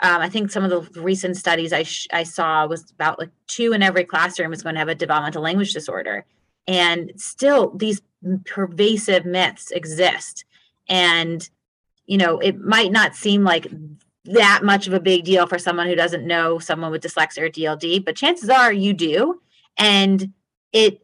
um, 0.00 0.20
I 0.20 0.28
think 0.28 0.50
some 0.50 0.64
of 0.64 0.70
the 0.70 1.00
recent 1.00 1.36
studies 1.36 1.72
I 1.72 1.82
sh- 1.82 2.06
I 2.12 2.22
saw 2.22 2.66
was 2.66 2.90
about 2.90 3.18
like 3.18 3.30
two 3.48 3.72
in 3.72 3.82
every 3.82 4.04
classroom 4.04 4.52
is 4.52 4.62
going 4.62 4.76
to 4.76 4.78
have 4.78 4.88
a 4.88 4.94
developmental 4.94 5.42
language 5.42 5.72
disorder, 5.72 6.24
and 6.66 7.12
still 7.16 7.70
these 7.76 8.00
pervasive 8.46 9.24
myths 9.24 9.72
exist, 9.72 10.44
and 10.88 11.48
you 12.06 12.16
know 12.16 12.38
it 12.38 12.60
might 12.60 12.92
not 12.92 13.16
seem 13.16 13.42
like 13.42 13.66
that 14.24 14.60
much 14.62 14.86
of 14.86 14.92
a 14.92 15.00
big 15.00 15.24
deal 15.24 15.46
for 15.46 15.58
someone 15.58 15.88
who 15.88 15.96
doesn't 15.96 16.26
know 16.26 16.58
someone 16.58 16.92
with 16.92 17.02
dyslexia 17.02 17.42
or 17.42 17.48
DLD, 17.48 18.04
but 18.04 18.14
chances 18.14 18.50
are 18.50 18.72
you 18.72 18.92
do, 18.92 19.40
and 19.76 20.32
it 20.72 21.02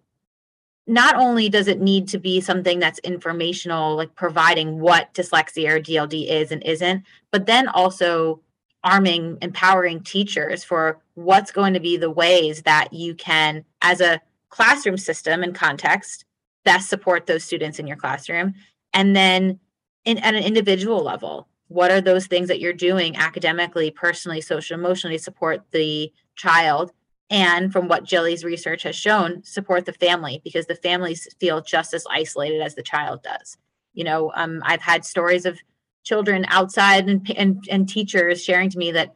not 0.86 1.16
only 1.16 1.48
does 1.48 1.66
it 1.66 1.80
need 1.80 2.06
to 2.08 2.18
be 2.18 2.40
something 2.40 2.78
that's 2.78 2.98
informational, 3.00 3.96
like 3.96 4.14
providing 4.14 4.78
what 4.78 5.12
dyslexia 5.14 5.70
or 5.70 5.80
DLD 5.80 6.28
is 6.28 6.52
and 6.52 6.62
isn't, 6.62 7.02
but 7.32 7.46
then 7.46 7.66
also 7.68 8.40
arming, 8.84 9.38
empowering 9.42 10.00
teachers 10.02 10.62
for 10.62 11.00
what's 11.14 11.50
going 11.50 11.74
to 11.74 11.80
be 11.80 11.96
the 11.96 12.10
ways 12.10 12.62
that 12.62 12.92
you 12.92 13.14
can, 13.14 13.64
as 13.82 14.00
a 14.00 14.20
classroom 14.50 14.96
system 14.96 15.42
and 15.42 15.54
context, 15.54 16.24
best 16.64 16.88
support 16.88 17.26
those 17.26 17.42
students 17.42 17.78
in 17.78 17.86
your 17.86 17.96
classroom. 17.96 18.54
And 18.92 19.16
then 19.16 19.58
in, 20.04 20.18
at 20.18 20.34
an 20.34 20.44
individual 20.44 21.02
level, 21.02 21.48
what 21.68 21.90
are 21.90 22.00
those 22.00 22.26
things 22.26 22.48
that 22.48 22.60
you're 22.60 22.72
doing 22.72 23.16
academically, 23.16 23.90
personally, 23.90 24.40
social, 24.40 24.78
emotionally 24.78 25.18
support 25.18 25.62
the 25.72 26.12
child 26.36 26.92
and 27.30 27.72
from 27.72 27.88
what 27.88 28.04
Jilly's 28.04 28.44
research 28.44 28.82
has 28.82 28.94
shown, 28.94 29.42
support 29.44 29.86
the 29.86 29.92
family 29.92 30.40
because 30.44 30.66
the 30.66 30.74
families 30.74 31.26
feel 31.40 31.62
just 31.62 31.94
as 31.94 32.04
isolated 32.10 32.60
as 32.60 32.74
the 32.74 32.82
child 32.82 33.22
does. 33.22 33.56
You 33.94 34.04
know, 34.04 34.30
um, 34.34 34.60
I've 34.64 34.82
had 34.82 35.04
stories 35.04 35.46
of 35.46 35.58
children 36.04 36.44
outside 36.48 37.08
and, 37.08 37.30
and, 37.36 37.64
and 37.70 37.88
teachers 37.88 38.44
sharing 38.44 38.70
to 38.70 38.78
me 38.78 38.92
that, 38.92 39.14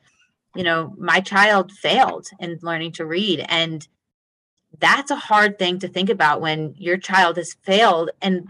you 0.57 0.65
know, 0.65 0.95
my 0.99 1.21
child 1.21 1.71
failed 1.71 2.27
in 2.41 2.59
learning 2.63 2.93
to 2.93 3.07
read. 3.07 3.45
And 3.49 3.87
that's 4.79 5.11
a 5.11 5.17
hard 5.17 5.59
thing 5.59 5.79
to 5.79 5.89
think 5.89 6.11
about 6.11 6.41
when 6.41 6.75
your 6.77 6.97
child 6.97 7.37
has 7.37 7.55
failed 7.63 8.11
and 8.21 8.49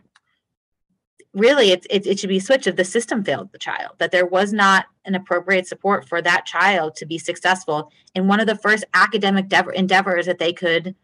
really 1.35 1.71
it, 1.71 1.87
it, 1.91 2.07
it 2.07 2.19
should 2.19 2.29
be 2.29 2.41
switched 2.41 2.67
if 2.67 2.77
the 2.77 2.85
system 2.85 3.23
failed 3.23 3.53
the 3.53 3.59
child 3.59 3.93
that 3.99 4.11
there 4.11 4.27
was 4.27 4.53
not 4.53 4.87
an 5.05 5.15
appropriate 5.15 5.67
support 5.67 6.09
for 6.09 6.21
that 6.23 6.47
child 6.47 6.97
to 6.97 7.07
be 7.07 7.19
successful 7.19 7.93
in 8.15 8.27
one 8.27 8.41
of 8.41 8.47
the 8.47 8.57
first 8.57 8.85
academic 8.95 9.53
endeavors 9.75 10.27
that 10.27 10.39
they 10.39 10.53
could 10.53 10.95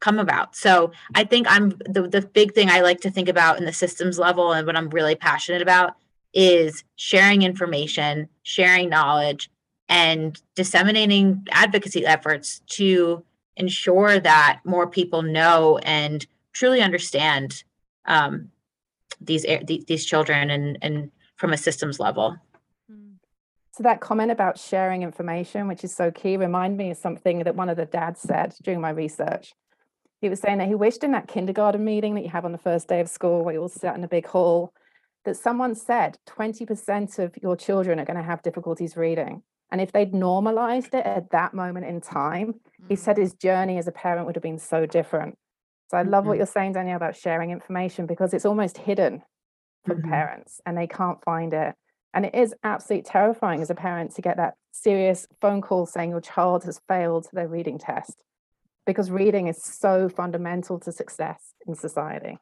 come 0.00 0.18
about 0.18 0.54
so 0.54 0.92
i 1.14 1.24
think 1.24 1.46
i'm 1.50 1.70
the, 1.88 2.02
the 2.02 2.20
big 2.34 2.52
thing 2.52 2.68
i 2.68 2.80
like 2.80 3.00
to 3.00 3.10
think 3.10 3.28
about 3.28 3.58
in 3.58 3.64
the 3.64 3.72
systems 3.72 4.18
level 4.18 4.52
and 4.52 4.66
what 4.66 4.76
i'm 4.76 4.90
really 4.90 5.14
passionate 5.14 5.62
about 5.62 5.96
is 6.36 6.84
sharing 6.96 7.40
information 7.40 8.28
sharing 8.42 8.90
knowledge 8.90 9.50
and 9.88 10.40
disseminating 10.54 11.46
advocacy 11.50 12.04
efforts 12.04 12.60
to 12.66 13.24
ensure 13.56 14.20
that 14.20 14.60
more 14.64 14.86
people 14.86 15.22
know 15.22 15.78
and 15.78 16.26
truly 16.52 16.82
understand 16.82 17.64
um, 18.04 18.50
these 19.20 19.46
these 19.66 20.04
children 20.04 20.50
and 20.50 20.76
and 20.82 21.10
from 21.36 21.54
a 21.54 21.56
systems 21.56 21.98
level. 21.98 22.36
So 23.72 23.82
that 23.82 24.00
comment 24.00 24.30
about 24.30 24.58
sharing 24.58 25.02
information 25.02 25.68
which 25.68 25.84
is 25.84 25.94
so 25.94 26.10
key 26.10 26.36
remind 26.36 26.76
me 26.76 26.90
of 26.90 26.98
something 26.98 27.44
that 27.44 27.56
one 27.56 27.70
of 27.70 27.78
the 27.78 27.86
dads 27.86 28.20
said 28.20 28.54
during 28.62 28.80
my 28.80 28.90
research. 28.90 29.54
He 30.20 30.28
was 30.28 30.40
saying 30.40 30.58
that 30.58 30.68
he 30.68 30.74
wished 30.74 31.04
in 31.04 31.12
that 31.12 31.28
kindergarten 31.28 31.84
meeting 31.84 32.14
that 32.14 32.22
you 32.22 32.30
have 32.30 32.44
on 32.44 32.52
the 32.52 32.58
first 32.58 32.88
day 32.88 33.00
of 33.00 33.08
school 33.08 33.42
where 33.42 33.54
you 33.54 33.60
all 33.62 33.68
sit 33.68 33.94
in 33.94 34.04
a 34.04 34.08
big 34.08 34.26
hall 34.26 34.72
that 35.26 35.36
someone 35.36 35.74
said 35.74 36.18
20% 36.26 37.18
of 37.18 37.36
your 37.42 37.56
children 37.56 38.00
are 38.00 38.04
going 38.04 38.16
to 38.16 38.22
have 38.22 38.42
difficulties 38.42 38.96
reading 38.96 39.42
and 39.70 39.80
if 39.80 39.92
they'd 39.92 40.14
normalized 40.14 40.94
it 40.94 41.04
at 41.04 41.30
that 41.30 41.52
moment 41.52 41.86
in 41.86 42.00
time 42.00 42.54
he 42.88 42.94
hmm. 42.94 43.00
said 43.00 43.18
his 43.18 43.34
journey 43.34 43.78
as 43.78 43.86
a 43.86 43.92
parent 43.92 44.26
would 44.26 44.36
have 44.36 44.42
been 44.42 44.58
so 44.58 44.86
different 44.86 45.36
so 45.88 45.96
I 45.96 46.02
love 46.02 46.22
mm-hmm. 46.22 46.28
what 46.28 46.36
you're 46.38 46.46
saying, 46.46 46.72
Danielle, 46.72 46.96
about 46.96 47.16
sharing 47.16 47.50
information 47.50 48.06
because 48.06 48.34
it's 48.34 48.44
almost 48.44 48.78
hidden 48.78 49.22
from 49.84 49.98
mm-hmm. 49.98 50.10
parents 50.10 50.60
and 50.66 50.76
they 50.76 50.86
can't 50.86 51.22
find 51.22 51.52
it. 51.52 51.74
And 52.12 52.26
it 52.26 52.34
is 52.34 52.54
absolutely 52.64 53.04
terrifying 53.04 53.60
as 53.60 53.70
a 53.70 53.74
parent 53.74 54.14
to 54.14 54.22
get 54.22 54.36
that 54.38 54.54
serious 54.72 55.26
phone 55.40 55.60
call 55.60 55.86
saying 55.86 56.10
your 56.10 56.20
child 56.20 56.64
has 56.64 56.80
failed 56.88 57.28
their 57.32 57.46
reading 57.46 57.78
test 57.78 58.22
because 58.84 59.10
reading 59.10 59.48
is 59.48 59.62
so 59.62 60.08
fundamental 60.08 60.78
to 60.80 60.92
success 60.92 61.54
in 61.66 61.74
society. 61.74 62.38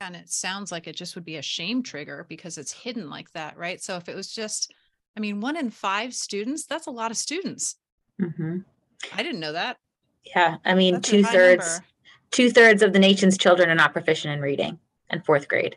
And 0.00 0.16
it 0.16 0.30
sounds 0.30 0.72
like 0.72 0.86
it 0.86 0.96
just 0.96 1.14
would 1.14 1.24
be 1.24 1.36
a 1.36 1.42
shame 1.42 1.82
trigger 1.82 2.24
because 2.28 2.56
it's 2.56 2.72
hidden 2.72 3.10
like 3.10 3.30
that, 3.32 3.58
right? 3.58 3.82
So 3.82 3.96
if 3.96 4.08
it 4.08 4.16
was 4.16 4.32
just, 4.32 4.72
I 5.16 5.20
mean, 5.20 5.40
one 5.40 5.56
in 5.56 5.70
five 5.70 6.14
students, 6.14 6.64
that's 6.64 6.86
a 6.86 6.90
lot 6.90 7.10
of 7.10 7.16
students. 7.16 7.76
Mm-hmm. 8.20 8.58
I 9.12 9.22
didn't 9.22 9.40
know 9.40 9.52
that. 9.52 9.76
Yeah. 10.24 10.56
I 10.64 10.74
mean, 10.74 11.00
two 11.00 11.22
thirds 11.22 11.80
two 12.30 12.50
thirds 12.50 12.82
of 12.82 12.92
the 12.92 12.98
nation's 12.98 13.36
children 13.36 13.68
are 13.68 13.74
not 13.74 13.92
proficient 13.92 14.34
in 14.34 14.40
reading 14.40 14.78
in 15.10 15.20
fourth 15.22 15.48
grade. 15.48 15.76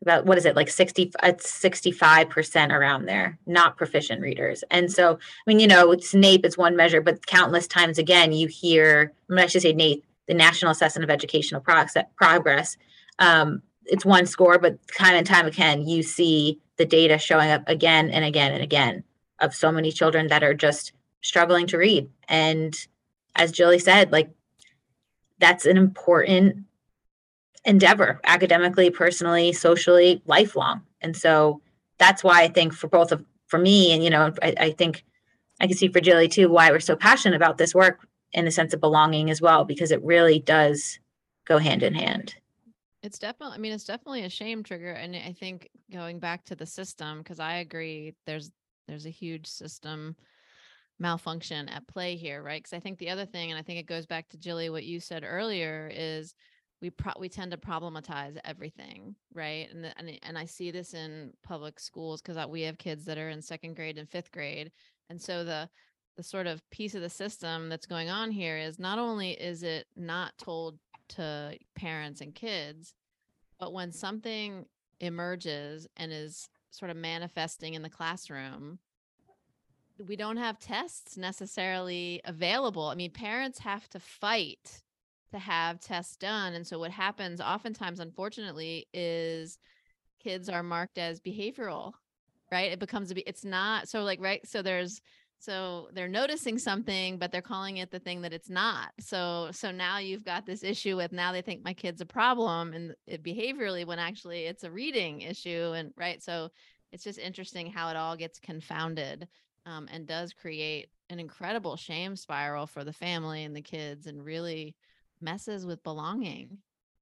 About 0.00 0.26
what 0.26 0.36
is 0.36 0.46
it 0.46 0.56
like 0.56 0.68
60 0.68 1.12
it's 1.22 1.62
65% 1.62 2.72
around 2.72 3.06
there, 3.06 3.38
not 3.46 3.76
proficient 3.76 4.20
readers. 4.20 4.64
And 4.70 4.90
so, 4.90 5.14
I 5.14 5.18
mean, 5.46 5.60
you 5.60 5.68
know, 5.68 5.92
it's 5.92 6.12
NAEP 6.12 6.44
is 6.44 6.58
one 6.58 6.74
measure, 6.74 7.00
but 7.00 7.26
countless 7.26 7.68
times 7.68 7.98
again, 7.98 8.32
you 8.32 8.48
hear, 8.48 9.12
I, 9.30 9.32
mean, 9.32 9.44
I 9.44 9.46
should 9.46 9.62
say 9.62 9.72
NAEP, 9.72 10.02
the 10.26 10.34
National 10.34 10.72
Assessment 10.72 11.04
of 11.04 11.10
Educational 11.10 11.60
Progress. 11.60 12.76
Um, 13.18 13.62
it's 13.84 14.04
one 14.04 14.26
score, 14.26 14.58
but 14.58 14.78
time 14.96 15.14
and 15.14 15.26
time 15.26 15.46
again, 15.46 15.86
you 15.86 16.02
see 16.02 16.60
the 16.76 16.86
data 16.86 17.18
showing 17.18 17.50
up 17.50 17.62
again 17.66 18.10
and 18.10 18.24
again 18.24 18.52
and 18.52 18.62
again 18.62 19.04
of 19.40 19.54
so 19.54 19.72
many 19.72 19.90
children 19.90 20.28
that 20.28 20.42
are 20.42 20.54
just 20.54 20.92
struggling 21.20 21.66
to 21.66 21.78
read. 21.78 22.08
And 22.28 22.74
as 23.34 23.52
Julie 23.52 23.78
said, 23.78 24.12
like 24.12 24.30
that's 25.38 25.66
an 25.66 25.76
important 25.76 26.64
endeavor 27.64 28.20
academically 28.24 28.90
personally 28.90 29.52
socially 29.52 30.22
lifelong 30.26 30.82
and 31.00 31.16
so 31.16 31.60
that's 31.98 32.24
why 32.24 32.42
i 32.42 32.48
think 32.48 32.72
for 32.72 32.88
both 32.88 33.12
of 33.12 33.24
for 33.46 33.58
me 33.58 33.92
and 33.92 34.02
you 34.02 34.10
know 34.10 34.32
i, 34.42 34.54
I 34.58 34.70
think 34.70 35.04
i 35.60 35.66
can 35.66 35.76
see 35.76 35.88
for 35.88 36.00
Jilly 36.00 36.26
too 36.26 36.48
why 36.48 36.70
we're 36.70 36.80
so 36.80 36.96
passionate 36.96 37.36
about 37.36 37.58
this 37.58 37.74
work 37.74 38.06
in 38.32 38.44
the 38.44 38.50
sense 38.50 38.74
of 38.74 38.80
belonging 38.80 39.30
as 39.30 39.40
well 39.40 39.64
because 39.64 39.92
it 39.92 40.02
really 40.02 40.40
does 40.40 40.98
go 41.44 41.58
hand 41.58 41.84
in 41.84 41.94
hand 41.94 42.34
it's 43.02 43.18
definitely 43.18 43.54
i 43.54 43.58
mean 43.58 43.72
it's 43.72 43.84
definitely 43.84 44.24
a 44.24 44.30
shame 44.30 44.62
trigger 44.62 44.92
and 44.92 45.14
i 45.16 45.34
think 45.38 45.68
going 45.92 46.18
back 46.18 46.44
to 46.44 46.54
the 46.54 46.66
system 46.66 47.18
because 47.18 47.40
i 47.40 47.54
agree 47.54 48.14
there's 48.26 48.50
there's 48.88 49.06
a 49.06 49.10
huge 49.10 49.46
system 49.46 50.16
malfunction 50.98 51.68
at 51.68 51.86
play 51.88 52.16
here, 52.16 52.42
right? 52.42 52.62
Because 52.62 52.76
I 52.76 52.80
think 52.80 52.98
the 52.98 53.10
other 53.10 53.26
thing, 53.26 53.50
and 53.50 53.58
I 53.58 53.62
think 53.62 53.78
it 53.78 53.86
goes 53.86 54.06
back 54.06 54.28
to 54.30 54.38
Jilly, 54.38 54.70
what 54.70 54.84
you 54.84 55.00
said 55.00 55.24
earlier, 55.26 55.90
is 55.92 56.34
we 56.80 56.90
pro- 56.90 57.18
we 57.18 57.28
tend 57.28 57.50
to 57.50 57.56
problematize 57.56 58.38
everything, 58.44 59.14
right? 59.34 59.68
And 59.70 59.84
the, 59.84 59.98
and 59.98 60.18
and 60.22 60.38
I 60.38 60.46
see 60.46 60.70
this 60.70 60.94
in 60.94 61.32
public 61.42 61.78
schools 61.78 62.22
because 62.22 62.44
we 62.48 62.62
have 62.62 62.78
kids 62.78 63.04
that 63.04 63.18
are 63.18 63.28
in 63.28 63.42
second 63.42 63.74
grade 63.76 63.98
and 63.98 64.08
fifth 64.08 64.30
grade, 64.32 64.72
and 65.10 65.20
so 65.20 65.44
the 65.44 65.68
the 66.16 66.22
sort 66.22 66.46
of 66.46 66.62
piece 66.70 66.94
of 66.94 67.00
the 67.00 67.10
system 67.10 67.68
that's 67.68 67.86
going 67.86 68.10
on 68.10 68.30
here 68.30 68.58
is 68.58 68.78
not 68.78 68.98
only 68.98 69.30
is 69.32 69.62
it 69.62 69.86
not 69.96 70.36
told 70.38 70.78
to 71.16 71.56
parents 71.74 72.20
and 72.20 72.34
kids, 72.34 72.94
but 73.58 73.72
when 73.72 73.92
something 73.92 74.66
emerges 75.00 75.86
and 75.96 76.12
is 76.12 76.48
sort 76.70 76.90
of 76.90 76.96
manifesting 76.96 77.74
in 77.74 77.82
the 77.82 77.90
classroom 77.90 78.78
we 80.08 80.16
don't 80.16 80.36
have 80.36 80.58
tests 80.58 81.16
necessarily 81.16 82.20
available. 82.24 82.86
I 82.86 82.94
mean, 82.94 83.10
parents 83.10 83.58
have 83.60 83.88
to 83.90 84.00
fight 84.00 84.82
to 85.32 85.38
have 85.38 85.80
tests 85.80 86.16
done. 86.16 86.54
And 86.54 86.66
so 86.66 86.78
what 86.78 86.90
happens 86.90 87.40
oftentimes, 87.40 88.00
unfortunately, 88.00 88.86
is 88.92 89.58
kids 90.22 90.48
are 90.48 90.62
marked 90.62 90.98
as 90.98 91.20
behavioral, 91.20 91.92
right? 92.50 92.72
It 92.72 92.78
becomes 92.78 93.10
a, 93.10 93.28
it's 93.28 93.44
not 93.44 93.88
so 93.88 94.02
like, 94.02 94.20
right. 94.20 94.46
So 94.46 94.62
there's, 94.62 95.00
so 95.42 95.88
they're 95.92 96.08
noticing 96.08 96.58
something, 96.58 97.18
but 97.18 97.32
they're 97.32 97.42
calling 97.42 97.78
it 97.78 97.90
the 97.90 97.98
thing 97.98 98.22
that 98.22 98.32
it's 98.32 98.48
not. 98.48 98.90
So, 99.00 99.48
so 99.52 99.72
now 99.72 99.98
you've 99.98 100.24
got 100.24 100.46
this 100.46 100.62
issue 100.62 100.96
with 100.96 101.12
now 101.12 101.32
they 101.32 101.42
think 101.42 101.64
my 101.64 101.74
kid's 101.74 102.00
a 102.00 102.06
problem 102.06 102.72
and 102.72 102.94
it 103.06 103.24
behaviorally 103.24 103.84
when 103.84 103.98
actually 103.98 104.44
it's 104.44 104.62
a 104.64 104.70
reading 104.70 105.22
issue. 105.22 105.72
And 105.74 105.92
right. 105.96 106.22
So 106.22 106.50
it's 106.92 107.02
just 107.04 107.18
interesting 107.18 107.66
how 107.72 107.88
it 107.90 107.96
all 107.96 108.16
gets 108.16 108.38
confounded 108.38 109.26
um, 109.66 109.88
and 109.92 110.06
does 110.06 110.32
create 110.32 110.90
an 111.10 111.18
incredible 111.18 111.76
shame 111.76 112.14
spiral 112.16 112.66
for 112.66 112.84
the 112.84 112.92
family 112.92 113.42
and 113.44 113.56
the 113.56 113.62
kids 113.62 114.06
and 114.06 114.24
really 114.24 114.76
messes 115.20 115.66
with 115.66 115.82
belonging 115.82 116.58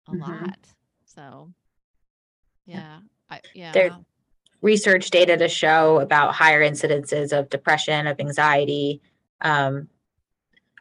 a 0.09 0.13
Mhm. 0.13 0.21
lot. 0.21 0.59
So, 1.05 1.53
yeah, 2.67 3.01
I, 3.29 3.41
yeah. 3.55 3.73
There- 3.73 3.91
wow. 3.91 4.05
Research 4.63 5.11
data 5.11 5.37
to 5.37 5.49
show 5.49 6.01
about 6.01 6.35
higher 6.35 6.61
incidences 6.61 7.37
of 7.37 7.51
depression, 7.51 8.07
of 8.07 8.21
anxiety, 8.21 9.01
um, 9.41 9.89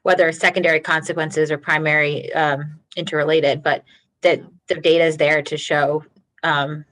whether 0.03 0.31
secondary 0.31 0.79
consequences 0.79 1.51
or 1.51 1.57
primary 1.57 2.31
um, 2.33 2.79
interrelated, 2.95 3.63
but 3.63 3.83
that 4.21 4.41
the 4.67 4.75
data 4.75 5.05
is 5.05 5.17
there 5.17 5.41
to 5.41 5.57
show 5.57 6.03
um, 6.43 6.85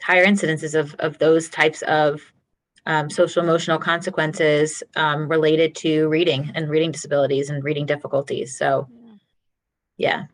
higher 0.00 0.26
incidences 0.26 0.78
of, 0.78 0.94
of 0.98 1.18
those 1.18 1.48
types 1.48 1.82
of 1.82 2.20
um, 2.86 3.10
social 3.10 3.42
emotional 3.42 3.78
consequences 3.78 4.82
um, 4.94 5.28
related 5.28 5.74
to 5.74 6.08
reading 6.08 6.52
and 6.54 6.70
reading 6.70 6.92
disabilities 6.92 7.50
and 7.50 7.64
reading 7.64 7.86
difficulties. 7.86 8.56
So, 8.56 8.88
Yeah. 9.96 10.26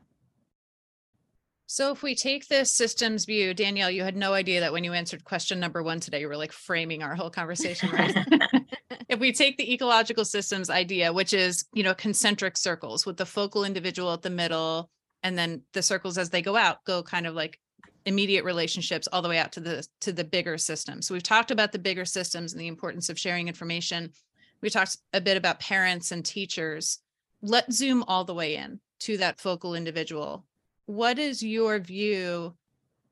So 1.72 1.90
if 1.90 2.02
we 2.02 2.14
take 2.14 2.48
this 2.48 2.70
systems 2.70 3.24
view, 3.24 3.54
Danielle, 3.54 3.90
you 3.90 4.02
had 4.02 4.14
no 4.14 4.34
idea 4.34 4.60
that 4.60 4.74
when 4.74 4.84
you 4.84 4.92
answered 4.92 5.24
question 5.24 5.58
number 5.58 5.82
one 5.82 6.00
today, 6.00 6.20
you 6.20 6.28
were 6.28 6.36
like 6.36 6.52
framing 6.52 7.02
our 7.02 7.14
whole 7.14 7.30
conversation, 7.30 7.88
right? 7.88 8.14
if 9.08 9.18
we 9.18 9.32
take 9.32 9.56
the 9.56 9.72
ecological 9.72 10.26
systems 10.26 10.68
idea, 10.68 11.14
which 11.14 11.32
is, 11.32 11.64
you 11.72 11.82
know, 11.82 11.94
concentric 11.94 12.58
circles 12.58 13.06
with 13.06 13.16
the 13.16 13.24
focal 13.24 13.64
individual 13.64 14.12
at 14.12 14.20
the 14.20 14.28
middle, 14.28 14.90
and 15.22 15.38
then 15.38 15.62
the 15.72 15.80
circles 15.80 16.18
as 16.18 16.28
they 16.28 16.42
go 16.42 16.56
out 16.56 16.84
go 16.84 17.02
kind 17.02 17.26
of 17.26 17.34
like 17.34 17.58
immediate 18.04 18.44
relationships 18.44 19.08
all 19.10 19.22
the 19.22 19.30
way 19.30 19.38
out 19.38 19.52
to 19.52 19.60
the 19.60 19.88
to 20.02 20.12
the 20.12 20.24
bigger 20.24 20.58
system. 20.58 21.00
So 21.00 21.14
we've 21.14 21.22
talked 21.22 21.50
about 21.50 21.72
the 21.72 21.78
bigger 21.78 22.04
systems 22.04 22.52
and 22.52 22.60
the 22.60 22.68
importance 22.68 23.08
of 23.08 23.18
sharing 23.18 23.48
information. 23.48 24.12
We 24.60 24.68
talked 24.68 24.98
a 25.14 25.22
bit 25.22 25.38
about 25.38 25.58
parents 25.58 26.12
and 26.12 26.22
teachers. 26.22 26.98
Let's 27.40 27.76
zoom 27.76 28.04
all 28.06 28.26
the 28.26 28.34
way 28.34 28.56
in 28.56 28.78
to 29.04 29.16
that 29.16 29.40
focal 29.40 29.74
individual. 29.74 30.44
What 30.86 31.18
is 31.18 31.42
your 31.42 31.78
view 31.78 32.54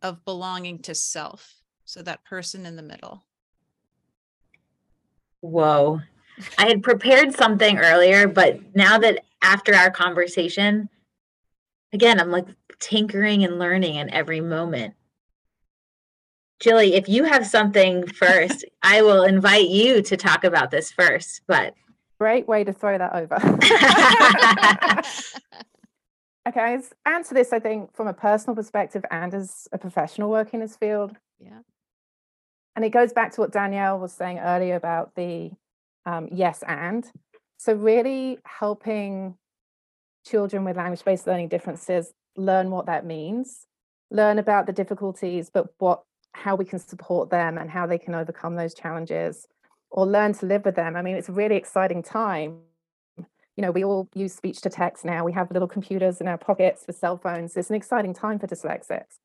of 0.02 0.24
belonging 0.24 0.80
to 0.80 0.94
self? 0.94 1.54
So 1.84 2.02
that 2.02 2.24
person 2.24 2.66
in 2.66 2.76
the 2.76 2.82
middle. 2.82 3.24
Whoa. 5.40 6.00
I 6.58 6.68
had 6.68 6.82
prepared 6.82 7.34
something 7.34 7.78
earlier, 7.78 8.28
but 8.28 8.60
now 8.74 8.98
that 8.98 9.24
after 9.42 9.74
our 9.74 9.90
conversation, 9.90 10.88
again, 11.92 12.20
I'm 12.20 12.30
like 12.30 12.46
tinkering 12.78 13.44
and 13.44 13.58
learning 13.58 13.96
in 13.96 14.10
every 14.10 14.40
moment. 14.40 14.94
Jilly, 16.60 16.94
if 16.94 17.08
you 17.08 17.24
have 17.24 17.46
something 17.46 18.06
first, 18.06 18.64
I 18.82 19.02
will 19.02 19.24
invite 19.24 19.68
you 19.68 20.02
to 20.02 20.16
talk 20.16 20.44
about 20.44 20.70
this 20.70 20.92
first. 20.92 21.42
But 21.46 21.74
Great 22.18 22.46
way 22.46 22.64
to 22.64 22.72
throw 22.72 22.98
that 22.98 23.14
over. 23.14 23.40
okay, 26.48 26.60
I 26.60 27.10
answer 27.10 27.34
this, 27.34 27.52
I 27.52 27.58
think, 27.58 27.94
from 27.94 28.06
a 28.06 28.14
personal 28.14 28.54
perspective 28.54 29.04
and 29.10 29.32
as 29.34 29.68
a 29.72 29.78
professional 29.78 30.30
working 30.30 30.60
in 30.60 30.66
this 30.66 30.76
field. 30.76 31.16
Yeah. 31.38 31.60
And 32.76 32.84
it 32.84 32.90
goes 32.90 33.12
back 33.12 33.32
to 33.32 33.40
what 33.40 33.52
Danielle 33.52 33.98
was 33.98 34.12
saying 34.12 34.38
earlier 34.38 34.76
about 34.76 35.14
the 35.14 35.50
um, 36.06 36.28
yes 36.32 36.62
and. 36.66 37.10
So, 37.58 37.74
really 37.74 38.38
helping 38.44 39.36
children 40.24 40.64
with 40.64 40.76
language 40.76 41.04
based 41.04 41.26
learning 41.26 41.48
differences 41.48 42.12
learn 42.36 42.70
what 42.70 42.86
that 42.86 43.04
means, 43.04 43.66
learn 44.10 44.38
about 44.38 44.66
the 44.66 44.72
difficulties, 44.72 45.50
but 45.52 45.68
what 45.78 46.02
how 46.32 46.54
we 46.54 46.64
can 46.64 46.78
support 46.78 47.28
them 47.30 47.58
and 47.58 47.70
how 47.70 47.86
they 47.86 47.98
can 47.98 48.14
overcome 48.14 48.54
those 48.54 48.72
challenges 48.72 49.48
or 49.90 50.06
learn 50.06 50.32
to 50.32 50.46
live 50.46 50.64
with 50.64 50.76
them. 50.76 50.94
I 50.94 51.02
mean, 51.02 51.16
it's 51.16 51.28
a 51.28 51.32
really 51.32 51.56
exciting 51.56 52.02
time. 52.02 52.60
You 53.56 53.62
know, 53.62 53.70
we 53.70 53.84
all 53.84 54.08
use 54.14 54.34
speech 54.34 54.60
to 54.62 54.70
text 54.70 55.04
now. 55.04 55.24
We 55.24 55.32
have 55.32 55.50
little 55.50 55.68
computers 55.68 56.20
in 56.20 56.28
our 56.28 56.38
pockets 56.38 56.84
with 56.86 56.96
cell 56.96 57.18
phones. 57.18 57.56
It's 57.56 57.70
an 57.70 57.76
exciting 57.76 58.14
time 58.14 58.38
for 58.38 58.46
dyslexics 58.46 59.18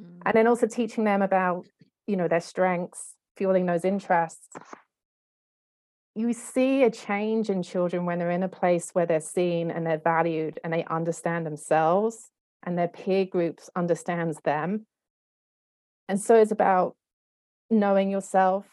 Mm. 0.00 0.22
and 0.26 0.34
then 0.34 0.46
also 0.48 0.66
teaching 0.66 1.04
them 1.04 1.22
about 1.22 1.66
you 2.08 2.16
know 2.16 2.26
their 2.26 2.40
strengths 2.40 3.14
fueling 3.36 3.66
those 3.66 3.84
interests 3.84 4.48
you 6.16 6.32
see 6.32 6.82
a 6.82 6.90
change 6.90 7.48
in 7.48 7.62
children 7.62 8.04
when 8.04 8.18
they're 8.18 8.30
in 8.32 8.42
a 8.42 8.48
place 8.48 8.90
where 8.92 9.06
they're 9.06 9.20
seen 9.20 9.70
and 9.70 9.86
they're 9.86 9.98
valued 9.98 10.58
and 10.64 10.72
they 10.72 10.84
understand 10.86 11.46
themselves 11.46 12.30
and 12.64 12.76
their 12.76 12.88
peer 12.88 13.24
groups 13.24 13.70
understands 13.76 14.40
them 14.40 14.84
and 16.08 16.20
so 16.20 16.34
it's 16.34 16.50
about 16.50 16.96
knowing 17.70 18.10
yourself 18.10 18.66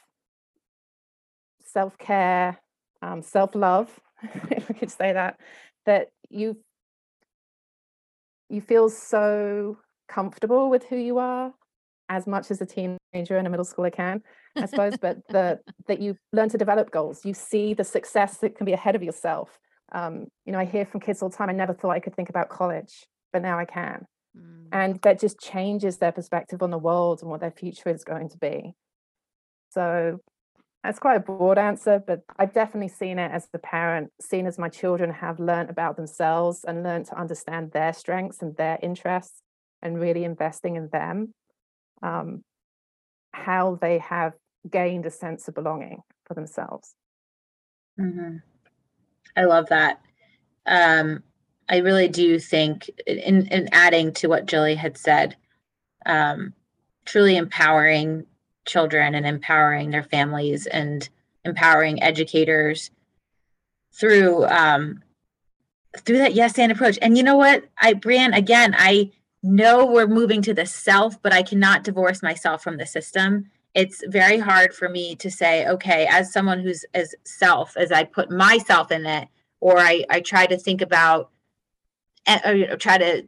self-care 1.63 2.59
um, 3.03 3.21
self-love 3.21 3.99
if 4.51 4.67
we 4.67 4.75
could 4.75 4.91
say 4.91 5.13
that 5.13 5.39
that 5.85 6.09
you 6.29 6.57
you 8.49 8.61
feel 8.61 8.89
so 8.89 9.77
comfortable 10.07 10.69
with 10.69 10.83
who 10.85 10.97
you 10.97 11.17
are 11.17 11.53
as 12.09 12.27
much 12.27 12.51
as 12.51 12.59
a 12.61 12.65
teenager 12.65 13.37
and 13.37 13.47
a 13.47 13.49
middle 13.49 13.65
schooler 13.65 13.93
can 13.93 14.21
i 14.57 14.65
suppose 14.65 14.93
but 15.01 15.17
the 15.29 15.59
that 15.87 16.01
you 16.01 16.15
learn 16.33 16.49
to 16.49 16.57
develop 16.57 16.91
goals. 16.91 17.25
You 17.25 17.33
see 17.33 17.73
the 17.73 17.83
success 17.83 18.37
that 18.37 18.55
can 18.55 18.65
be 18.65 18.73
ahead 18.73 18.95
of 18.95 19.03
yourself. 19.03 19.57
Um, 19.93 20.27
you 20.45 20.51
know 20.51 20.59
i 20.59 20.65
hear 20.65 20.85
from 20.85 21.01
kids 21.01 21.21
all 21.21 21.29
the 21.29 21.35
time 21.35 21.49
i 21.49 21.53
never 21.53 21.73
thought 21.73 21.91
i 21.91 21.99
could 21.99 22.15
think 22.15 22.29
about 22.29 22.49
college 22.49 23.05
but 23.33 23.41
now 23.41 23.59
i 23.59 23.65
can. 23.65 24.05
Mm. 24.37 24.67
and 24.71 25.01
that 25.01 25.19
just 25.19 25.37
changes 25.41 25.97
their 25.97 26.13
perspective 26.13 26.63
on 26.63 26.71
the 26.71 26.77
world 26.77 27.21
and 27.21 27.29
what 27.29 27.41
their 27.41 27.51
future 27.51 27.89
is 27.89 28.05
going 28.05 28.29
to 28.29 28.37
be. 28.37 28.73
So 29.71 30.21
that's 30.83 30.99
quite 30.99 31.17
a 31.17 31.19
broad 31.19 31.57
answer 31.57 32.01
but 32.05 32.21
i've 32.37 32.53
definitely 32.53 32.87
seen 32.87 33.19
it 33.19 33.31
as 33.31 33.47
the 33.51 33.59
parent 33.59 34.11
seen 34.19 34.45
as 34.45 34.57
my 34.57 34.69
children 34.69 35.11
have 35.11 35.39
learned 35.39 35.69
about 35.69 35.95
themselves 35.95 36.63
and 36.67 36.83
learned 36.83 37.05
to 37.05 37.19
understand 37.19 37.71
their 37.71 37.93
strengths 37.93 38.41
and 38.41 38.55
their 38.57 38.77
interests 38.81 39.41
and 39.81 39.99
really 39.99 40.23
investing 40.23 40.75
in 40.75 40.89
them 40.91 41.33
um, 42.03 42.43
how 43.31 43.77
they 43.81 43.99
have 43.99 44.33
gained 44.69 45.05
a 45.05 45.11
sense 45.11 45.47
of 45.47 45.55
belonging 45.55 46.01
for 46.25 46.33
themselves 46.33 46.95
Mhm. 47.99 48.41
I 49.35 49.43
love 49.45 49.67
that. 49.69 50.01
Um, 50.65 51.23
I 51.69 51.77
really 51.77 52.07
do 52.07 52.39
think, 52.39 52.89
in, 53.07 53.47
in 53.47 53.69
adding 53.71 54.13
to 54.13 54.27
what 54.27 54.45
Jilly 54.45 54.75
had 54.75 54.97
said, 54.97 55.35
um, 56.05 56.53
truly 57.05 57.37
empowering 57.37 58.25
children 58.65 59.15
and 59.15 59.25
empowering 59.25 59.91
their 59.91 60.03
families 60.03 60.67
and 60.67 61.09
empowering 61.45 62.01
educators 62.01 62.91
through 63.93 64.45
um, 64.45 65.01
through 65.99 66.19
that 66.19 66.33
yes 66.33 66.57
and 66.57 66.71
approach. 66.71 66.97
And 67.01 67.17
you 67.17 67.23
know 67.23 67.37
what, 67.37 67.65
I 67.77 67.93
Brian, 67.93 68.33
again, 68.33 68.75
I 68.77 69.11
know 69.43 69.85
we're 69.85 70.07
moving 70.07 70.41
to 70.43 70.53
the 70.53 70.65
self, 70.65 71.21
but 71.21 71.33
I 71.33 71.41
cannot 71.43 71.83
divorce 71.83 72.21
myself 72.21 72.63
from 72.63 72.77
the 72.77 72.85
system 72.85 73.49
it's 73.73 74.03
very 74.07 74.37
hard 74.37 74.73
for 74.73 74.89
me 74.89 75.15
to 75.15 75.31
say 75.31 75.67
okay 75.67 76.07
as 76.09 76.31
someone 76.31 76.59
who's 76.59 76.85
as 76.93 77.15
self 77.23 77.77
as 77.77 77.91
i 77.91 78.03
put 78.03 78.29
myself 78.29 78.91
in 78.91 79.05
it 79.05 79.27
or 79.59 79.77
i 79.77 80.03
i 80.09 80.19
try 80.19 80.45
to 80.45 80.57
think 80.57 80.81
about 80.81 81.29
and 82.25 82.41
know, 82.69 82.75
try 82.75 82.97
to 82.97 83.25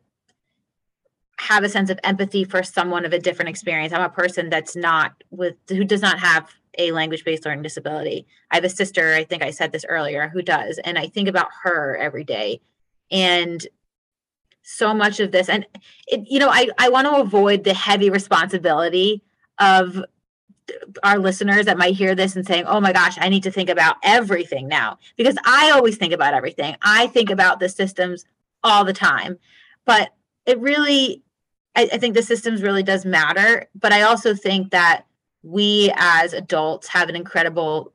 have 1.40 1.64
a 1.64 1.70
sense 1.70 1.90
of 1.90 2.00
empathy 2.04 2.44
for 2.44 2.64
someone 2.64 3.06
of 3.06 3.14
a 3.14 3.20
different 3.20 3.50
experience 3.50 3.94
i'm 3.94 4.02
a 4.02 4.10
person 4.10 4.50
that's 4.50 4.76
not 4.76 5.14
with 5.32 5.56
who 5.70 5.84
does 5.84 6.02
not 6.02 6.20
have 6.20 6.50
a 6.78 6.92
language 6.92 7.24
based 7.24 7.46
learning 7.46 7.64
disability 7.64 8.26
i 8.52 8.56
have 8.56 8.64
a 8.64 8.70
sister 8.70 9.14
i 9.14 9.24
think 9.24 9.44
i 9.44 9.52
said 9.52 9.72
this 9.72 9.86
earlier 9.88 10.30
who 10.30 10.42
does 10.42 10.80
and 10.84 10.98
i 10.98 11.08
think 11.08 11.28
about 11.28 11.48
her 11.64 11.98
every 11.98 12.24
day 12.24 12.60
and 13.12 13.68
so 14.64 14.94
much 14.94 15.20
of 15.20 15.32
this 15.32 15.50
and 15.50 15.66
it, 16.08 16.22
you 16.30 16.40
know 16.40 16.50
i 16.50 16.68
i 16.78 16.90
want 16.90 17.08
to 17.08 17.16
avoid 17.16 17.64
the 17.64 17.74
heavy 17.74 18.10
responsibility 18.10 19.22
of 19.60 20.04
our 21.04 21.20
listeners 21.20 21.66
that 21.66 21.78
might 21.78 21.96
hear 21.96 22.16
this 22.16 22.36
and 22.36 22.46
saying, 22.46 22.66
oh 22.66 22.80
my 22.80 22.94
gosh, 22.94 23.18
I 23.20 23.30
need 23.30 23.44
to 23.44 23.52
think 23.52 23.70
about 23.70 23.98
everything 24.04 24.68
now. 24.68 24.98
Because 25.18 25.36
I 25.46 25.72
always 25.72 25.98
think 25.98 26.14
about 26.14 26.34
everything. 26.34 26.76
I 26.82 27.08
think 27.08 27.30
about 27.30 27.60
the 27.60 27.70
systems 27.70 28.26
all 28.64 28.86
the 28.86 28.94
time. 28.94 29.38
But 29.86 30.14
it 30.46 30.60
really, 30.60 31.24
I, 31.76 31.90
I 31.94 31.98
think 31.98 32.16
the 32.16 32.24
systems 32.24 32.62
really 32.62 32.84
does 32.84 33.06
matter. 33.06 33.68
But 33.76 33.94
I 33.94 34.02
also 34.02 34.36
think 34.36 34.72
that 34.72 35.06
we 35.44 35.92
as 35.96 36.34
adults 36.34 36.88
have 36.88 37.10
an 37.10 37.16
incredible 37.16 37.94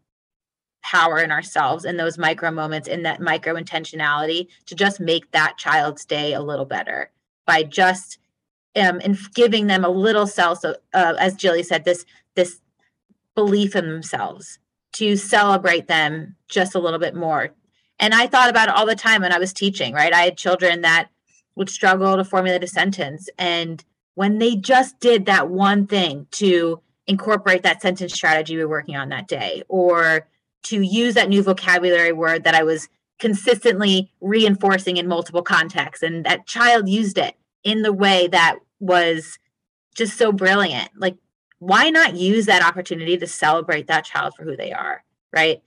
power 0.82 1.18
in 1.18 1.32
ourselves 1.32 1.84
in 1.84 1.96
those 1.96 2.18
micro 2.18 2.50
moments, 2.50 2.88
in 2.88 3.02
that 3.02 3.20
micro 3.20 3.54
intentionality 3.54 4.48
to 4.66 4.74
just 4.74 5.00
make 5.00 5.30
that 5.32 5.58
child's 5.58 6.04
day 6.04 6.34
a 6.34 6.40
little 6.40 6.64
better 6.64 7.10
by 7.46 7.62
just 7.62 8.18
um, 8.76 9.00
and 9.02 9.18
giving 9.34 9.66
them 9.66 9.84
a 9.84 9.88
little 9.88 10.26
self, 10.26 10.64
uh, 10.64 10.74
as 10.92 11.34
Jilly 11.34 11.62
said, 11.62 11.84
this 11.84 12.04
this 12.34 12.60
belief 13.34 13.74
in 13.74 13.86
themselves 13.86 14.58
to 14.92 15.16
celebrate 15.16 15.88
them 15.88 16.36
just 16.48 16.74
a 16.74 16.78
little 16.78 16.98
bit 16.98 17.14
more. 17.14 17.50
And 17.98 18.14
I 18.14 18.26
thought 18.26 18.50
about 18.50 18.68
it 18.68 18.74
all 18.74 18.86
the 18.86 18.94
time 18.94 19.22
when 19.22 19.32
I 19.32 19.38
was 19.38 19.52
teaching. 19.52 19.94
Right, 19.94 20.12
I 20.12 20.22
had 20.22 20.36
children 20.36 20.82
that 20.82 21.08
would 21.58 21.68
struggle 21.68 22.16
to 22.16 22.24
formulate 22.24 22.64
a 22.64 22.68
sentence, 22.68 23.28
and 23.36 23.84
when 24.14 24.38
they 24.38 24.56
just 24.56 24.98
did 25.00 25.26
that 25.26 25.50
one 25.50 25.86
thing 25.86 26.26
to 26.30 26.80
incorporate 27.06 27.62
that 27.62 27.82
sentence 27.82 28.14
strategy 28.14 28.56
we 28.56 28.64
were 28.64 28.70
working 28.70 28.96
on 28.96 29.10
that 29.10 29.28
day, 29.28 29.62
or 29.68 30.26
to 30.62 30.80
use 30.80 31.14
that 31.14 31.28
new 31.28 31.42
vocabulary 31.42 32.12
word 32.12 32.44
that 32.44 32.54
I 32.54 32.62
was 32.62 32.88
consistently 33.18 34.10
reinforcing 34.20 34.96
in 34.96 35.08
multiple 35.08 35.42
contexts, 35.42 36.02
and 36.02 36.24
that 36.24 36.46
child 36.46 36.88
used 36.88 37.18
it 37.18 37.36
in 37.64 37.82
the 37.82 37.92
way 37.92 38.28
that 38.28 38.56
was 38.80 39.38
just 39.94 40.16
so 40.16 40.32
brilliant. 40.32 40.90
Like, 40.96 41.16
why 41.58 41.90
not 41.90 42.14
use 42.14 42.46
that 42.46 42.62
opportunity 42.62 43.16
to 43.16 43.26
celebrate 43.26 43.88
that 43.88 44.04
child 44.04 44.34
for 44.36 44.44
who 44.44 44.56
they 44.56 44.72
are? 44.72 45.02
Right. 45.32 45.62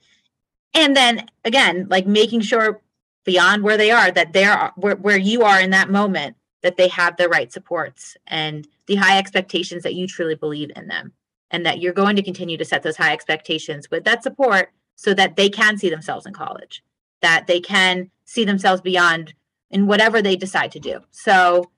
And 0.74 0.96
then 0.96 1.26
again, 1.44 1.86
like 1.90 2.06
making 2.06 2.40
sure 2.40 2.80
beyond 3.24 3.62
where 3.62 3.76
they 3.76 3.90
are 3.90 4.10
that 4.10 4.32
they're 4.32 4.72
where, 4.76 4.96
where 4.96 5.18
you 5.18 5.42
are 5.42 5.60
in 5.60 5.70
that 5.70 5.90
moment, 5.90 6.36
that 6.62 6.76
they 6.76 6.88
have 6.88 7.16
the 7.16 7.28
right 7.28 7.52
supports 7.52 8.16
and 8.26 8.66
the 8.86 8.96
high 8.96 9.18
expectations 9.18 9.82
that 9.82 9.94
you 9.94 10.06
truly 10.06 10.34
believe 10.34 10.70
in 10.76 10.88
them. 10.88 11.12
And 11.50 11.66
that 11.66 11.80
you're 11.80 11.92
going 11.92 12.16
to 12.16 12.22
continue 12.22 12.56
to 12.56 12.64
set 12.64 12.82
those 12.82 12.96
high 12.96 13.12
expectations 13.12 13.90
with 13.90 14.04
that 14.04 14.22
support 14.22 14.70
so 14.96 15.12
that 15.12 15.36
they 15.36 15.50
can 15.50 15.76
see 15.76 15.90
themselves 15.90 16.24
in 16.24 16.32
college, 16.32 16.82
that 17.20 17.46
they 17.46 17.60
can 17.60 18.10
see 18.24 18.46
themselves 18.46 18.80
beyond 18.80 19.34
in 19.70 19.86
whatever 19.86 20.22
they 20.22 20.34
decide 20.34 20.72
to 20.72 20.80
do. 20.80 21.00
So 21.10 21.70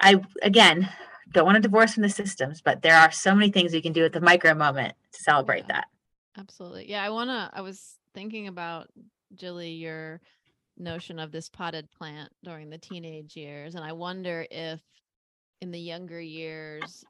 I 0.00 0.20
again 0.42 0.88
don't 1.32 1.44
want 1.44 1.56
to 1.56 1.60
divorce 1.60 1.92
from 1.92 2.04
the 2.04 2.08
systems, 2.08 2.62
but 2.62 2.80
there 2.80 2.96
are 2.96 3.10
so 3.10 3.34
many 3.34 3.50
things 3.50 3.74
you 3.74 3.82
can 3.82 3.92
do 3.92 4.04
at 4.06 4.14
the 4.14 4.20
micro 4.22 4.54
moment 4.54 4.94
to 5.12 5.22
celebrate 5.22 5.64
Yeah. 5.68 5.74
that. 5.74 5.86
Absolutely. 6.38 6.88
Yeah, 6.90 7.02
I 7.04 7.10
want 7.10 7.28
to 7.30 7.50
I 7.52 7.60
was 7.60 7.98
thinking 8.14 8.48
about 8.48 8.88
Jilly 9.36 9.70
your 9.70 10.20
notion 10.76 11.18
of 11.18 11.30
this 11.30 11.48
potted 11.48 11.90
plant 11.90 12.30
during 12.42 12.70
the 12.70 12.78
teenage 12.78 13.36
years 13.36 13.74
and 13.74 13.84
I 13.84 13.92
wonder 13.92 14.46
if 14.50 14.80
in 15.60 15.70
the 15.70 15.78
younger 15.78 16.20
years 16.20 17.04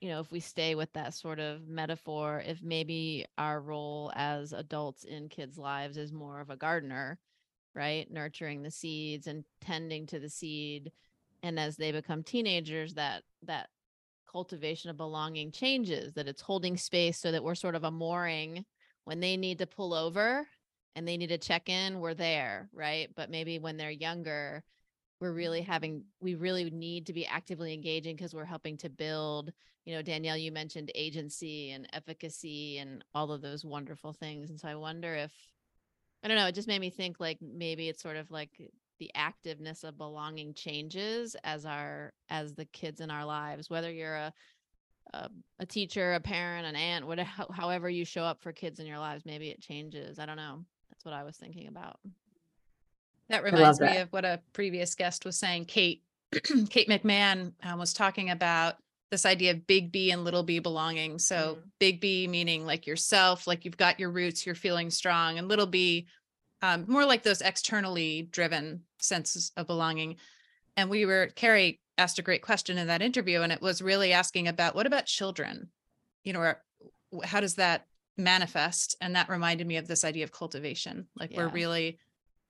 you 0.00 0.08
know, 0.08 0.18
if 0.18 0.32
we 0.32 0.40
stay 0.40 0.74
with 0.74 0.92
that 0.94 1.14
sort 1.14 1.38
of 1.38 1.68
metaphor, 1.68 2.42
if 2.44 2.60
maybe 2.60 3.24
our 3.38 3.60
role 3.60 4.10
as 4.16 4.52
adults 4.52 5.04
in 5.04 5.28
kids' 5.28 5.56
lives 5.56 5.96
is 5.96 6.12
more 6.12 6.40
of 6.40 6.50
a 6.50 6.56
gardener, 6.56 7.20
right? 7.72 8.10
Nurturing 8.10 8.62
the 8.62 8.70
seeds 8.72 9.28
and 9.28 9.44
tending 9.60 10.06
to 10.08 10.18
the 10.18 10.28
seed 10.28 10.90
and 11.42 11.58
as 11.58 11.76
they 11.76 11.92
become 11.92 12.22
teenagers 12.22 12.94
that 12.94 13.22
that 13.44 13.68
cultivation 14.30 14.90
of 14.90 14.96
belonging 14.96 15.52
changes 15.52 16.14
that 16.14 16.26
it's 16.26 16.40
holding 16.40 16.76
space 16.76 17.18
so 17.18 17.30
that 17.30 17.44
we're 17.44 17.54
sort 17.54 17.74
of 17.74 17.84
a 17.84 17.90
mooring 17.90 18.64
when 19.04 19.20
they 19.20 19.36
need 19.36 19.58
to 19.58 19.66
pull 19.66 19.92
over 19.92 20.46
and 20.94 21.06
they 21.06 21.16
need 21.16 21.28
to 21.28 21.38
check 21.38 21.68
in 21.68 22.00
we're 22.00 22.14
there 22.14 22.68
right? 22.72 23.08
But 23.14 23.30
maybe 23.30 23.58
when 23.58 23.76
they're 23.76 23.90
younger 23.90 24.64
we're 25.22 25.32
really 25.32 25.60
mm-hmm. 25.60 25.70
having 25.70 26.04
we 26.20 26.34
really 26.34 26.68
need 26.68 27.06
to 27.06 27.12
be 27.12 27.24
actively 27.24 27.72
engaging 27.72 28.16
because 28.16 28.34
we're 28.34 28.44
helping 28.44 28.76
to 28.76 28.90
build 28.90 29.52
you 29.84 29.94
know 29.94 30.02
danielle 30.02 30.36
you 30.36 30.50
mentioned 30.50 30.90
agency 30.94 31.70
and 31.70 31.88
efficacy 31.92 32.78
and 32.78 33.04
all 33.14 33.30
of 33.30 33.40
those 33.40 33.64
wonderful 33.64 34.12
things 34.12 34.50
and 34.50 34.58
so 34.58 34.68
i 34.68 34.74
wonder 34.74 35.14
if 35.14 35.32
i 36.22 36.28
don't 36.28 36.36
know 36.36 36.46
it 36.46 36.54
just 36.54 36.68
made 36.68 36.80
me 36.80 36.90
think 36.90 37.20
like 37.20 37.38
maybe 37.40 37.88
it's 37.88 38.02
sort 38.02 38.16
of 38.16 38.30
like 38.32 38.50
the 38.98 39.10
activeness 39.16 39.84
of 39.84 39.96
belonging 39.96 40.52
changes 40.54 41.36
as 41.44 41.64
our 41.64 42.12
as 42.28 42.54
the 42.54 42.66
kids 42.66 43.00
in 43.00 43.10
our 43.10 43.24
lives 43.24 43.70
whether 43.70 43.92
you're 43.92 44.16
a 44.16 44.32
a, 45.14 45.28
a 45.60 45.66
teacher 45.66 46.14
a 46.14 46.20
parent 46.20 46.66
an 46.66 46.76
aunt 46.76 47.06
whatever 47.06 47.30
however 47.52 47.88
you 47.88 48.04
show 48.04 48.24
up 48.24 48.42
for 48.42 48.52
kids 48.52 48.80
in 48.80 48.86
your 48.86 48.98
lives 48.98 49.24
maybe 49.24 49.50
it 49.50 49.60
changes 49.60 50.18
i 50.18 50.26
don't 50.26 50.36
know 50.36 50.64
that's 51.02 51.12
what 51.12 51.18
i 51.18 51.24
was 51.24 51.36
thinking 51.36 51.68
about 51.68 51.98
That 53.28 53.42
love 53.44 53.54
reminds 53.54 53.80
me 53.80 53.86
that. 53.88 54.02
of 54.02 54.08
what 54.12 54.24
a 54.24 54.40
previous 54.52 54.94
guest 54.94 55.24
was 55.24 55.38
saying. 55.38 55.64
Kate, 55.64 56.02
Kate 56.70 56.88
McMahon 56.88 57.52
um, 57.62 57.78
was 57.78 57.92
talking 57.94 58.30
about 58.30 58.76
this 59.10 59.24
idea 59.26 59.52
of 59.52 59.66
big 59.66 59.90
B 59.90 60.10
and 60.10 60.24
little 60.24 60.42
B 60.42 60.58
belonging. 60.58 61.18
So 61.18 61.56
Mhm. 61.56 61.62
big 61.78 62.00
B 62.00 62.26
meaning 62.28 62.66
like 62.66 62.86
yourself, 62.86 63.46
like 63.46 63.64
you've 63.64 63.76
got 63.76 63.98
your 63.98 64.10
roots, 64.10 64.44
you're 64.44 64.54
feeling 64.54 64.90
strong, 64.90 65.38
and 65.38 65.48
little 65.48 65.66
B, 65.66 66.06
um, 66.60 66.84
more 66.88 67.04
like 67.06 67.22
those 67.22 67.40
externally 67.40 68.22
driven 68.30 68.84
senses 69.00 69.50
of 69.56 69.66
belonging. 69.66 70.16
And 70.76 70.90
we 70.90 71.06
were 71.06 71.28
Carey 71.34 71.80
asked 71.98 72.18
a 72.18 72.22
great 72.22 72.42
question 72.42 72.78
in 72.78 72.86
that 72.88 73.02
interview, 73.02 73.40
and 73.40 73.52
it 73.52 73.62
was 73.62 73.82
really 73.82 74.12
asking 74.12 74.46
about 74.48 74.74
what 74.74 74.86
about 74.86 75.06
children? 75.06 75.70
You 76.24 76.34
know, 76.34 76.40
or 76.40 76.62
how 77.24 77.40
does 77.40 77.54
that 77.56 77.86
manifest? 78.16 78.96
And 79.00 79.16
that 79.16 79.28
reminded 79.28 79.66
me 79.66 79.76
of 79.76 79.88
this 79.88 80.04
idea 80.04 80.24
of 80.24 80.32
cultivation. 80.32 81.06
Like 81.16 81.32
we're 81.34 81.48
really 81.48 81.98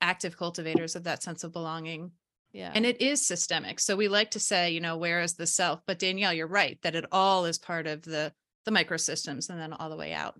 active 0.01 0.37
cultivators 0.37 0.95
of 0.95 1.03
that 1.05 1.23
sense 1.23 1.43
of 1.43 1.53
belonging. 1.53 2.11
yeah 2.51 2.71
And 2.75 2.85
it 2.85 3.01
is 3.01 3.25
systemic. 3.25 3.79
So 3.79 3.95
we 3.95 4.07
like 4.07 4.31
to 4.31 4.39
say, 4.39 4.71
you 4.71 4.81
know, 4.81 4.97
where 4.97 5.21
is 5.21 5.33
the 5.33 5.47
self? 5.47 5.81
But 5.85 5.99
Danielle, 5.99 6.33
you're 6.33 6.47
right 6.47 6.77
that 6.81 6.95
it 6.95 7.05
all 7.11 7.45
is 7.45 7.57
part 7.57 7.87
of 7.87 8.01
the 8.03 8.33
the 8.65 8.71
microsystems 8.71 9.49
and 9.49 9.59
then 9.59 9.73
all 9.73 9.89
the 9.89 9.97
way 9.97 10.13
out. 10.13 10.39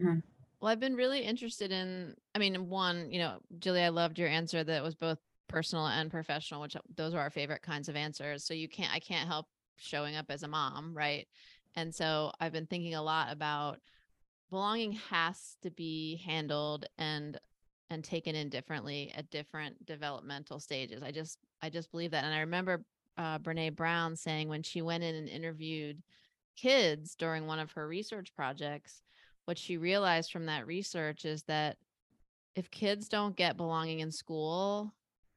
Mm-hmm. 0.00 0.20
Well, 0.60 0.70
I've 0.70 0.80
been 0.80 0.94
really 0.94 1.20
interested 1.20 1.72
in, 1.72 2.14
I 2.34 2.38
mean, 2.38 2.68
one, 2.68 3.10
you 3.10 3.18
know, 3.18 3.38
Julie, 3.58 3.82
I 3.82 3.88
loved 3.88 4.18
your 4.18 4.28
answer 4.28 4.62
that 4.62 4.82
was 4.82 4.94
both 4.94 5.18
personal 5.48 5.86
and 5.86 6.10
professional, 6.10 6.60
which 6.60 6.76
those 6.96 7.14
are 7.14 7.20
our 7.20 7.30
favorite 7.30 7.62
kinds 7.62 7.88
of 7.88 7.96
answers. 7.96 8.44
So 8.44 8.54
you 8.54 8.68
can't, 8.68 8.92
I 8.92 8.98
can't 8.98 9.28
help 9.28 9.46
showing 9.76 10.16
up 10.16 10.26
as 10.28 10.42
a 10.42 10.48
mom, 10.48 10.94
right? 10.94 11.26
And 11.76 11.94
so 11.94 12.32
I've 12.40 12.52
been 12.52 12.66
thinking 12.66 12.94
a 12.94 13.02
lot 13.02 13.32
about 13.32 13.78
belonging 14.50 14.92
has 14.92 15.56
to 15.62 15.70
be 15.70 16.22
handled 16.26 16.86
and 16.98 17.38
and 17.90 18.04
taken 18.04 18.36
in 18.36 18.48
differently 18.48 19.12
at 19.16 19.30
different 19.30 19.84
developmental 19.84 20.60
stages. 20.60 21.02
I 21.02 21.10
just 21.10 21.38
I 21.62 21.70
just 21.70 21.90
believe 21.90 22.12
that. 22.12 22.24
And 22.24 22.34
I 22.34 22.40
remember 22.40 22.84
uh 23.16 23.38
Brene 23.38 23.76
Brown 23.76 24.16
saying 24.16 24.48
when 24.48 24.62
she 24.62 24.82
went 24.82 25.04
in 25.04 25.14
and 25.14 25.28
interviewed 25.28 26.02
kids 26.56 27.14
during 27.14 27.46
one 27.46 27.58
of 27.58 27.72
her 27.72 27.88
research 27.88 28.32
projects, 28.34 29.02
what 29.44 29.58
she 29.58 29.76
realized 29.76 30.30
from 30.30 30.46
that 30.46 30.66
research 30.66 31.24
is 31.24 31.42
that 31.44 31.76
if 32.54 32.70
kids 32.70 33.08
don't 33.08 33.36
get 33.36 33.56
belonging 33.56 34.00
in 34.00 34.10
school, 34.10 34.92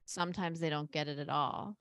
sometimes 0.06 0.60
they 0.60 0.70
don't 0.70 0.92
get 0.92 1.08
it 1.08 1.20
at 1.20 1.30
all 1.30 1.78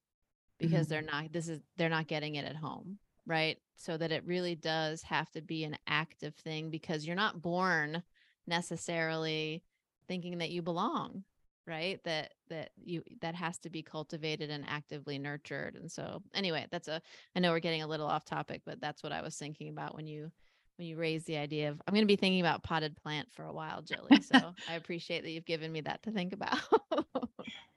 because 0.59 0.87
they're 0.89 1.03
not 1.03 1.33
this 1.33 1.49
is 1.49 1.61
they're 1.77 1.89
not 1.89 2.07
getting 2.07 2.37
it 2.37 2.45
at 2.45 2.57
home, 2.57 2.99
right? 3.27 3.59
So 3.77 3.97
that 3.97 4.13
it 4.13 4.25
really 4.27 4.55
does 4.55 5.03
have 5.03 5.31
to 5.33 5.41
be 5.41 5.65
an 5.65 5.77
active 5.87 6.35
thing 6.35 6.71
because 6.71 7.07
you're 7.07 7.17
not 7.17 7.43
born 7.43 8.03
necessarily 8.47 9.63
thinking 10.09 10.39
that 10.39 10.51
you 10.51 10.63
belong, 10.63 11.25
right? 11.67 12.03
That 12.05 12.35
that 12.49 12.71
you 12.77 13.03
that 13.21 13.35
has 13.35 13.59
to 13.61 13.71
be 13.71 13.83
cultivated 13.83 14.51
and 14.51 14.65
actively 14.69 15.19
nurtured. 15.19 15.77
And 15.77 15.91
so 15.91 16.23
anyway, 16.35 16.67
that's 16.71 16.89
a 16.89 17.01
I 17.37 17.41
know 17.41 17.51
we're 17.53 17.61
getting 17.61 17.83
a 17.83 17.87
little 17.89 18.07
off 18.07 18.25
topic, 18.25 18.63
but 18.65 18.81
that's 18.81 19.03
what 19.03 19.13
I 19.13 19.23
was 19.23 19.37
thinking 19.37 19.69
about 19.69 19.95
when 19.95 20.07
you 20.07 20.31
when 20.77 20.89
you 20.89 20.97
raised 20.97 21.27
the 21.27 21.37
idea 21.37 21.71
of 21.71 21.81
I'm 21.87 21.95
going 21.95 22.03
to 22.03 22.13
be 22.13 22.17
thinking 22.17 22.41
about 22.41 22.63
potted 22.63 22.97
plant 22.97 23.29
for 23.33 23.45
a 23.45 23.53
while, 23.53 23.83
Jilly. 23.83 24.21
So 24.23 24.55
I 24.69 24.75
appreciate 24.75 25.23
that 25.23 25.31
you've 25.31 25.45
given 25.45 25.71
me 25.71 25.81
that 25.83 26.03
to 26.05 26.11
think 26.11 26.33
about. 26.33 26.59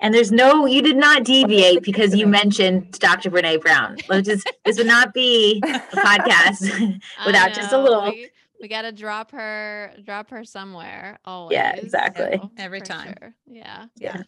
And 0.00 0.12
there's 0.12 0.32
no, 0.32 0.66
you 0.66 0.82
did 0.82 0.96
not 0.96 1.24
deviate 1.24 1.82
because 1.84 2.14
you 2.14 2.26
mentioned 2.26 2.98
Dr. 2.98 3.30
Brene 3.30 3.60
Brown. 3.60 3.96
Let's 4.08 4.28
just, 4.28 4.50
this 4.64 4.78
would 4.78 4.86
not 4.86 5.14
be 5.14 5.62
a 5.64 5.78
podcast 5.96 7.00
without 7.26 7.54
just 7.54 7.72
a 7.72 7.78
little. 7.80 8.02
We, 8.04 8.30
we 8.60 8.68
got 8.68 8.82
to 8.82 8.92
drop 8.92 9.30
her, 9.30 9.92
drop 10.04 10.30
her 10.30 10.44
somewhere. 10.44 11.18
Always. 11.24 11.54
Yeah, 11.54 11.76
exactly. 11.76 12.38
so, 12.40 12.50
Every 12.58 12.80
time. 12.80 13.14
sure. 13.20 13.34
Yeah. 13.46 13.86
Yeah. 13.98 14.22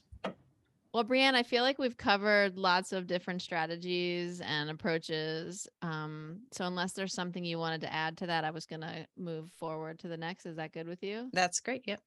Well, 0.97 1.05
Brianne, 1.05 1.35
I 1.35 1.43
feel 1.43 1.63
like 1.63 1.79
we've 1.79 1.99
covered 1.99 2.57
lots 2.57 2.93
of 2.93 3.07
different 3.07 3.43
strategies 3.43 4.41
and 4.41 4.71
approaches. 4.71 5.69
Um, 5.83 6.41
so 6.53 6.65
unless 6.65 6.95
there's 6.95 7.13
something 7.13 7.45
you 7.45 7.59
wanted 7.59 7.83
to 7.83 7.93
add 7.93 8.17
to 8.17 8.27
that, 8.29 8.45
I 8.45 8.51
was 8.51 8.65
gonna 8.65 9.07
move 9.15 9.51
forward 9.59 9.99
to 9.99 10.09
the 10.09 10.17
next. 10.17 10.47
Is 10.47 10.57
that 10.57 10.73
good 10.73 10.89
with 10.89 11.03
you? 11.03 11.29
That's 11.35 11.61
great. 11.61 11.83
Yep. 11.85 12.01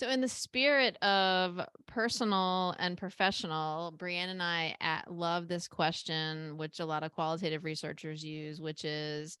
So, 0.00 0.08
in 0.08 0.22
the 0.22 0.28
spirit 0.28 0.96
of 1.02 1.60
personal 1.84 2.74
and 2.78 2.96
professional, 2.96 3.92
Brianne 3.98 4.30
and 4.30 4.42
I 4.42 4.74
at, 4.80 5.12
love 5.12 5.46
this 5.46 5.68
question, 5.68 6.56
which 6.56 6.80
a 6.80 6.86
lot 6.86 7.02
of 7.02 7.12
qualitative 7.12 7.64
researchers 7.64 8.24
use, 8.24 8.62
which 8.62 8.86
is 8.86 9.36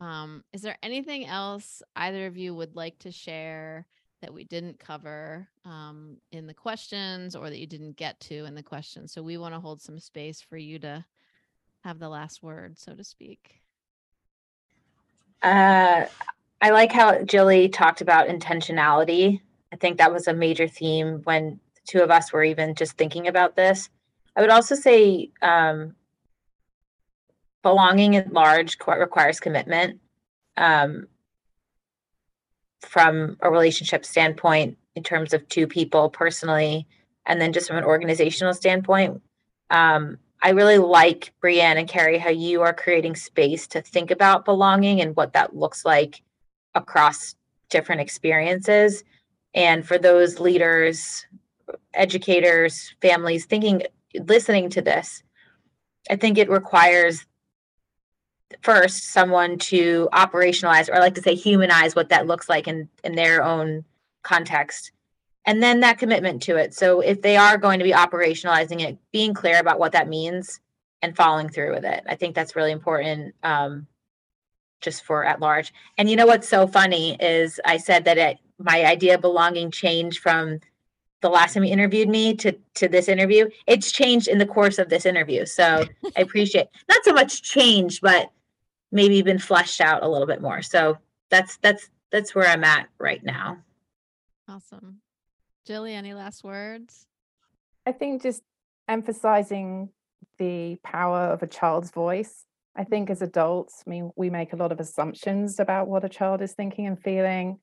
um, 0.00 0.44
Is 0.52 0.62
there 0.62 0.78
anything 0.80 1.26
else 1.26 1.82
either 1.96 2.26
of 2.26 2.36
you 2.36 2.54
would 2.54 2.76
like 2.76 2.96
to 3.00 3.10
share 3.10 3.84
that 4.22 4.32
we 4.32 4.44
didn't 4.44 4.78
cover 4.78 5.48
um, 5.64 6.18
in 6.30 6.46
the 6.46 6.54
questions 6.54 7.34
or 7.34 7.50
that 7.50 7.58
you 7.58 7.66
didn't 7.66 7.96
get 7.96 8.20
to 8.20 8.44
in 8.44 8.54
the 8.54 8.62
questions? 8.62 9.12
So, 9.12 9.24
we 9.24 9.38
want 9.38 9.54
to 9.54 9.60
hold 9.60 9.82
some 9.82 9.98
space 9.98 10.40
for 10.40 10.56
you 10.56 10.78
to 10.78 11.04
have 11.82 11.98
the 11.98 12.08
last 12.08 12.44
word, 12.44 12.78
so 12.78 12.94
to 12.94 13.02
speak. 13.02 13.60
Uh, 15.42 16.06
I 16.62 16.70
like 16.70 16.92
how 16.92 17.24
Jilly 17.24 17.68
talked 17.68 18.02
about 18.02 18.28
intentionality. 18.28 19.40
I 19.72 19.76
think 19.76 19.98
that 19.98 20.12
was 20.12 20.28
a 20.28 20.34
major 20.34 20.68
theme 20.68 21.20
when 21.24 21.60
the 21.74 21.80
two 21.86 22.02
of 22.02 22.10
us 22.10 22.32
were 22.32 22.44
even 22.44 22.74
just 22.74 22.96
thinking 22.96 23.28
about 23.28 23.56
this. 23.56 23.88
I 24.36 24.40
would 24.40 24.50
also 24.50 24.74
say 24.74 25.30
um, 25.42 25.94
belonging 27.62 28.16
at 28.16 28.32
large 28.32 28.76
requires 28.86 29.40
commitment 29.40 30.00
um, 30.56 31.08
from 32.80 33.36
a 33.40 33.50
relationship 33.50 34.04
standpoint 34.04 34.78
in 34.94 35.02
terms 35.02 35.34
of 35.34 35.48
two 35.48 35.66
people 35.66 36.08
personally, 36.08 36.86
and 37.26 37.40
then 37.40 37.52
just 37.52 37.66
from 37.66 37.76
an 37.76 37.84
organizational 37.84 38.54
standpoint. 38.54 39.20
Um, 39.70 40.18
I 40.42 40.50
really 40.50 40.78
like 40.78 41.32
Brianne 41.42 41.78
and 41.78 41.88
Carey 41.88 42.18
how 42.18 42.30
you 42.30 42.62
are 42.62 42.72
creating 42.72 43.16
space 43.16 43.66
to 43.68 43.80
think 43.80 44.10
about 44.10 44.44
belonging 44.44 45.00
and 45.00 45.16
what 45.16 45.32
that 45.32 45.56
looks 45.56 45.84
like 45.84 46.22
across 46.74 47.34
different 47.68 48.00
experiences. 48.00 49.02
And 49.56 49.86
for 49.86 49.96
those 49.96 50.38
leaders, 50.38 51.26
educators, 51.94 52.94
families 53.00 53.46
thinking, 53.46 53.82
listening 54.14 54.68
to 54.70 54.82
this, 54.82 55.22
I 56.10 56.16
think 56.16 56.38
it 56.38 56.50
requires 56.50 57.24
first 58.60 59.12
someone 59.12 59.58
to 59.58 60.08
operationalize 60.12 60.88
or 60.88 60.94
I 60.94 61.00
like 61.00 61.14
to 61.16 61.22
say 61.22 61.34
humanize 61.34 61.96
what 61.96 62.10
that 62.10 62.28
looks 62.28 62.48
like 62.48 62.68
in 62.68 62.88
in 63.02 63.16
their 63.16 63.42
own 63.42 63.84
context. 64.22 64.92
And 65.46 65.62
then 65.62 65.80
that 65.80 65.98
commitment 65.98 66.42
to 66.42 66.56
it. 66.56 66.74
So 66.74 67.00
if 67.00 67.22
they 67.22 67.36
are 67.36 67.56
going 67.56 67.78
to 67.78 67.84
be 67.84 67.92
operationalizing 67.92 68.82
it 68.82 68.98
being 69.12 69.34
clear 69.34 69.58
about 69.58 69.78
what 69.78 69.92
that 69.92 70.08
means 70.08 70.60
and 71.02 71.16
following 71.16 71.48
through 71.48 71.74
with 71.74 71.84
it. 71.84 72.04
I 72.08 72.16
think 72.16 72.34
that's 72.34 72.56
really 72.56 72.72
important 72.72 73.34
um, 73.42 73.86
just 74.80 75.04
for 75.04 75.24
at 75.24 75.40
large. 75.40 75.72
And 75.98 76.10
you 76.10 76.16
know 76.16 76.26
what's 76.26 76.48
so 76.48 76.66
funny 76.66 77.16
is 77.20 77.58
i 77.64 77.76
said 77.76 78.04
that 78.04 78.18
it, 78.18 78.38
my 78.58 78.84
idea 78.84 79.14
of 79.14 79.20
belonging 79.20 79.70
changed 79.70 80.20
from 80.20 80.60
the 81.22 81.28
last 81.28 81.54
time 81.54 81.64
you 81.64 81.72
interviewed 81.72 82.08
me 82.08 82.34
to 82.34 82.52
to 82.74 82.88
this 82.88 83.08
interview 83.08 83.48
it's 83.66 83.90
changed 83.90 84.28
in 84.28 84.38
the 84.38 84.46
course 84.46 84.78
of 84.78 84.88
this 84.88 85.06
interview 85.06 85.44
so 85.44 85.84
i 86.16 86.20
appreciate 86.20 86.68
not 86.88 87.04
so 87.04 87.12
much 87.12 87.42
change 87.42 88.00
but 88.00 88.30
maybe 88.92 89.20
been 89.22 89.38
fleshed 89.38 89.80
out 89.80 90.02
a 90.02 90.08
little 90.08 90.26
bit 90.26 90.40
more. 90.40 90.62
So 90.62 90.98
that's 91.30 91.56
that's 91.58 91.88
that's 92.10 92.34
where 92.34 92.48
I'm 92.48 92.64
at 92.64 92.88
right 92.98 93.22
now. 93.22 93.58
Awesome. 94.48 95.00
Jilly, 95.66 95.94
any 95.94 96.14
last 96.14 96.44
words? 96.44 97.06
I 97.84 97.92
think 97.92 98.22
just 98.22 98.42
emphasizing 98.88 99.90
the 100.38 100.76
power 100.82 101.18
of 101.18 101.42
a 101.42 101.46
child's 101.46 101.90
voice. 101.90 102.44
I 102.76 102.84
think 102.84 103.10
as 103.10 103.22
adults, 103.22 103.82
I 103.86 103.90
mean, 103.90 104.10
we 104.16 104.30
make 104.30 104.52
a 104.52 104.56
lot 104.56 104.70
of 104.70 104.80
assumptions 104.80 105.58
about 105.58 105.88
what 105.88 106.04
a 106.04 106.08
child 106.08 106.42
is 106.42 106.52
thinking 106.52 106.86
and 106.86 107.00
feeling. 107.00 107.58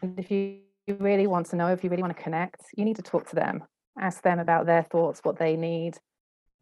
And 0.00 0.18
if 0.18 0.30
you 0.30 0.60
really 0.88 1.26
want 1.26 1.46
to 1.46 1.56
know, 1.56 1.68
if 1.68 1.84
you 1.84 1.90
really 1.90 2.02
want 2.02 2.16
to 2.16 2.22
connect, 2.22 2.62
you 2.76 2.84
need 2.84 2.96
to 2.96 3.02
talk 3.02 3.28
to 3.30 3.36
them, 3.36 3.64
ask 3.98 4.22
them 4.22 4.38
about 4.38 4.66
their 4.66 4.82
thoughts, 4.82 5.20
what 5.22 5.38
they 5.38 5.56
need, 5.56 5.96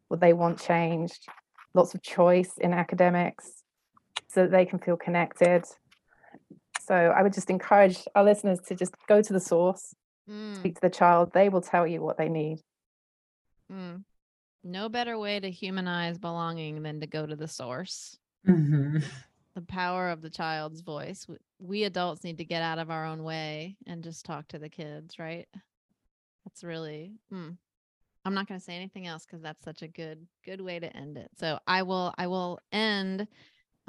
what 0.08 0.20
they 0.20 0.32
want 0.32 0.60
changed, 0.60 1.26
lots 1.74 1.94
of 1.94 2.02
choice 2.02 2.52
in 2.58 2.72
academics 2.72 3.62
so 4.28 4.42
that 4.42 4.50
they 4.50 4.66
can 4.66 4.78
feel 4.78 4.96
connected. 4.96 5.64
So 6.80 6.94
I 6.94 7.22
would 7.22 7.32
just 7.32 7.50
encourage 7.50 7.98
our 8.14 8.24
listeners 8.24 8.60
to 8.66 8.74
just 8.74 8.94
go 9.08 9.22
to 9.22 9.32
the 9.32 9.40
source, 9.40 9.94
mm. 10.28 10.56
speak 10.56 10.74
to 10.74 10.80
the 10.80 10.90
child. 10.90 11.30
They 11.32 11.48
will 11.48 11.60
tell 11.60 11.86
you 11.86 12.02
what 12.02 12.18
they 12.18 12.28
need. 12.28 12.58
Mm. 13.72 14.04
No 14.62 14.88
better 14.88 15.18
way 15.18 15.40
to 15.40 15.50
humanize 15.50 16.18
belonging 16.18 16.82
than 16.82 17.00
to 17.00 17.06
go 17.06 17.24
to 17.24 17.36
the 17.36 17.48
source. 17.48 18.18
Mm-hmm. 18.46 18.98
The 19.55 19.62
power 19.62 20.11
of 20.11 20.22
the 20.22 20.30
child's 20.30 20.80
voice. 20.80 21.26
We 21.59 21.84
adults 21.84 22.24
need 22.24 22.38
to 22.38 22.44
get 22.44 22.62
out 22.62 22.78
of 22.78 22.90
our 22.90 23.05
own 23.05 23.24
way 23.24 23.76
and 23.86 24.05
just 24.05 24.24
talk 24.24 24.48
to 24.48 24.59
the 24.59 24.68
kids, 24.68 25.18
right? 25.18 25.48
That's 26.44 26.62
really, 26.62 27.12
mm, 27.32 27.57
I'm 28.24 28.34
not 28.34 28.46
going 28.46 28.61
to 28.61 28.64
say 28.64 28.76
anything 28.76 29.07
else 29.07 29.26
because 29.26 29.42
that's 29.42 29.64
such 29.64 29.82
a 29.82 29.88
good 29.88 30.26
good 30.44 30.61
way 30.61 30.78
to 30.78 30.96
end 30.96 31.16
it. 31.16 31.30
So 31.38 31.59
I 31.66 31.82
will 31.82 32.14
I 32.16 32.26
will 32.26 32.61
end 32.72 33.26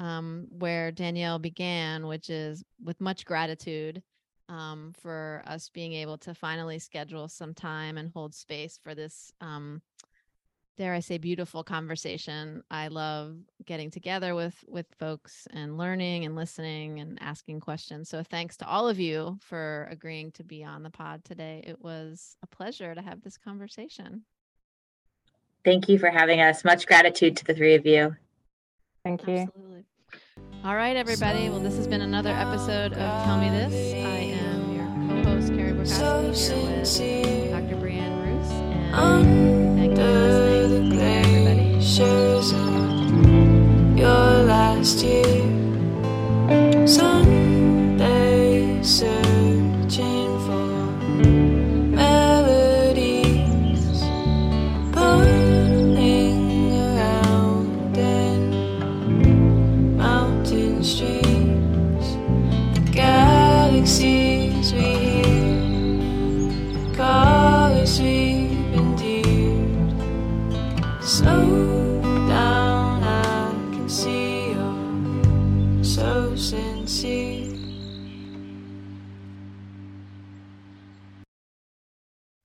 um, 0.00 0.48
where 0.50 0.90
Danielle 0.90 1.38
began, 1.38 2.06
which 2.06 2.28
is 2.30 2.64
with 2.82 3.00
much 3.00 3.24
gratitude 3.24 4.02
um, 4.48 4.92
for 5.00 5.42
us 5.46 5.68
being 5.68 5.92
able 5.92 6.18
to 6.18 6.34
finally 6.34 6.78
schedule 6.78 7.28
some 7.28 7.54
time 7.54 7.98
and 7.98 8.10
hold 8.12 8.34
space 8.34 8.78
for 8.82 8.94
this 8.94 9.32
um, 9.40 9.80
dare 10.76 10.94
I 10.94 11.00
say 11.00 11.18
beautiful 11.18 11.62
conversation. 11.62 12.62
I 12.70 12.88
love 12.88 13.36
getting 13.64 13.90
together 13.90 14.34
with 14.34 14.56
with 14.66 14.86
folks 14.98 15.46
and 15.52 15.76
learning 15.76 16.24
and 16.24 16.34
listening 16.34 17.00
and 17.00 17.18
asking 17.20 17.60
questions. 17.60 18.08
So 18.08 18.22
thanks 18.22 18.56
to 18.58 18.66
all 18.66 18.88
of 18.88 18.98
you 18.98 19.38
for 19.40 19.88
agreeing 19.90 20.32
to 20.32 20.44
be 20.44 20.64
on 20.64 20.82
the 20.82 20.90
pod 20.90 21.24
today. 21.24 21.62
It 21.66 21.80
was 21.80 22.36
a 22.42 22.46
pleasure 22.46 22.94
to 22.94 23.02
have 23.02 23.22
this 23.22 23.36
conversation. 23.36 24.22
Thank 25.64 25.88
you 25.88 25.98
for 25.98 26.10
having 26.10 26.40
us. 26.40 26.64
Much 26.64 26.86
gratitude 26.86 27.36
to 27.36 27.44
the 27.44 27.54
three 27.54 27.74
of 27.74 27.86
you. 27.86 28.16
Thank 29.04 29.26
you. 29.26 29.36
Absolutely. 29.36 29.84
All 30.64 30.76
right, 30.76 30.96
everybody. 30.96 31.48
Well, 31.48 31.60
this 31.60 31.76
has 31.76 31.86
been 31.86 32.02
another 32.02 32.30
episode 32.30 32.92
of 32.92 33.24
Tell 33.24 33.38
Me 33.38 33.50
This. 33.50 33.94
I 33.94 34.18
am 34.40 34.72
your 34.72 35.22
co-host 35.24 35.54
Carey 35.54 35.72
Borkoski 35.72 36.48
here 36.48 36.80
with 36.80 37.50
Dr. 37.50 37.76
Brianne 37.76 38.24
Roos, 38.24 38.50
and 38.50 39.78
thank 39.78 39.90
you 39.90 39.96
for 39.96 40.12
listening. 40.12 40.51
Care, 41.82 42.38
everybody. 42.38 44.00
Your 44.00 44.44
last 44.46 45.02
year. 45.02 45.42
Someday 46.86 48.80
searching 48.82 49.21